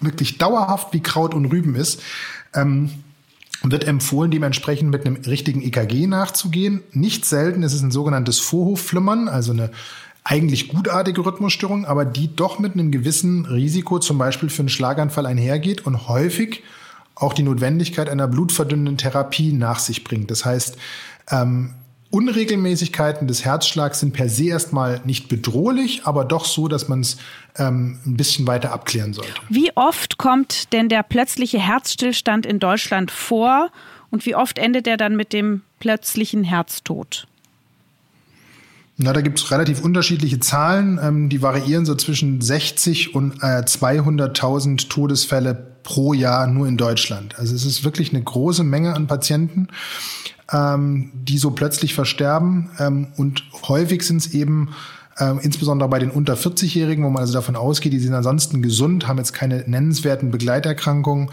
wirklich 0.00 0.38
dauerhaft 0.38 0.92
wie 0.92 1.00
Kraut 1.00 1.32
und 1.32 1.44
Rüben 1.46 1.76
ist, 1.76 2.02
ähm, 2.54 2.90
wird 3.62 3.86
empfohlen, 3.86 4.30
dementsprechend 4.30 4.90
mit 4.90 5.06
einem 5.06 5.16
richtigen 5.16 5.62
EKG 5.62 6.06
nachzugehen. 6.06 6.82
Nicht 6.92 7.24
selten 7.24 7.62
ist 7.62 7.74
es 7.74 7.82
ein 7.82 7.90
sogenanntes 7.90 8.40
Vorhofflimmern, 8.40 9.28
also 9.28 9.52
eine 9.52 9.70
eigentlich 10.24 10.68
gutartige 10.68 11.24
Rhythmusstörung, 11.24 11.84
aber 11.84 12.04
die 12.04 12.34
doch 12.34 12.58
mit 12.58 12.74
einem 12.74 12.90
gewissen 12.90 13.44
Risiko 13.44 13.98
zum 13.98 14.18
Beispiel 14.18 14.50
für 14.50 14.62
einen 14.62 14.68
Schlaganfall 14.68 15.26
einhergeht 15.26 15.84
und 15.86 16.08
häufig 16.08 16.62
auch 17.14 17.32
die 17.32 17.42
Notwendigkeit 17.42 18.08
einer 18.08 18.28
blutverdünnenden 18.28 18.98
Therapie 18.98 19.52
nach 19.52 19.78
sich 19.78 20.04
bringt. 20.04 20.30
Das 20.30 20.44
heißt, 20.44 20.76
ähm, 21.30 21.74
Unregelmäßigkeiten 22.12 23.26
des 23.26 23.42
Herzschlags 23.46 24.00
sind 24.00 24.12
per 24.12 24.28
se 24.28 24.44
erstmal 24.44 25.00
nicht 25.04 25.28
bedrohlich, 25.28 26.02
aber 26.04 26.26
doch 26.26 26.44
so, 26.44 26.68
dass 26.68 26.86
man 26.86 27.00
es 27.00 27.16
ähm, 27.56 27.98
ein 28.04 28.18
bisschen 28.18 28.46
weiter 28.46 28.70
abklären 28.70 29.14
sollte. 29.14 29.32
Wie 29.48 29.74
oft 29.76 30.18
kommt 30.18 30.74
denn 30.74 30.90
der 30.90 31.04
plötzliche 31.04 31.58
Herzstillstand 31.58 32.44
in 32.44 32.58
Deutschland 32.58 33.10
vor 33.10 33.70
und 34.10 34.26
wie 34.26 34.36
oft 34.36 34.58
endet 34.58 34.86
er 34.86 34.98
dann 34.98 35.16
mit 35.16 35.32
dem 35.32 35.62
plötzlichen 35.80 36.44
Herztod? 36.44 37.26
Na, 38.98 39.14
da 39.14 39.22
gibt 39.22 39.38
es 39.38 39.50
relativ 39.50 39.82
unterschiedliche 39.82 40.38
Zahlen. 40.38 41.00
Ähm, 41.02 41.30
die 41.30 41.40
variieren 41.40 41.86
so 41.86 41.94
zwischen 41.94 42.42
60 42.42 43.14
und 43.14 43.42
äh, 43.42 43.62
200.000 43.64 44.90
Todesfälle 44.90 45.54
pro 45.82 46.12
Jahr 46.12 46.46
nur 46.46 46.68
in 46.68 46.76
Deutschland. 46.76 47.38
Also 47.38 47.54
es 47.54 47.64
ist 47.64 47.84
wirklich 47.84 48.10
eine 48.10 48.22
große 48.22 48.64
Menge 48.64 48.94
an 48.94 49.06
Patienten 49.06 49.68
ähm, 50.52 51.10
die 51.14 51.38
so 51.38 51.50
plötzlich 51.50 51.94
versterben. 51.94 52.70
Ähm, 52.78 53.08
und 53.16 53.44
häufig 53.68 54.02
sind 54.02 54.18
es 54.18 54.34
eben 54.34 54.70
ähm, 55.18 55.40
insbesondere 55.42 55.88
bei 55.88 55.98
den 55.98 56.10
unter 56.10 56.34
40-Jährigen, 56.34 57.04
wo 57.04 57.10
man 57.10 57.22
also 57.22 57.32
davon 57.32 57.56
ausgeht, 57.56 57.92
die 57.92 57.98
sind 57.98 58.14
ansonsten 58.14 58.62
gesund, 58.62 59.08
haben 59.08 59.18
jetzt 59.18 59.32
keine 59.32 59.64
nennenswerten 59.66 60.30
Begleiterkrankungen, 60.30 61.30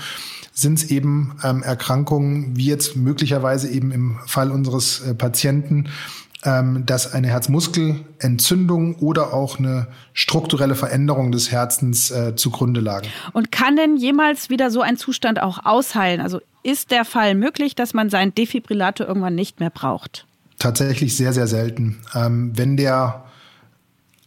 sind 0.53 0.79
es 0.79 0.91
eben 0.91 1.35
ähm, 1.43 1.63
Erkrankungen, 1.63 2.55
wie 2.55 2.65
jetzt 2.65 2.95
möglicherweise 2.95 3.69
eben 3.69 3.91
im 3.91 4.17
Fall 4.25 4.51
unseres 4.51 5.01
äh, 5.01 5.13
Patienten, 5.13 5.87
dass 6.41 7.13
eine 7.13 7.27
Herzmuskelentzündung 7.27 8.95
oder 8.95 9.33
auch 9.33 9.59
eine 9.59 9.87
strukturelle 10.13 10.75
Veränderung 10.75 11.33
des 11.33 11.51
Herzens 11.51 12.11
äh, 12.11 12.33
zugrunde 12.35 12.79
lagen. 12.79 13.07
Und 13.33 13.51
kann 13.51 13.75
denn 13.75 13.97
jemals 13.97 14.49
wieder 14.49 14.71
so 14.71 14.79
ein 14.79 14.95
Zustand 14.95 15.41
auch 15.41 15.65
ausheilen? 15.65 16.21
Also 16.21 16.39
ist 16.63 16.91
der 16.91 17.03
Fall 17.03 17.35
möglich, 17.35 17.75
dass 17.75 17.93
man 17.93 18.09
seinen 18.09 18.33
Defibrillator 18.33 19.05
irgendwann 19.05 19.35
nicht 19.35 19.59
mehr 19.59 19.69
braucht? 19.69 20.27
Tatsächlich 20.59 21.17
sehr, 21.17 21.33
sehr 21.33 21.47
selten. 21.47 21.99
Ähm, 22.15 22.51
wenn 22.55 22.77
der 22.77 23.25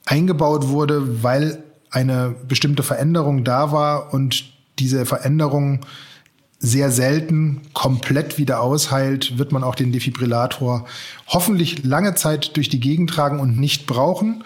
eingebaut 0.04 0.68
wurde, 0.68 1.22
weil 1.22 1.62
eine 1.90 2.34
bestimmte 2.46 2.82
Veränderung 2.82 3.44
da 3.44 3.72
war 3.72 4.12
und 4.12 4.52
diese 4.78 5.06
Veränderung 5.06 5.80
sehr 6.64 6.92
selten 6.92 7.60
komplett 7.74 8.38
wieder 8.38 8.60
ausheilt, 8.60 9.36
wird 9.36 9.50
man 9.50 9.64
auch 9.64 9.74
den 9.74 9.90
Defibrillator 9.90 10.86
hoffentlich 11.26 11.84
lange 11.84 12.14
Zeit 12.14 12.56
durch 12.56 12.68
die 12.68 12.78
Gegend 12.78 13.10
tragen 13.10 13.40
und 13.40 13.58
nicht 13.58 13.88
brauchen. 13.88 14.44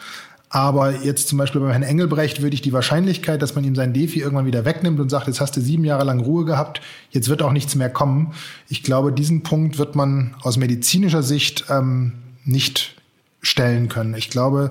Aber 0.48 1.02
jetzt 1.04 1.28
zum 1.28 1.36
Beispiel 1.36 1.60
bei 1.60 1.72
Herrn 1.72 1.82
Engelbrecht 1.82 2.40
würde 2.40 2.54
ich 2.54 2.62
die 2.62 2.72
Wahrscheinlichkeit, 2.72 3.42
dass 3.42 3.54
man 3.54 3.64
ihm 3.64 3.74
sein 3.74 3.92
Defi 3.92 4.20
irgendwann 4.20 4.46
wieder 4.46 4.64
wegnimmt 4.64 4.98
und 4.98 5.10
sagt, 5.10 5.26
jetzt 5.26 5.42
hast 5.42 5.58
du 5.58 5.60
sieben 5.60 5.84
Jahre 5.84 6.04
lang 6.04 6.20
Ruhe 6.20 6.46
gehabt, 6.46 6.80
jetzt 7.10 7.28
wird 7.28 7.42
auch 7.42 7.52
nichts 7.52 7.74
mehr 7.74 7.90
kommen. 7.90 8.32
Ich 8.70 8.82
glaube, 8.82 9.12
diesen 9.12 9.42
Punkt 9.42 9.76
wird 9.76 9.94
man 9.94 10.34
aus 10.40 10.56
medizinischer 10.56 11.22
Sicht 11.22 11.66
ähm, 11.68 12.12
nicht 12.46 12.96
stellen 13.42 13.90
können. 13.90 14.14
Ich 14.14 14.30
glaube, 14.30 14.70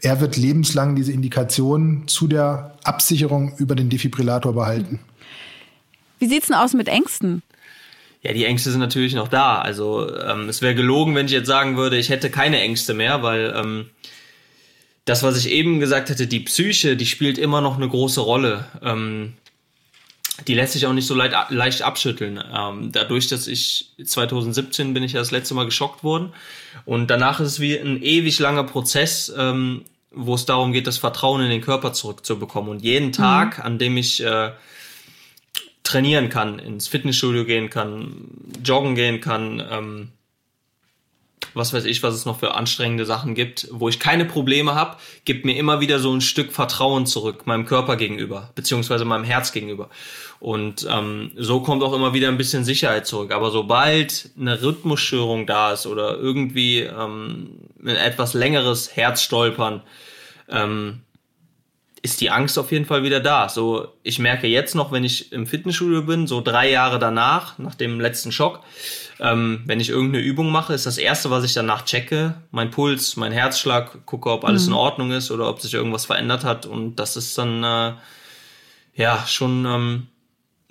er 0.00 0.20
wird 0.22 0.38
lebenslang 0.38 0.96
diese 0.96 1.12
Indikation 1.12 2.04
zu 2.06 2.28
der 2.28 2.76
Absicherung 2.84 3.52
über 3.58 3.74
den 3.74 3.90
Defibrillator 3.90 4.54
behalten. 4.54 5.00
Wie 6.18 6.26
sieht's 6.26 6.46
denn 6.46 6.56
aus 6.56 6.74
mit 6.74 6.88
Ängsten? 6.88 7.42
Ja, 8.22 8.32
die 8.32 8.44
Ängste 8.44 8.70
sind 8.70 8.80
natürlich 8.80 9.14
noch 9.14 9.28
da. 9.28 9.60
Also 9.60 10.14
ähm, 10.18 10.48
es 10.48 10.60
wäre 10.60 10.74
gelogen, 10.74 11.14
wenn 11.14 11.26
ich 11.26 11.32
jetzt 11.32 11.46
sagen 11.46 11.76
würde, 11.76 11.96
ich 11.96 12.08
hätte 12.08 12.30
keine 12.30 12.60
Ängste 12.60 12.94
mehr, 12.94 13.22
weil 13.22 13.54
ähm, 13.56 13.90
das, 15.04 15.22
was 15.22 15.38
ich 15.38 15.50
eben 15.50 15.80
gesagt 15.80 16.10
hatte, 16.10 16.26
die 16.26 16.40
Psyche, 16.40 16.96
die 16.96 17.06
spielt 17.06 17.38
immer 17.38 17.60
noch 17.60 17.76
eine 17.76 17.88
große 17.88 18.20
Rolle. 18.20 18.66
Ähm, 18.82 19.34
die 20.46 20.54
lässt 20.54 20.74
sich 20.74 20.86
auch 20.86 20.92
nicht 20.92 21.06
so 21.06 21.14
leicht, 21.14 21.34
leicht 21.50 21.82
abschütteln. 21.82 22.42
Ähm, 22.54 22.92
dadurch, 22.92 23.28
dass 23.28 23.46
ich 23.46 23.92
2017 24.04 24.94
bin 24.94 25.02
ich 25.02 25.12
ja 25.12 25.20
das 25.20 25.30
letzte 25.30 25.54
Mal 25.54 25.64
geschockt 25.64 26.04
worden 26.04 26.32
und 26.84 27.08
danach 27.08 27.40
ist 27.40 27.48
es 27.48 27.60
wie 27.60 27.76
ein 27.76 28.02
ewig 28.02 28.38
langer 28.38 28.64
Prozess, 28.64 29.32
ähm, 29.36 29.84
wo 30.10 30.34
es 30.34 30.46
darum 30.46 30.72
geht, 30.72 30.86
das 30.86 30.98
Vertrauen 30.98 31.42
in 31.42 31.50
den 31.50 31.60
Körper 31.60 31.92
zurückzubekommen. 31.92 32.70
Und 32.70 32.82
jeden 32.82 33.12
Tag, 33.12 33.58
mhm. 33.58 33.64
an 33.64 33.78
dem 33.78 33.96
ich 33.96 34.22
äh, 34.22 34.52
trainieren 35.88 36.28
kann, 36.28 36.58
ins 36.58 36.86
Fitnessstudio 36.86 37.46
gehen 37.46 37.70
kann, 37.70 38.28
joggen 38.62 38.94
gehen 38.94 39.20
kann, 39.20 39.66
ähm, 39.70 40.08
was 41.54 41.72
weiß 41.72 41.86
ich, 41.86 42.02
was 42.02 42.14
es 42.14 42.26
noch 42.26 42.38
für 42.38 42.54
anstrengende 42.54 43.06
Sachen 43.06 43.34
gibt, 43.34 43.68
wo 43.70 43.88
ich 43.88 43.98
keine 43.98 44.26
Probleme 44.26 44.74
habe, 44.74 44.96
gibt 45.24 45.46
mir 45.46 45.56
immer 45.56 45.80
wieder 45.80 45.98
so 45.98 46.12
ein 46.12 46.20
Stück 46.20 46.52
Vertrauen 46.52 47.06
zurück, 47.06 47.46
meinem 47.46 47.64
Körper 47.64 47.96
gegenüber, 47.96 48.50
beziehungsweise 48.54 49.06
meinem 49.06 49.24
Herz 49.24 49.52
gegenüber. 49.52 49.88
Und 50.40 50.86
ähm, 50.90 51.32
so 51.36 51.60
kommt 51.60 51.82
auch 51.82 51.94
immer 51.94 52.12
wieder 52.12 52.28
ein 52.28 52.36
bisschen 52.36 52.64
Sicherheit 52.64 53.06
zurück. 53.06 53.32
Aber 53.32 53.50
sobald 53.50 54.30
eine 54.38 54.62
Rhythmusstörung 54.62 55.46
da 55.46 55.72
ist 55.72 55.86
oder 55.86 56.18
irgendwie 56.18 56.80
ähm, 56.80 57.60
ein 57.82 57.96
etwas 57.96 58.34
längeres 58.34 58.94
Herzstolpern, 58.94 59.82
ähm, 60.50 61.00
ist 62.02 62.20
die 62.20 62.30
Angst 62.30 62.58
auf 62.58 62.70
jeden 62.72 62.84
Fall 62.84 63.02
wieder 63.02 63.20
da. 63.20 63.48
So, 63.48 63.88
ich 64.02 64.18
merke 64.18 64.46
jetzt 64.46 64.74
noch, 64.74 64.92
wenn 64.92 65.04
ich 65.04 65.32
im 65.32 65.46
Fitnessstudio 65.46 66.02
bin, 66.02 66.26
so 66.26 66.40
drei 66.40 66.70
Jahre 66.70 66.98
danach, 66.98 67.58
nach 67.58 67.74
dem 67.74 68.00
letzten 68.00 68.32
Schock, 68.32 68.60
ähm, 69.20 69.62
wenn 69.66 69.80
ich 69.80 69.90
irgendeine 69.90 70.24
Übung 70.24 70.50
mache, 70.50 70.74
ist 70.74 70.86
das 70.86 70.98
erste, 70.98 71.30
was 71.30 71.44
ich 71.44 71.54
danach 71.54 71.84
checke, 71.84 72.34
mein 72.50 72.70
Puls, 72.70 73.16
mein 73.16 73.32
Herzschlag, 73.32 74.06
gucke, 74.06 74.30
ob 74.30 74.44
alles 74.44 74.66
mhm. 74.66 74.72
in 74.72 74.78
Ordnung 74.78 75.10
ist 75.10 75.30
oder 75.30 75.48
ob 75.48 75.60
sich 75.60 75.74
irgendwas 75.74 76.06
verändert 76.06 76.44
hat. 76.44 76.66
Und 76.66 76.96
das 76.96 77.16
ist 77.16 77.36
dann 77.36 77.64
äh, 77.64 77.92
ja 78.94 79.24
schon 79.26 79.66
ähm, 79.66 80.06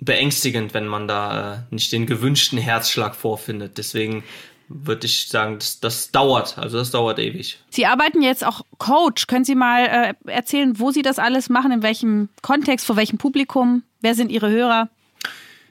beängstigend, 0.00 0.74
wenn 0.74 0.86
man 0.86 1.08
da 1.08 1.54
äh, 1.54 1.58
nicht 1.70 1.92
den 1.92 2.06
gewünschten 2.06 2.58
Herzschlag 2.58 3.16
vorfindet. 3.16 3.78
Deswegen 3.78 4.24
würde 4.68 5.06
ich 5.06 5.28
sagen, 5.28 5.58
das, 5.58 5.80
das, 5.80 6.10
dauert. 6.10 6.58
Also 6.58 6.78
das 6.78 6.90
dauert 6.90 7.18
ewig. 7.18 7.58
Sie 7.70 7.86
arbeiten 7.86 8.22
jetzt 8.22 8.44
auch 8.44 8.62
Coach. 8.78 9.26
Können 9.26 9.44
Sie 9.44 9.54
mal 9.54 10.14
äh, 10.26 10.30
erzählen, 10.30 10.78
wo 10.78 10.90
Sie 10.90 11.02
das 11.02 11.18
alles 11.18 11.48
machen, 11.48 11.72
in 11.72 11.82
welchem 11.82 12.28
Kontext, 12.42 12.86
vor 12.86 12.96
welchem 12.96 13.18
Publikum? 13.18 13.82
Wer 14.00 14.14
sind 14.14 14.30
Ihre 14.30 14.50
Hörer? 14.50 14.88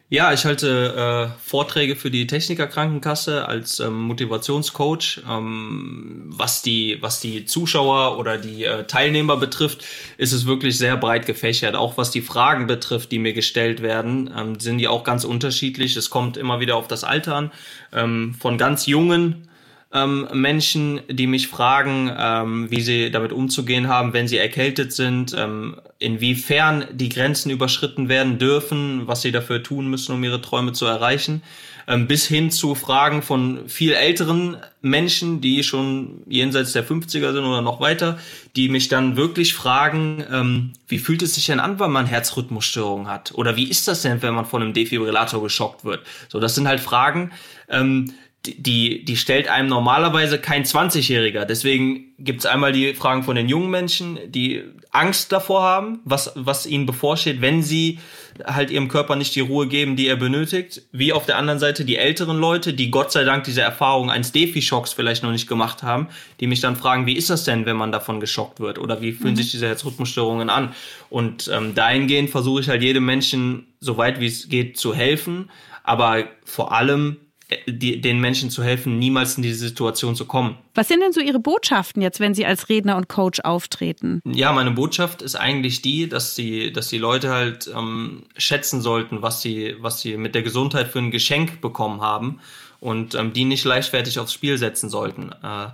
Ja, 0.10 0.32
ich 0.32 0.46
halte 0.46 1.34
äh, 1.36 1.40
Vorträge 1.42 1.98
für 1.98 2.10
die 2.10 2.28
Technikerkrankenkasse 2.28 3.46
als 3.46 3.82
ähm, 3.82 4.04
Motivationscoach. 4.04 5.24
Ähm, 5.30 6.24
was 6.28 6.62
die 6.62 6.98
was 7.02 7.20
die 7.20 7.44
Zuschauer 7.44 8.18
oder 8.18 8.38
die 8.38 8.64
äh, 8.64 8.86
Teilnehmer 8.86 9.36
betrifft, 9.36 9.84
ist 10.18 10.32
es 10.32 10.46
wirklich 10.46 10.78
sehr 10.78 10.96
breit 10.96 11.26
gefächert. 11.26 11.76
Auch 11.76 11.98
was 11.98 12.10
die 12.10 12.22
Fragen 12.22 12.68
betrifft, 12.68 13.12
die 13.12 13.20
mir 13.20 13.34
gestellt 13.34 13.82
werden, 13.82 14.34
ähm, 14.34 14.58
sind 14.62 14.78
die 14.78 14.88
auch 14.88 15.04
ganz 15.04 15.26
unterschiedlich. 15.26 15.98
Es 15.98 16.10
kommt 16.10 16.38
immer 16.38 16.62
wieder 16.62 16.78
auf 16.78 16.88
das 16.88 17.04
Alter 17.04 17.36
an. 17.36 17.52
Ähm, 17.92 18.34
von 18.40 18.58
ganz 18.58 18.86
jungen 18.86 19.50
ähm, 19.94 20.28
Menschen, 20.34 21.00
die 21.10 21.28
mich 21.28 21.48
fragen, 21.48 22.12
ähm, 22.18 22.70
wie 22.70 22.82
sie 22.82 23.10
damit 23.10 23.32
umzugehen 23.32 23.88
haben, 23.88 24.14
wenn 24.14 24.28
sie 24.28 24.38
erkältet 24.38 24.92
sind, 24.92 25.34
ähm, 25.38 25.78
inwiefern 26.00 26.86
die 26.92 27.10
Grenzen 27.10 27.52
überschritten 27.52 28.10
werden 28.10 28.38
dürfen, 28.38 29.08
was 29.08 29.22
sie 29.22 29.32
dafür 29.32 29.64
tun 29.64 29.88
müssen, 29.88 30.14
um 30.14 30.24
ihre 30.24 30.42
Träume 30.42 30.74
zu 30.74 30.86
erreichen, 30.86 31.42
ähm, 31.88 32.06
bis 32.06 32.28
hin 32.28 32.52
zu 32.52 32.76
Fragen 32.76 33.22
von 33.22 33.70
viel 33.70 33.94
älteren 33.94 34.58
Menschen, 34.82 35.40
die 35.40 35.64
schon 35.64 36.22
jenseits 36.28 36.74
der 36.74 36.86
50er 36.86 37.32
sind 37.32 37.46
oder 37.46 37.62
noch 37.62 37.80
weiter, 37.80 38.20
die 38.58 38.68
mich 38.68 38.90
dann 38.90 39.16
wirklich 39.16 39.54
fragen, 39.54 40.24
ähm, 40.30 40.74
wie 40.90 41.00
fühlt 41.00 41.22
es 41.22 41.36
sich 41.36 41.46
denn 41.46 41.62
an, 41.62 41.80
wenn 41.80 41.92
man 41.92 42.06
Herzrhythmusstörungen 42.06 43.08
hat? 43.08 43.32
Oder 43.36 43.56
wie 43.56 43.70
ist 43.70 43.88
das 43.88 44.02
denn, 44.02 44.22
wenn 44.22 44.34
man 44.34 44.46
von 44.46 44.62
einem 44.62 44.74
Defibrillator 44.74 45.42
geschockt 45.42 45.86
wird? 45.86 46.06
So, 46.28 46.42
das 46.42 46.56
sind 46.56 46.68
halt 46.68 46.82
Fragen, 46.82 47.32
ähm, 47.70 48.14
die, 48.58 49.04
die 49.06 49.18
stellt 49.18 49.48
einem 49.48 49.70
normalerweise 49.70 50.40
kein 50.40 50.64
20-Jähriger. 50.64 51.46
Deswegen 51.46 52.14
gibt 52.20 52.40
es 52.40 52.46
einmal 52.46 52.72
die 52.72 52.94
Fragen 52.94 53.24
von 53.24 53.36
den 53.36 53.48
jungen 53.48 53.70
Menschen, 53.70 54.20
die 54.28 54.64
Angst 54.92 55.32
davor 55.32 55.62
haben, 55.62 56.00
was, 56.06 56.32
was 56.36 56.66
ihnen 56.66 56.86
bevorsteht, 56.86 57.42
wenn 57.42 57.62
sie 57.62 58.00
halt 58.44 58.72
ihrem 58.72 58.88
Körper 58.88 59.16
nicht 59.16 59.36
die 59.36 59.42
Ruhe 59.42 59.68
geben, 59.68 59.96
die 59.96 60.08
er 60.08 60.16
benötigt. 60.16 60.84
Wie 60.92 61.14
auf 61.14 61.26
der 61.26 61.38
anderen 61.38 61.60
Seite 61.60 61.86
die 61.86 61.98
älteren 61.98 62.38
Leute, 62.38 62.74
die 62.74 62.92
Gott 62.92 63.12
sei 63.12 63.24
Dank 63.24 63.44
diese 63.44 63.62
Erfahrung 63.62 64.10
eines 64.10 64.32
Defi-Schocks 64.32 64.94
vielleicht 64.94 65.24
noch 65.24 65.32
nicht 65.32 65.48
gemacht 65.48 65.84
haben, 65.84 66.08
die 66.40 66.48
mich 66.48 66.62
dann 66.62 66.76
fragen, 66.76 67.06
wie 67.06 67.16
ist 67.18 67.30
das 67.30 67.44
denn, 67.44 67.66
wenn 67.66 67.78
man 67.78 67.92
davon 67.92 68.20
geschockt 68.20 68.60
wird? 68.60 68.80
Oder 68.80 69.02
wie 69.02 69.12
fühlen 69.12 69.34
mhm. 69.34 69.38
sich 69.38 69.52
diese 69.52 69.68
Herzrhythmusstörungen 69.68 70.50
an? 70.50 70.74
Und 71.10 71.50
ähm, 71.54 71.76
dahingehend 71.76 72.30
versuche 72.30 72.62
ich 72.62 72.70
halt 72.70 72.82
jedem 72.82 73.06
Menschen, 73.06 73.68
so 73.80 73.98
weit 73.98 74.20
wie 74.20 74.28
es 74.28 74.50
geht, 74.50 74.78
zu 74.78 74.94
helfen. 74.94 75.50
Aber 75.84 76.26
vor 76.44 76.74
allem 76.74 77.18
die, 77.66 78.02
den 78.02 78.20
Menschen 78.20 78.50
zu 78.50 78.64
helfen, 78.64 79.00
niemals 79.00 79.38
in 79.38 79.44
diese 79.44 79.68
Situation 79.68 80.16
zu 80.16 80.26
kommen. 80.26 80.58
Was 80.76 80.88
sind 80.90 81.02
denn 81.02 81.14
so 81.14 81.22
Ihre 81.22 81.40
Botschaften 81.40 82.02
jetzt, 82.02 82.20
wenn 82.20 82.34
Sie 82.34 82.46
als 82.46 82.68
Redner 82.70 82.98
und 82.98 83.08
Coach 83.08 83.40
auftreten? 83.42 84.22
Ja, 84.26 84.52
meine 84.52 84.72
Botschaft 84.72 85.22
ist 85.22 85.36
eigentlich 85.36 85.82
die, 85.82 86.10
dass 86.10 86.36
die, 86.36 86.74
dass 86.74 86.90
die 86.90 86.98
Leute 86.98 87.30
halt 87.30 87.72
ähm, 87.74 88.24
schätzen 88.38 88.82
sollten, 88.82 89.22
was 89.22 89.42
sie, 89.42 89.76
was 89.80 90.02
sie 90.02 90.18
mit 90.18 90.36
der 90.36 90.44
Gesundheit 90.44 90.90
für 90.90 91.00
ein 91.00 91.12
Geschenk 91.12 91.62
bekommen 91.62 92.02
haben 92.02 92.40
und 92.80 93.16
ähm, 93.16 93.32
die 93.32 93.46
nicht 93.46 93.64
leichtfertig 93.64 94.20
aufs 94.20 94.34
Spiel 94.34 94.58
setzen 94.58 94.90
sollten. 94.90 95.32
Äh, 95.44 95.70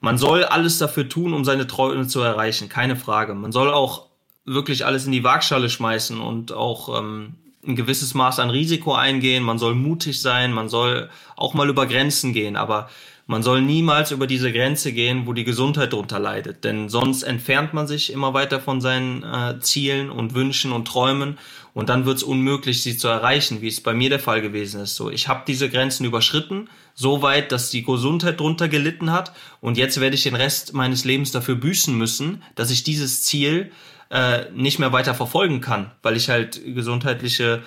man 0.00 0.16
soll 0.16 0.44
alles 0.44 0.78
dafür 0.78 1.08
tun, 1.08 1.34
um 1.34 1.44
seine 1.44 1.66
Träume 1.66 2.06
zu 2.06 2.20
erreichen, 2.20 2.70
keine 2.70 2.96
Frage. 2.96 3.34
Man 3.34 3.52
soll 3.52 3.70
auch 3.70 4.06
wirklich 4.46 4.86
alles 4.86 5.04
in 5.04 5.12
die 5.12 5.22
Waagschale 5.22 5.68
schmeißen 5.68 6.18
und 6.18 6.52
auch 6.52 6.98
ähm, 6.98 7.34
ein 7.66 7.76
gewisses 7.76 8.14
Maß 8.14 8.38
an 8.38 8.50
Risiko 8.50 8.94
eingehen, 8.94 9.42
man 9.42 9.58
soll 9.58 9.74
mutig 9.74 10.20
sein, 10.20 10.52
man 10.52 10.68
soll 10.68 11.10
auch 11.36 11.54
mal 11.54 11.68
über 11.68 11.86
Grenzen 11.86 12.32
gehen, 12.32 12.56
aber 12.56 12.88
man 13.26 13.44
soll 13.44 13.60
niemals 13.60 14.10
über 14.10 14.26
diese 14.26 14.52
Grenze 14.52 14.92
gehen, 14.92 15.24
wo 15.24 15.32
die 15.32 15.44
Gesundheit 15.44 15.92
darunter 15.92 16.18
leidet, 16.18 16.64
denn 16.64 16.88
sonst 16.88 17.22
entfernt 17.22 17.72
man 17.74 17.86
sich 17.86 18.12
immer 18.12 18.34
weiter 18.34 18.58
von 18.58 18.80
seinen 18.80 19.22
äh, 19.22 19.60
Zielen 19.60 20.10
und 20.10 20.34
Wünschen 20.34 20.72
und 20.72 20.86
Träumen 20.88 21.38
und 21.72 21.90
dann 21.90 22.06
wird 22.06 22.16
es 22.16 22.22
unmöglich, 22.24 22.82
sie 22.82 22.96
zu 22.96 23.06
erreichen, 23.06 23.60
wie 23.60 23.68
es 23.68 23.80
bei 23.80 23.94
mir 23.94 24.08
der 24.08 24.18
Fall 24.18 24.42
gewesen 24.42 24.80
ist. 24.80 24.96
So, 24.96 25.10
ich 25.10 25.28
habe 25.28 25.44
diese 25.46 25.68
Grenzen 25.70 26.04
überschritten, 26.06 26.68
so 26.94 27.22
weit, 27.22 27.52
dass 27.52 27.70
die 27.70 27.84
Gesundheit 27.84 28.40
drunter 28.40 28.68
gelitten 28.68 29.12
hat 29.12 29.32
und 29.60 29.78
jetzt 29.78 30.00
werde 30.00 30.16
ich 30.16 30.24
den 30.24 30.34
Rest 30.34 30.72
meines 30.72 31.04
Lebens 31.04 31.30
dafür 31.30 31.54
büßen 31.54 31.96
müssen, 31.96 32.42
dass 32.56 32.72
ich 32.72 32.82
dieses 32.82 33.22
Ziel 33.22 33.70
äh, 34.10 34.50
nicht 34.52 34.78
mehr 34.78 34.92
weiter 34.92 35.14
verfolgen 35.14 35.60
kann, 35.60 35.90
weil 36.02 36.16
ich 36.16 36.28
halt 36.28 36.60
gesundheitliche 36.74 37.62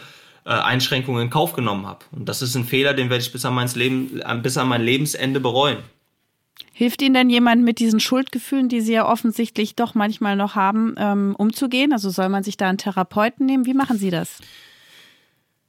äh, 0.45 0.49
Einschränkungen 0.49 1.23
in 1.23 1.29
Kauf 1.29 1.53
genommen 1.53 1.87
habe. 1.87 2.05
Und 2.11 2.27
das 2.27 2.41
ist 2.41 2.55
ein 2.55 2.65
Fehler, 2.65 2.93
den 2.93 3.09
werde 3.09 3.23
ich 3.23 3.31
bis 3.31 3.45
an, 3.45 3.53
mein 3.53 3.69
Leben, 3.75 4.21
bis 4.41 4.57
an 4.57 4.67
mein 4.67 4.81
Lebensende 4.81 5.39
bereuen. 5.39 5.77
Hilft 6.73 7.01
Ihnen 7.01 7.13
denn 7.13 7.29
jemand 7.29 7.63
mit 7.63 7.79
diesen 7.79 7.99
Schuldgefühlen, 7.99 8.67
die 8.67 8.81
Sie 8.81 8.93
ja 8.93 9.07
offensichtlich 9.07 9.75
doch 9.75 9.95
manchmal 9.95 10.35
noch 10.35 10.55
haben, 10.55 10.95
ähm, 10.97 11.35
umzugehen? 11.37 11.93
Also 11.93 12.09
soll 12.09 12.29
man 12.29 12.43
sich 12.43 12.57
da 12.57 12.67
einen 12.67 12.77
Therapeuten 12.77 13.45
nehmen? 13.45 13.65
Wie 13.65 13.73
machen 13.73 13.97
Sie 13.97 14.09
das? 14.09 14.39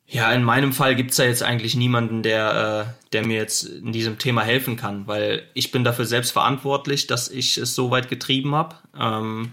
Ja, 0.06 0.32
in 0.32 0.42
meinem 0.42 0.72
Fall 0.72 0.96
gibt 0.96 1.12
es 1.12 1.16
da 1.16 1.24
jetzt 1.24 1.42
eigentlich 1.42 1.76
niemanden, 1.76 2.22
der, 2.22 2.86
äh, 2.88 3.10
der 3.12 3.26
mir 3.26 3.36
jetzt 3.36 3.64
in 3.64 3.92
diesem 3.92 4.18
Thema 4.18 4.42
helfen 4.42 4.76
kann, 4.76 5.06
weil 5.06 5.42
ich 5.54 5.70
bin 5.70 5.84
dafür 5.84 6.04
selbst 6.04 6.32
verantwortlich, 6.32 7.06
dass 7.06 7.30
ich 7.30 7.58
es 7.58 7.74
so 7.74 7.90
weit 7.90 8.08
getrieben 8.08 8.54
habe. 8.54 8.76
Ähm, 8.98 9.52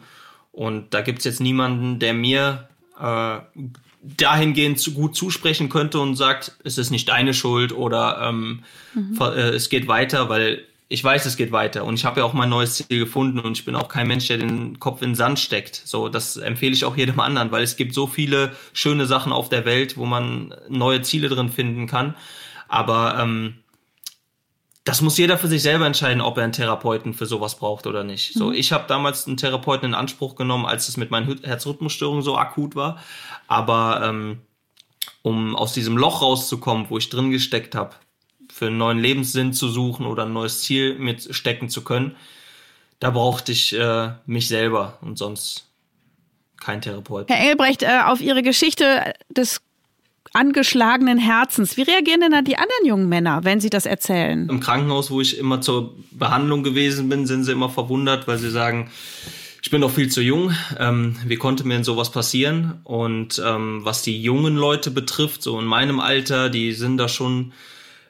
und 0.51 0.93
da 0.93 1.01
gibt 1.01 1.19
es 1.19 1.25
jetzt 1.25 1.41
niemanden, 1.41 1.99
der 1.99 2.13
mir 2.13 2.67
äh, 2.99 3.39
dahingehend 4.03 4.79
zu 4.79 4.93
gut 4.93 5.15
zusprechen 5.15 5.69
könnte 5.69 5.99
und 5.99 6.15
sagt, 6.15 6.53
es 6.63 6.77
ist 6.77 6.89
nicht 6.89 7.09
deine 7.09 7.33
Schuld 7.33 7.71
oder 7.71 8.19
ähm, 8.21 8.63
mhm. 8.93 9.17
äh, 9.19 9.49
es 9.49 9.69
geht 9.69 9.87
weiter, 9.87 10.29
weil 10.29 10.65
ich 10.91 11.03
weiß, 11.03 11.25
es 11.25 11.37
geht 11.37 11.53
weiter 11.53 11.85
und 11.85 11.93
ich 11.93 12.03
habe 12.03 12.19
ja 12.19 12.25
auch 12.25 12.33
mein 12.33 12.49
neues 12.49 12.75
Ziel 12.75 12.99
gefunden 12.99 13.39
und 13.39 13.57
ich 13.57 13.63
bin 13.63 13.75
auch 13.75 13.87
kein 13.87 14.07
Mensch, 14.07 14.27
der 14.27 14.39
den 14.39 14.77
Kopf 14.79 15.01
in 15.01 15.11
den 15.11 15.15
Sand 15.15 15.39
steckt. 15.39 15.81
So, 15.85 16.09
das 16.09 16.35
empfehle 16.35 16.73
ich 16.73 16.83
auch 16.83 16.97
jedem 16.97 17.21
anderen, 17.21 17.51
weil 17.51 17.63
es 17.63 17.77
gibt 17.77 17.93
so 17.93 18.07
viele 18.07 18.51
schöne 18.73 19.05
Sachen 19.05 19.31
auf 19.31 19.47
der 19.47 19.63
Welt, 19.63 19.95
wo 19.95 20.05
man 20.05 20.53
neue 20.67 21.01
Ziele 21.01 21.29
drin 21.29 21.49
finden 21.49 21.87
kann. 21.87 22.15
Aber 22.67 23.17
ähm, 23.21 23.55
das 24.83 25.01
muss 25.01 25.17
jeder 25.17 25.37
für 25.37 25.47
sich 25.47 25.61
selber 25.61 25.85
entscheiden, 25.85 26.21
ob 26.21 26.37
er 26.37 26.43
einen 26.43 26.53
Therapeuten 26.53 27.13
für 27.13 27.27
sowas 27.27 27.55
braucht 27.55 27.85
oder 27.85 28.03
nicht. 28.03 28.35
Mhm. 28.35 28.39
So, 28.39 28.51
ich 28.51 28.71
habe 28.71 28.85
damals 28.87 29.27
einen 29.27 29.37
Therapeuten 29.37 29.89
in 29.89 29.95
Anspruch 29.95 30.35
genommen, 30.35 30.65
als 30.65 30.87
es 30.87 30.97
mit 30.97 31.11
meinen 31.11 31.39
Herzrhythmusstörungen 31.43 32.23
so 32.23 32.37
akut 32.37 32.75
war. 32.75 33.01
Aber 33.47 34.01
ähm, 34.03 34.41
um 35.21 35.55
aus 35.55 35.73
diesem 35.73 35.97
Loch 35.97 36.21
rauszukommen, 36.21 36.87
wo 36.89 36.97
ich 36.97 37.09
drin 37.09 37.31
gesteckt 37.31 37.75
habe, 37.75 37.95
für 38.51 38.67
einen 38.67 38.77
neuen 38.77 38.99
Lebenssinn 38.99 39.53
zu 39.53 39.69
suchen 39.69 40.05
oder 40.05 40.25
ein 40.25 40.33
neues 40.33 40.61
Ziel 40.61 40.97
mitstecken 40.97 41.69
zu 41.69 41.83
können, 41.83 42.15
da 42.99 43.11
brauchte 43.11 43.51
ich 43.51 43.73
äh, 43.73 44.11
mich 44.25 44.47
selber 44.47 44.97
und 45.01 45.17
sonst 45.17 45.67
kein 46.59 46.81
Therapeut. 46.81 47.29
Herr 47.29 47.39
Engelbrecht, 47.39 47.83
äh, 47.83 48.01
auf 48.05 48.21
Ihre 48.21 48.43
Geschichte 48.43 49.13
des 49.29 49.61
angeschlagenen 50.33 51.17
Herzens. 51.17 51.77
Wie 51.77 51.81
reagieren 51.81 52.21
denn 52.21 52.31
dann 52.31 52.45
die 52.45 52.57
anderen 52.57 52.85
jungen 52.85 53.09
Männer, 53.09 53.43
wenn 53.43 53.59
sie 53.59 53.69
das 53.69 53.85
erzählen? 53.85 54.47
Im 54.49 54.59
Krankenhaus, 54.59 55.11
wo 55.11 55.21
ich 55.21 55.37
immer 55.37 55.61
zur 55.61 55.95
Behandlung 56.11 56.63
gewesen 56.63 57.09
bin, 57.09 57.25
sind 57.25 57.43
sie 57.43 57.51
immer 57.51 57.69
verwundert, 57.69 58.27
weil 58.27 58.37
sie 58.37 58.49
sagen, 58.49 58.89
ich 59.61 59.69
bin 59.69 59.81
noch 59.81 59.91
viel 59.91 60.09
zu 60.09 60.21
jung. 60.21 60.53
Ähm, 60.79 61.17
wie 61.25 61.35
konnte 61.35 61.65
mir 61.65 61.75
denn 61.75 61.83
sowas 61.83 62.11
passieren? 62.11 62.79
Und 62.83 63.41
ähm, 63.45 63.81
was 63.83 64.01
die 64.01 64.21
jungen 64.21 64.55
Leute 64.55 64.89
betrifft, 64.89 65.43
so 65.43 65.59
in 65.59 65.65
meinem 65.65 65.99
Alter, 65.99 66.49
die 66.49 66.73
sind 66.73 66.97
da 66.97 67.07
schon, 67.07 67.53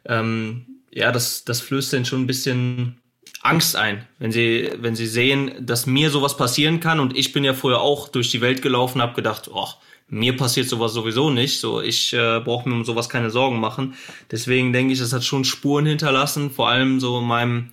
ähm, 0.06 0.66
ja, 0.92 1.12
das, 1.12 1.44
das 1.44 1.60
flößt 1.60 1.94
denen 1.94 2.06
schon 2.06 2.22
ein 2.22 2.28
bisschen 2.28 3.02
Angst 3.42 3.76
ein, 3.76 4.08
wenn 4.20 4.32
sie, 4.32 4.70
wenn 4.78 4.96
sie 4.96 5.08
sehen, 5.08 5.52
dass 5.60 5.88
mir 5.88 6.10
sowas 6.12 6.38
passieren 6.38 6.80
kann. 6.80 7.00
Und 7.00 7.18
ich 7.18 7.34
bin 7.34 7.44
ja 7.44 7.54
früher 7.54 7.82
auch 7.82 8.08
durch 8.08 8.30
die 8.30 8.42
Welt 8.42 8.62
gelaufen, 8.62 9.02
habe 9.02 9.16
gedacht, 9.16 9.50
oh, 9.52 9.68
mir 10.12 10.36
passiert 10.38 10.68
sowas 10.68 10.94
sowieso 10.94 11.32
nicht. 11.32 11.60
So, 11.60 11.82
ich 11.82 12.14
äh, 12.14 12.40
brauche 12.44 12.70
mir 12.70 12.76
um 12.76 12.86
sowas 12.86 13.10
keine 13.10 13.32
Sorgen 13.32 13.60
machen. 13.60 13.96
Deswegen 14.30 14.74
denke 14.74 14.94
ich, 14.94 15.00
es 15.00 15.14
hat 15.14 15.24
schon 15.24 15.46
Spuren 15.46 15.86
hinterlassen, 15.86 16.52
vor 16.52 16.70
allem 16.70 17.00
so 17.00 17.20
in 17.20 17.26
meinem 17.26 17.70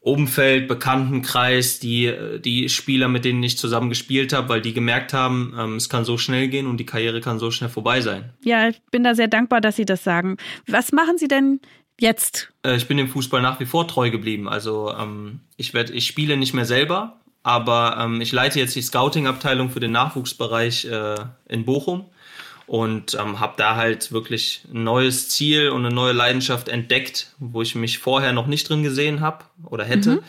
Umfeld, 0.00 0.66
Bekanntenkreis, 0.66 1.78
die, 1.78 2.10
die 2.42 2.70
Spieler, 2.70 3.08
mit 3.08 3.26
denen 3.26 3.42
ich 3.42 3.58
zusammen 3.58 3.90
gespielt 3.90 4.32
habe, 4.32 4.48
weil 4.48 4.62
die 4.62 4.72
gemerkt 4.72 5.12
haben, 5.12 5.54
ähm, 5.58 5.76
es 5.76 5.90
kann 5.90 6.06
so 6.06 6.16
schnell 6.16 6.48
gehen 6.48 6.66
und 6.66 6.78
die 6.78 6.86
Karriere 6.86 7.20
kann 7.20 7.38
so 7.38 7.50
schnell 7.50 7.68
vorbei 7.68 8.00
sein. 8.00 8.30
Ja, 8.42 8.68
ich 8.68 8.80
bin 8.90 9.04
da 9.04 9.14
sehr 9.14 9.28
dankbar, 9.28 9.60
dass 9.60 9.76
Sie 9.76 9.84
das 9.84 10.02
sagen. 10.02 10.38
Was 10.66 10.92
machen 10.92 11.18
Sie 11.18 11.28
denn 11.28 11.60
jetzt? 12.00 12.50
Äh, 12.62 12.76
ich 12.76 12.88
bin 12.88 12.96
dem 12.96 13.08
Fußball 13.08 13.42
nach 13.42 13.60
wie 13.60 13.66
vor 13.66 13.86
treu 13.86 14.10
geblieben. 14.10 14.48
Also 14.48 14.90
ähm, 14.98 15.40
ich, 15.58 15.74
werd, 15.74 15.90
ich 15.90 16.06
spiele 16.06 16.38
nicht 16.38 16.54
mehr 16.54 16.64
selber, 16.64 17.19
aber 17.42 17.96
ähm, 17.98 18.20
ich 18.20 18.32
leite 18.32 18.58
jetzt 18.58 18.76
die 18.76 18.82
Scouting-Abteilung 18.82 19.70
für 19.70 19.80
den 19.80 19.92
Nachwuchsbereich 19.92 20.84
äh, 20.86 21.16
in 21.48 21.64
Bochum 21.64 22.06
und 22.66 23.14
ähm, 23.14 23.40
habe 23.40 23.54
da 23.56 23.76
halt 23.76 24.12
wirklich 24.12 24.62
ein 24.72 24.84
neues 24.84 25.28
Ziel 25.28 25.70
und 25.70 25.84
eine 25.84 25.94
neue 25.94 26.12
Leidenschaft 26.12 26.68
entdeckt, 26.68 27.34
wo 27.38 27.62
ich 27.62 27.74
mich 27.74 27.98
vorher 27.98 28.32
noch 28.32 28.46
nicht 28.46 28.68
drin 28.68 28.82
gesehen 28.82 29.20
habe 29.20 29.44
oder 29.64 29.84
hätte. 29.84 30.16
Mhm. 30.16 30.20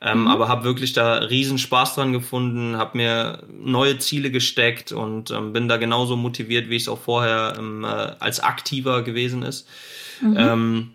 Ähm, 0.00 0.20
mhm. 0.20 0.26
Aber 0.28 0.48
habe 0.48 0.62
wirklich 0.62 0.92
da 0.92 1.14
riesen 1.14 1.58
Spaß 1.58 1.96
dran 1.96 2.12
gefunden, 2.12 2.76
habe 2.76 2.96
mir 2.96 3.42
neue 3.50 3.98
Ziele 3.98 4.30
gesteckt 4.30 4.92
und 4.92 5.32
ähm, 5.32 5.52
bin 5.52 5.66
da 5.66 5.76
genauso 5.76 6.16
motiviert, 6.16 6.70
wie 6.70 6.76
ich 6.76 6.82
es 6.82 6.88
auch 6.88 7.00
vorher 7.00 7.54
ähm, 7.58 7.82
äh, 7.82 7.88
als 7.88 8.38
aktiver 8.38 9.02
gewesen 9.02 9.42
ist. 9.42 9.66
Mhm. 10.20 10.92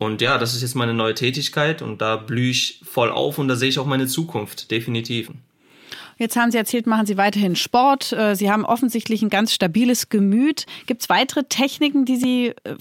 Und 0.00 0.22
ja, 0.22 0.38
das 0.38 0.54
ist 0.54 0.62
jetzt 0.62 0.76
meine 0.76 0.94
neue 0.94 1.12
Tätigkeit 1.12 1.82
und 1.82 2.00
da 2.00 2.16
blühe 2.16 2.48
ich 2.48 2.80
voll 2.82 3.10
auf 3.10 3.36
und 3.36 3.48
da 3.48 3.54
sehe 3.54 3.68
ich 3.68 3.78
auch 3.78 3.84
meine 3.84 4.06
Zukunft, 4.06 4.70
definitiv. 4.70 5.30
Jetzt 6.16 6.36
haben 6.36 6.50
Sie 6.50 6.56
erzählt, 6.56 6.86
machen 6.86 7.04
Sie 7.04 7.18
weiterhin 7.18 7.54
Sport. 7.54 8.14
Äh, 8.14 8.34
Sie 8.34 8.50
haben 8.50 8.64
offensichtlich 8.64 9.20
ein 9.20 9.28
ganz 9.28 9.52
stabiles 9.52 10.08
Gemüt. 10.08 10.64
Gibt 10.86 11.02
es 11.02 11.10
weitere 11.10 11.44
Techniken, 11.44 12.06
die 12.06 12.16
Sie 12.16 12.46
äh, 12.64 12.76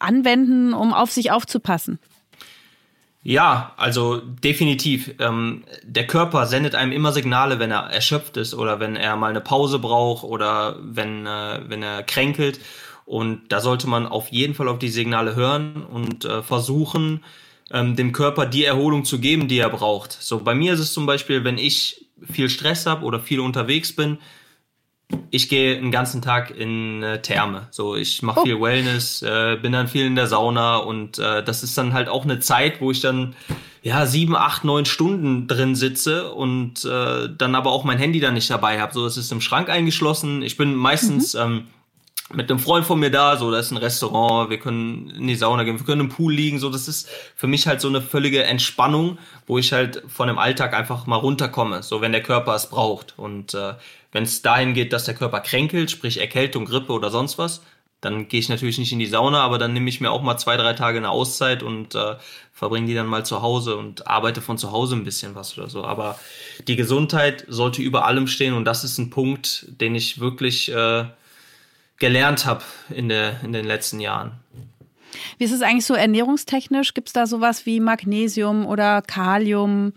anwenden, 0.00 0.74
um 0.74 0.92
auf 0.92 1.12
sich 1.12 1.30
aufzupassen? 1.30 2.00
Ja, 3.22 3.72
also 3.76 4.16
definitiv. 4.16 5.14
Ähm, 5.20 5.62
der 5.84 6.08
Körper 6.08 6.46
sendet 6.46 6.74
einem 6.74 6.90
immer 6.90 7.12
Signale, 7.12 7.60
wenn 7.60 7.70
er 7.70 7.84
erschöpft 7.84 8.36
ist 8.36 8.52
oder 8.52 8.80
wenn 8.80 8.96
er 8.96 9.14
mal 9.14 9.30
eine 9.30 9.40
Pause 9.40 9.78
braucht 9.78 10.24
oder 10.24 10.76
wenn, 10.82 11.24
äh, 11.24 11.60
wenn 11.68 11.84
er 11.84 12.02
kränkelt. 12.02 12.58
Und 13.04 13.52
da 13.52 13.60
sollte 13.60 13.86
man 13.86 14.06
auf 14.06 14.28
jeden 14.28 14.54
Fall 14.54 14.68
auf 14.68 14.78
die 14.78 14.88
Signale 14.88 15.36
hören 15.36 15.84
und 15.84 16.24
äh, 16.24 16.42
versuchen, 16.42 17.22
ähm, 17.70 17.96
dem 17.96 18.12
Körper 18.12 18.46
die 18.46 18.64
Erholung 18.64 19.04
zu 19.04 19.18
geben, 19.18 19.48
die 19.48 19.58
er 19.58 19.70
braucht. 19.70 20.12
So 20.12 20.40
bei 20.40 20.54
mir 20.54 20.72
ist 20.72 20.80
es 20.80 20.92
zum 20.92 21.06
Beispiel, 21.06 21.44
wenn 21.44 21.58
ich 21.58 22.06
viel 22.30 22.48
Stress 22.48 22.86
habe 22.86 23.04
oder 23.04 23.20
viel 23.20 23.40
unterwegs 23.40 23.94
bin, 23.94 24.18
ich 25.30 25.48
gehe 25.48 25.76
den 25.76 25.90
ganzen 25.90 26.22
Tag 26.22 26.50
in 26.50 27.02
äh, 27.02 27.20
Therme. 27.20 27.68
So, 27.70 27.94
ich 27.94 28.22
mache 28.22 28.40
oh. 28.40 28.44
viel 28.44 28.60
Wellness, 28.60 29.22
äh, 29.22 29.58
bin 29.60 29.72
dann 29.72 29.88
viel 29.88 30.06
in 30.06 30.16
der 30.16 30.26
Sauna 30.26 30.76
und 30.76 31.18
äh, 31.18 31.44
das 31.44 31.62
ist 31.62 31.76
dann 31.76 31.92
halt 31.92 32.08
auch 32.08 32.24
eine 32.24 32.40
Zeit, 32.40 32.80
wo 32.80 32.90
ich 32.90 33.00
dann 33.00 33.34
ja 33.82 34.06
sieben, 34.06 34.34
acht, 34.34 34.64
neun 34.64 34.86
Stunden 34.86 35.46
drin 35.46 35.74
sitze 35.74 36.32
und 36.32 36.84
äh, 36.86 37.28
dann 37.36 37.54
aber 37.54 37.70
auch 37.70 37.84
mein 37.84 37.98
Handy 37.98 38.18
dann 38.18 38.34
nicht 38.34 38.48
dabei 38.48 38.80
habe. 38.80 38.94
So, 38.94 39.04
es 39.04 39.18
ist 39.18 39.30
im 39.30 39.42
Schrank 39.42 39.68
eingeschlossen. 39.68 40.42
Ich 40.42 40.56
bin 40.56 40.74
meistens 40.74 41.34
mhm. 41.34 41.40
ähm, 41.40 41.66
mit 42.34 42.50
einem 42.50 42.58
Freund 42.58 42.84
von 42.84 42.98
mir 42.98 43.10
da, 43.10 43.36
so, 43.36 43.50
da 43.50 43.58
ist 43.58 43.70
ein 43.70 43.76
Restaurant, 43.76 44.50
wir 44.50 44.58
können 44.58 45.10
in 45.10 45.26
die 45.26 45.36
Sauna 45.36 45.64
gehen, 45.64 45.78
wir 45.78 45.86
können 45.86 46.02
im 46.02 46.08
Pool 46.08 46.32
liegen, 46.32 46.58
so, 46.58 46.70
das 46.70 46.88
ist 46.88 47.08
für 47.34 47.46
mich 47.46 47.66
halt 47.66 47.80
so 47.80 47.88
eine 47.88 48.02
völlige 48.02 48.44
Entspannung, 48.44 49.18
wo 49.46 49.58
ich 49.58 49.72
halt 49.72 50.02
von 50.08 50.28
dem 50.28 50.38
Alltag 50.38 50.74
einfach 50.74 51.06
mal 51.06 51.16
runterkomme, 51.16 51.82
so, 51.82 52.00
wenn 52.00 52.12
der 52.12 52.22
Körper 52.22 52.54
es 52.54 52.68
braucht. 52.68 53.14
Und 53.16 53.54
äh, 53.54 53.74
wenn 54.12 54.24
es 54.24 54.42
dahin 54.42 54.74
geht, 54.74 54.92
dass 54.92 55.04
der 55.04 55.14
Körper 55.14 55.40
kränkelt, 55.40 55.90
sprich 55.90 56.20
Erkältung, 56.20 56.66
Grippe 56.66 56.92
oder 56.92 57.10
sonst 57.10 57.38
was, 57.38 57.62
dann 58.04 58.28
gehe 58.28 58.40
ich 58.40 58.48
natürlich 58.48 58.78
nicht 58.78 58.92
in 58.92 58.98
die 58.98 59.06
Sauna, 59.06 59.40
aber 59.40 59.58
dann 59.58 59.72
nehme 59.72 59.88
ich 59.88 60.00
mir 60.00 60.10
auch 60.10 60.22
mal 60.22 60.36
zwei, 60.36 60.56
drei 60.56 60.74
Tage 60.74 60.98
eine 60.98 61.10
Auszeit 61.10 61.62
und 61.62 61.94
äh, 61.94 62.16
verbringe 62.52 62.86
die 62.86 62.94
dann 62.94 63.06
mal 63.06 63.24
zu 63.24 63.40
Hause 63.40 63.76
und 63.76 64.06
arbeite 64.06 64.42
von 64.42 64.58
zu 64.58 64.72
Hause 64.72 64.96
ein 64.96 65.04
bisschen 65.04 65.34
was 65.34 65.56
oder 65.56 65.70
so. 65.70 65.84
Aber 65.84 66.18
die 66.68 66.76
Gesundheit 66.76 67.44
sollte 67.48 67.82
über 67.82 68.04
allem 68.04 68.26
stehen 68.26 68.54
und 68.54 68.66
das 68.66 68.84
ist 68.84 68.98
ein 68.98 69.10
Punkt, 69.10 69.66
den 69.80 69.94
ich 69.94 70.20
wirklich 70.20 70.70
äh, 70.70 71.04
gelernt 71.98 72.46
habe 72.46 72.62
in, 72.90 73.10
in 73.10 73.52
den 73.52 73.64
letzten 73.64 74.00
Jahren. 74.00 74.32
Wie 75.38 75.44
ist 75.44 75.52
es 75.52 75.62
eigentlich 75.62 75.86
so 75.86 75.94
ernährungstechnisch? 75.94 76.94
Gibt 76.94 77.08
es 77.08 77.12
da 77.12 77.26
sowas 77.26 77.66
wie 77.66 77.80
Magnesium 77.80 78.66
oder 78.66 79.02
Kalium 79.02 79.92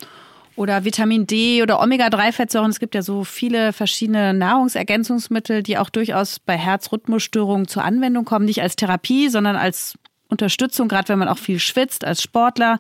oder 0.55 0.85
Vitamin 0.85 1.27
D 1.27 1.61
oder 1.63 1.81
Omega-3-Fettsäuren? 1.81 2.69
Es 2.69 2.79
gibt 2.79 2.95
ja 2.95 3.01
so 3.01 3.23
viele 3.23 3.73
verschiedene 3.73 4.33
Nahrungsergänzungsmittel, 4.33 5.63
die 5.63 5.77
auch 5.77 5.89
durchaus 5.89 6.39
bei 6.39 6.57
Herzrhythmusstörungen 6.57 7.67
zur 7.67 7.83
Anwendung 7.83 8.25
kommen. 8.25 8.45
Nicht 8.45 8.61
als 8.61 8.75
Therapie, 8.75 9.29
sondern 9.29 9.55
als 9.55 9.97
Unterstützung, 10.30 10.88
gerade 10.88 11.09
wenn 11.09 11.19
man 11.19 11.28
auch 11.28 11.38
viel 11.38 11.59
schwitzt 11.59 12.03
als 12.03 12.21
Sportler. 12.21 12.80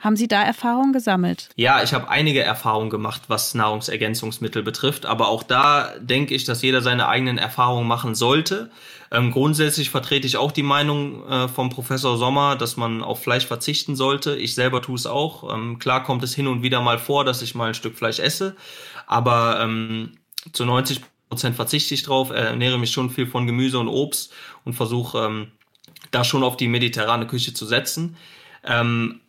Haben 0.00 0.14
Sie 0.14 0.28
da 0.28 0.44
Erfahrungen 0.44 0.92
gesammelt? 0.92 1.48
Ja, 1.56 1.82
ich 1.82 1.92
habe 1.92 2.08
einige 2.08 2.40
Erfahrungen 2.42 2.88
gemacht, 2.88 3.22
was 3.26 3.54
Nahrungsergänzungsmittel 3.54 4.62
betrifft. 4.62 5.06
Aber 5.06 5.26
auch 5.26 5.42
da 5.42 5.92
denke 5.98 6.34
ich, 6.34 6.44
dass 6.44 6.62
jeder 6.62 6.82
seine 6.82 7.08
eigenen 7.08 7.36
Erfahrungen 7.36 7.88
machen 7.88 8.14
sollte. 8.14 8.70
Ähm, 9.10 9.32
grundsätzlich 9.32 9.90
vertrete 9.90 10.26
ich 10.26 10.36
auch 10.36 10.52
die 10.52 10.62
Meinung 10.62 11.26
äh, 11.28 11.48
vom 11.48 11.70
Professor 11.70 12.16
Sommer, 12.16 12.54
dass 12.54 12.76
man 12.76 13.02
auf 13.02 13.22
Fleisch 13.22 13.46
verzichten 13.46 13.96
sollte. 13.96 14.36
Ich 14.36 14.54
selber 14.54 14.82
tue 14.82 14.94
es 14.94 15.06
auch. 15.06 15.52
Ähm, 15.52 15.80
klar 15.80 16.04
kommt 16.04 16.22
es 16.22 16.32
hin 16.32 16.46
und 16.46 16.62
wieder 16.62 16.80
mal 16.80 16.98
vor, 16.98 17.24
dass 17.24 17.42
ich 17.42 17.56
mal 17.56 17.68
ein 17.68 17.74
Stück 17.74 17.96
Fleisch 17.96 18.20
esse. 18.20 18.54
Aber 19.08 19.58
ähm, 19.60 20.12
zu 20.52 20.64
90 20.64 21.00
Prozent 21.28 21.56
verzichte 21.56 21.94
ich 21.94 22.04
drauf, 22.04 22.30
ernähre 22.30 22.78
mich 22.78 22.92
schon 22.92 23.10
viel 23.10 23.26
von 23.26 23.46
Gemüse 23.46 23.80
und 23.80 23.88
Obst 23.88 24.32
und 24.64 24.74
versuche 24.74 25.18
ähm, 25.18 25.52
da 26.10 26.24
schon 26.24 26.42
auf 26.42 26.56
die 26.56 26.68
mediterrane 26.68 27.26
Küche 27.26 27.54
zu 27.54 27.66
setzen. 27.66 28.16
Ähm, 28.64 29.20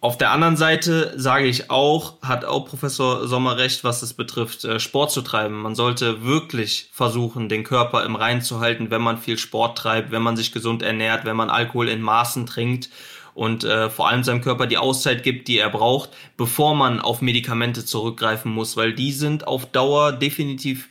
auf 0.00 0.16
der 0.16 0.30
anderen 0.30 0.56
Seite 0.56 1.12
sage 1.16 1.46
ich 1.46 1.70
auch, 1.70 2.22
hat 2.22 2.44
auch 2.44 2.66
Professor 2.66 3.26
Sommer 3.26 3.56
recht, 3.56 3.82
was 3.82 4.02
es 4.02 4.14
betrifft, 4.14 4.64
äh, 4.64 4.78
Sport 4.78 5.10
zu 5.10 5.22
treiben. 5.22 5.60
Man 5.60 5.74
sollte 5.74 6.24
wirklich 6.24 6.88
versuchen, 6.92 7.48
den 7.48 7.64
Körper 7.64 8.04
im 8.04 8.14
Reinen 8.14 8.42
zu 8.42 8.60
halten, 8.60 8.92
wenn 8.92 9.02
man 9.02 9.18
viel 9.18 9.38
Sport 9.38 9.76
treibt, 9.76 10.12
wenn 10.12 10.22
man 10.22 10.36
sich 10.36 10.52
gesund 10.52 10.82
ernährt, 10.82 11.24
wenn 11.24 11.36
man 11.36 11.50
Alkohol 11.50 11.88
in 11.88 12.00
Maßen 12.00 12.46
trinkt 12.46 12.90
und 13.34 13.64
äh, 13.64 13.90
vor 13.90 14.08
allem 14.08 14.22
seinem 14.22 14.40
Körper 14.40 14.68
die 14.68 14.78
Auszeit 14.78 15.24
gibt, 15.24 15.48
die 15.48 15.58
er 15.58 15.70
braucht, 15.70 16.10
bevor 16.36 16.76
man 16.76 17.00
auf 17.00 17.20
Medikamente 17.20 17.84
zurückgreifen 17.84 18.52
muss, 18.52 18.76
weil 18.76 18.92
die 18.92 19.10
sind 19.10 19.48
auf 19.48 19.66
Dauer 19.66 20.12
definitiv 20.12 20.88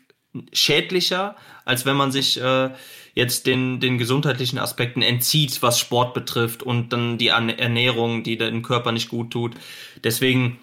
schädlicher, 0.51 1.35
als 1.63 1.85
wenn 1.85 1.95
man 1.95 2.11
sich 2.11 2.41
äh, 2.41 2.71
jetzt 3.17 3.47
den, 3.47 3.79
den 3.79 3.97
gesundheitlichen 3.97 4.59
Aspekten 4.59 5.01
entzieht, 5.01 5.63
was 5.63 5.79
Sport 5.79 6.13
betrifft 6.13 6.61
und 6.61 6.93
dann 6.93 7.17
die 7.17 7.29
Ernährung, 7.29 8.21
die 8.21 8.37
dem 8.37 8.61
Körper 8.61 8.91
nicht 8.91 9.09
gut 9.09 9.31
tut. 9.31 9.55
Deswegen 10.03 10.59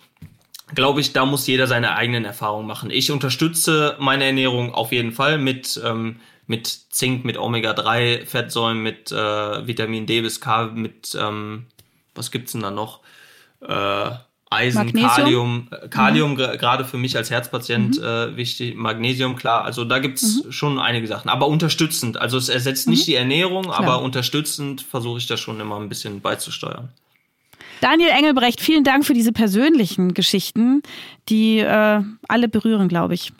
glaube 0.72 1.00
ich, 1.00 1.12
da 1.12 1.26
muss 1.26 1.48
jeder 1.48 1.66
seine 1.66 1.96
eigenen 1.96 2.24
Erfahrungen 2.24 2.68
machen. 2.68 2.90
Ich 2.92 3.11
unterstütze 3.11 3.96
meine 3.98 4.24
Ernährung 4.26 4.72
auf 4.72 4.92
jeden 4.92 5.11
Fall 5.11 5.36
mit, 5.36 5.80
ähm, 5.84 6.20
mit 6.46 6.68
Zink, 6.68 7.24
mit 7.24 7.38
Omega-3-Fettsäuren, 7.38 8.78
mit 8.78 9.11
äh, 9.11 9.66
Vitamin 9.66 10.07
D 10.07 10.20
bis 10.20 10.40
K, 10.40 10.66
mit, 10.66 11.18
ähm, 11.20 11.66
was 12.14 12.30
gibt's 12.30 12.52
denn 12.52 12.62
da 12.62 12.70
noch? 12.70 13.00
Äh, 13.62 14.11
Eisen, 14.55 14.78
Magnesium? 14.78 15.11
Kalium, 15.11 15.68
äh, 15.70 15.88
Kalium 15.88 16.30
mhm. 16.32 16.36
gerade 16.36 16.84
für 16.84 16.96
mich 16.96 17.16
als 17.16 17.30
Herzpatient 17.30 17.98
mhm. 17.98 18.05
äh, 18.05 18.36
wichtig, 18.36 18.76
Magnesium, 18.76 19.36
klar, 19.36 19.64
also 19.64 19.84
da 19.84 19.98
gibt's 19.98 20.44
mhm. 20.44 20.52
schon 20.52 20.78
einige 20.78 21.07
Sachen, 21.07 21.28
aber 21.28 21.48
unterstützend, 21.48 22.20
also 22.20 22.38
es 22.38 22.48
ersetzt 22.48 22.88
nicht 22.88 23.02
mhm. 23.02 23.11
die 23.11 23.14
Ernährung, 23.14 23.64
klar. 23.64 23.78
aber 23.78 24.02
unterstützend 24.02 24.82
versuche 24.82 25.18
ich 25.18 25.26
da 25.26 25.36
schon 25.36 25.61
immer 25.61 25.78
ein 25.78 25.88
bisschen 25.88 26.20
beizusteuern. 26.20 26.88
Daniel 27.80 28.11
Engelbrecht, 28.11 28.61
vielen 28.61 28.84
Dank 28.84 29.05
für 29.05 29.14
diese 29.14 29.32
persönlichen 29.32 30.14
Geschichten, 30.14 30.82
die 31.28 31.59
äh, 31.59 32.00
alle 32.28 32.48
berühren, 32.48 32.88
glaube 32.88 33.14
ich. 33.14 33.32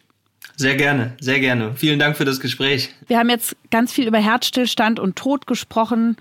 Sehr 0.57 0.77
gerne, 0.77 1.17
sehr 1.21 1.41
gerne. 1.41 1.73
Vielen 1.75 1.99
Dank 1.99 2.17
für 2.17 2.25
das 2.25 2.41
Gespräch. 2.41 2.91
Wir 3.07 3.19
haben 3.19 3.29
jetzt 3.29 3.57
ganz 3.71 3.93
viel 3.93 4.07
über 4.07 4.19
Herzstillstand 4.19 5.01
und 5.01 5.17
Tod 5.17 5.47
gesprochen 5.47 6.17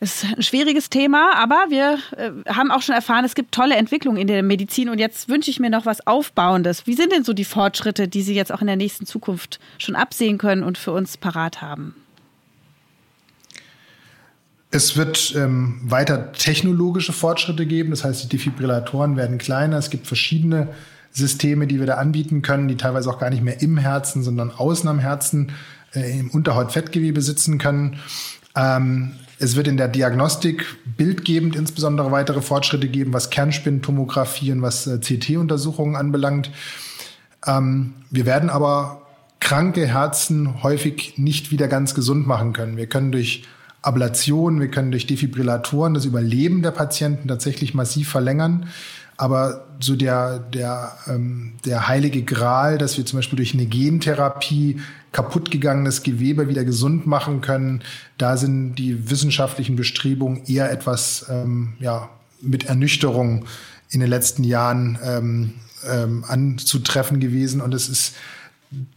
es 0.00 0.22
ist 0.22 0.36
ein 0.36 0.42
schwieriges 0.42 0.90
Thema, 0.90 1.34
aber 1.34 1.66
wir 1.70 1.98
äh, 2.16 2.30
haben 2.48 2.70
auch 2.70 2.82
schon 2.82 2.94
erfahren, 2.94 3.24
es 3.24 3.34
gibt 3.34 3.52
tolle 3.52 3.74
Entwicklungen 3.74 4.18
in 4.18 4.28
der 4.28 4.44
Medizin 4.44 4.88
und 4.88 4.98
jetzt 4.98 5.28
wünsche 5.28 5.50
ich 5.50 5.58
mir 5.58 5.70
noch 5.70 5.86
was 5.86 6.06
Aufbauendes. 6.06 6.86
Wie 6.86 6.94
sind 6.94 7.12
denn 7.12 7.24
so 7.24 7.32
die 7.32 7.44
Fortschritte, 7.44 8.06
die 8.06 8.22
Sie 8.22 8.34
jetzt 8.34 8.52
auch 8.52 8.60
in 8.60 8.68
der 8.68 8.76
nächsten 8.76 9.06
Zukunft 9.06 9.58
schon 9.78 9.96
absehen 9.96 10.38
können 10.38 10.62
und 10.62 10.78
für 10.78 10.92
uns 10.92 11.16
parat 11.16 11.60
haben? 11.60 11.96
Es 14.70 14.96
wird 14.96 15.34
ähm, 15.34 15.80
weiter 15.82 16.30
technologische 16.32 17.12
Fortschritte 17.12 17.66
geben, 17.66 17.90
das 17.90 18.04
heißt, 18.04 18.22
die 18.22 18.28
Defibrillatoren 18.28 19.16
werden 19.16 19.38
kleiner. 19.38 19.78
Es 19.78 19.90
gibt 19.90 20.06
verschiedene 20.06 20.68
Systeme, 21.10 21.66
die 21.66 21.80
wir 21.80 21.86
da 21.86 21.94
anbieten 21.94 22.42
können, 22.42 22.68
die 22.68 22.76
teilweise 22.76 23.10
auch 23.10 23.18
gar 23.18 23.30
nicht 23.30 23.42
mehr 23.42 23.62
im 23.62 23.78
Herzen, 23.78 24.22
sondern 24.22 24.52
außen 24.52 24.88
am 24.88 24.98
Herzen 25.00 25.52
äh, 25.94 26.20
im 26.20 26.30
Unterhautfettgewebe 26.30 27.20
sitzen 27.22 27.58
können. 27.58 27.98
Ähm, 28.54 29.12
es 29.38 29.56
wird 29.56 29.68
in 29.68 29.76
der 29.76 29.88
Diagnostik 29.88 30.64
bildgebend 30.96 31.54
insbesondere 31.54 32.10
weitere 32.10 32.42
Fortschritte 32.42 32.88
geben, 32.88 33.12
was 33.12 33.30
Kernspintomographie 33.30 34.52
und 34.52 34.62
was 34.62 34.86
äh, 34.86 34.98
CT-Untersuchungen 34.98 35.96
anbelangt. 35.96 36.50
Ähm, 37.46 37.94
wir 38.10 38.26
werden 38.26 38.50
aber 38.50 39.02
kranke 39.40 39.86
Herzen 39.86 40.62
häufig 40.62 41.14
nicht 41.16 41.50
wieder 41.50 41.68
ganz 41.68 41.94
gesund 41.94 42.26
machen 42.26 42.52
können. 42.52 42.76
Wir 42.76 42.86
können 42.86 43.12
durch 43.12 43.44
Ablation, 43.80 44.60
wir 44.60 44.68
können 44.68 44.90
durch 44.90 45.06
Defibrillatoren 45.06 45.94
das 45.94 46.04
Überleben 46.04 46.62
der 46.62 46.72
Patienten 46.72 47.28
tatsächlich 47.28 47.74
massiv 47.74 48.08
verlängern. 48.08 48.68
Aber 49.16 49.66
so 49.80 49.96
der, 49.96 50.38
der, 50.38 50.92
ähm, 51.06 51.54
der 51.64 51.88
heilige 51.88 52.22
Gral, 52.22 52.78
dass 52.78 52.98
wir 52.98 53.06
zum 53.06 53.18
Beispiel 53.18 53.36
durch 53.36 53.54
eine 53.54 53.66
Gentherapie 53.66 54.80
kaputtgegangenes 55.12 56.02
Gewebe 56.02 56.48
wieder 56.48 56.64
gesund 56.64 57.06
machen 57.06 57.40
können, 57.40 57.82
da 58.18 58.36
sind 58.36 58.74
die 58.74 59.10
wissenschaftlichen 59.10 59.76
Bestrebungen 59.76 60.44
eher 60.46 60.70
etwas 60.70 61.26
ähm, 61.30 61.74
ja, 61.80 62.10
mit 62.40 62.66
Ernüchterung 62.66 63.44
in 63.90 64.00
den 64.00 64.08
letzten 64.10 64.44
Jahren 64.44 64.98
ähm, 65.04 65.54
ähm, 65.88 66.24
anzutreffen 66.26 67.20
gewesen. 67.20 67.60
Und 67.60 67.74
es 67.74 67.88
ist 67.88 68.14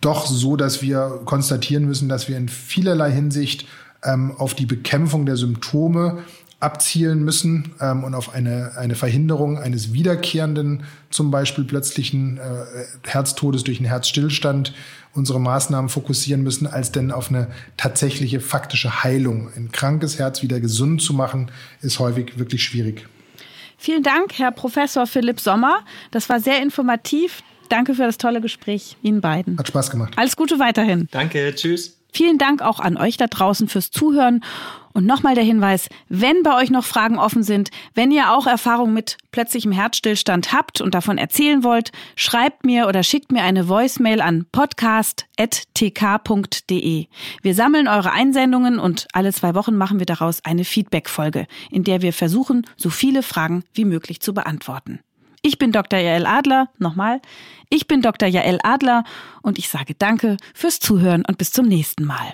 doch 0.01 0.25
so, 0.25 0.55
dass 0.55 0.81
wir 0.81 1.21
konstatieren 1.25 1.85
müssen, 1.85 2.09
dass 2.09 2.27
wir 2.27 2.37
in 2.37 2.49
vielerlei 2.49 3.11
Hinsicht 3.11 3.65
ähm, 4.03 4.31
auf 4.37 4.53
die 4.53 4.65
Bekämpfung 4.65 5.25
der 5.25 5.37
Symptome 5.37 6.23
abzielen 6.61 7.23
müssen 7.23 7.73
ähm, 7.81 8.03
und 8.03 8.13
auf 8.13 8.33
eine, 8.33 8.73
eine 8.77 8.95
Verhinderung 8.95 9.57
eines 9.57 9.93
wiederkehrenden, 9.93 10.83
zum 11.09 11.31
Beispiel 11.31 11.63
plötzlichen 11.63 12.37
äh, 12.37 13.09
Herztodes 13.09 13.63
durch 13.63 13.79
einen 13.79 13.87
Herzstillstand 13.87 14.73
unsere 15.13 15.41
Maßnahmen 15.41 15.89
fokussieren 15.89 16.41
müssen, 16.41 16.67
als 16.67 16.91
denn 16.91 17.11
auf 17.11 17.29
eine 17.29 17.47
tatsächliche 17.77 18.39
faktische 18.39 19.03
Heilung. 19.03 19.49
Ein 19.55 19.71
krankes 19.71 20.19
Herz 20.19 20.41
wieder 20.41 20.59
gesund 20.59 21.01
zu 21.01 21.13
machen, 21.13 21.51
ist 21.81 21.99
häufig 21.99 22.39
wirklich 22.39 22.63
schwierig. 22.63 23.07
Vielen 23.77 24.03
Dank, 24.03 24.37
Herr 24.37 24.51
Professor 24.51 25.07
Philipp 25.07 25.39
Sommer. 25.39 25.79
Das 26.11 26.29
war 26.29 26.39
sehr 26.39 26.61
informativ. 26.61 27.41
Danke 27.67 27.95
für 27.95 28.03
das 28.03 28.17
tolle 28.17 28.39
Gespräch 28.39 28.95
Ihnen 29.01 29.21
beiden. 29.21 29.57
Hat 29.57 29.67
Spaß 29.67 29.89
gemacht. 29.91 30.13
Alles 30.17 30.35
Gute 30.35 30.59
weiterhin. 30.59 31.07
Danke, 31.11 31.53
tschüss. 31.55 31.97
Vielen 32.13 32.37
Dank 32.37 32.61
auch 32.61 32.79
an 32.79 32.97
euch 32.97 33.17
da 33.17 33.27
draußen 33.27 33.67
fürs 33.67 33.89
Zuhören. 33.89 34.43
Und 34.93 35.05
nochmal 35.05 35.35
der 35.35 35.43
Hinweis, 35.43 35.89
wenn 36.09 36.43
bei 36.43 36.57
euch 36.57 36.69
noch 36.69 36.83
Fragen 36.83 37.17
offen 37.17 37.43
sind, 37.43 37.69
wenn 37.93 38.11
ihr 38.11 38.31
auch 38.31 38.47
Erfahrung 38.47 38.93
mit 38.93 39.17
plötzlichem 39.31 39.71
Herzstillstand 39.71 40.53
habt 40.53 40.81
und 40.81 40.93
davon 40.93 41.17
erzählen 41.17 41.63
wollt, 41.63 41.91
schreibt 42.15 42.65
mir 42.65 42.87
oder 42.87 43.03
schickt 43.03 43.31
mir 43.31 43.43
eine 43.43 43.69
Voicemail 43.69 44.21
an 44.21 44.45
podcast.tk.de. 44.51 47.07
Wir 47.41 47.55
sammeln 47.55 47.87
eure 47.87 48.11
Einsendungen 48.11 48.79
und 48.79 49.07
alle 49.13 49.33
zwei 49.33 49.55
Wochen 49.55 49.75
machen 49.75 49.99
wir 49.99 50.05
daraus 50.05 50.43
eine 50.43 50.65
Feedback-Folge, 50.65 51.47
in 51.69 51.83
der 51.83 52.01
wir 52.01 52.13
versuchen, 52.13 52.65
so 52.77 52.89
viele 52.89 53.23
Fragen 53.23 53.63
wie 53.73 53.85
möglich 53.85 54.21
zu 54.21 54.33
beantworten. 54.33 54.99
Ich 55.43 55.57
bin 55.57 55.71
Dr. 55.71 55.99
Jael 55.99 56.27
Adler. 56.27 56.69
Nochmal. 56.77 57.19
Ich 57.69 57.87
bin 57.87 58.01
Dr. 58.01 58.27
Jael 58.27 58.59
Adler 58.61 59.03
und 59.41 59.57
ich 59.57 59.69
sage 59.69 59.95
Danke 59.95 60.37
fürs 60.53 60.79
Zuhören 60.79 61.25
und 61.25 61.37
bis 61.37 61.51
zum 61.51 61.65
nächsten 61.65 62.05
Mal. 62.05 62.33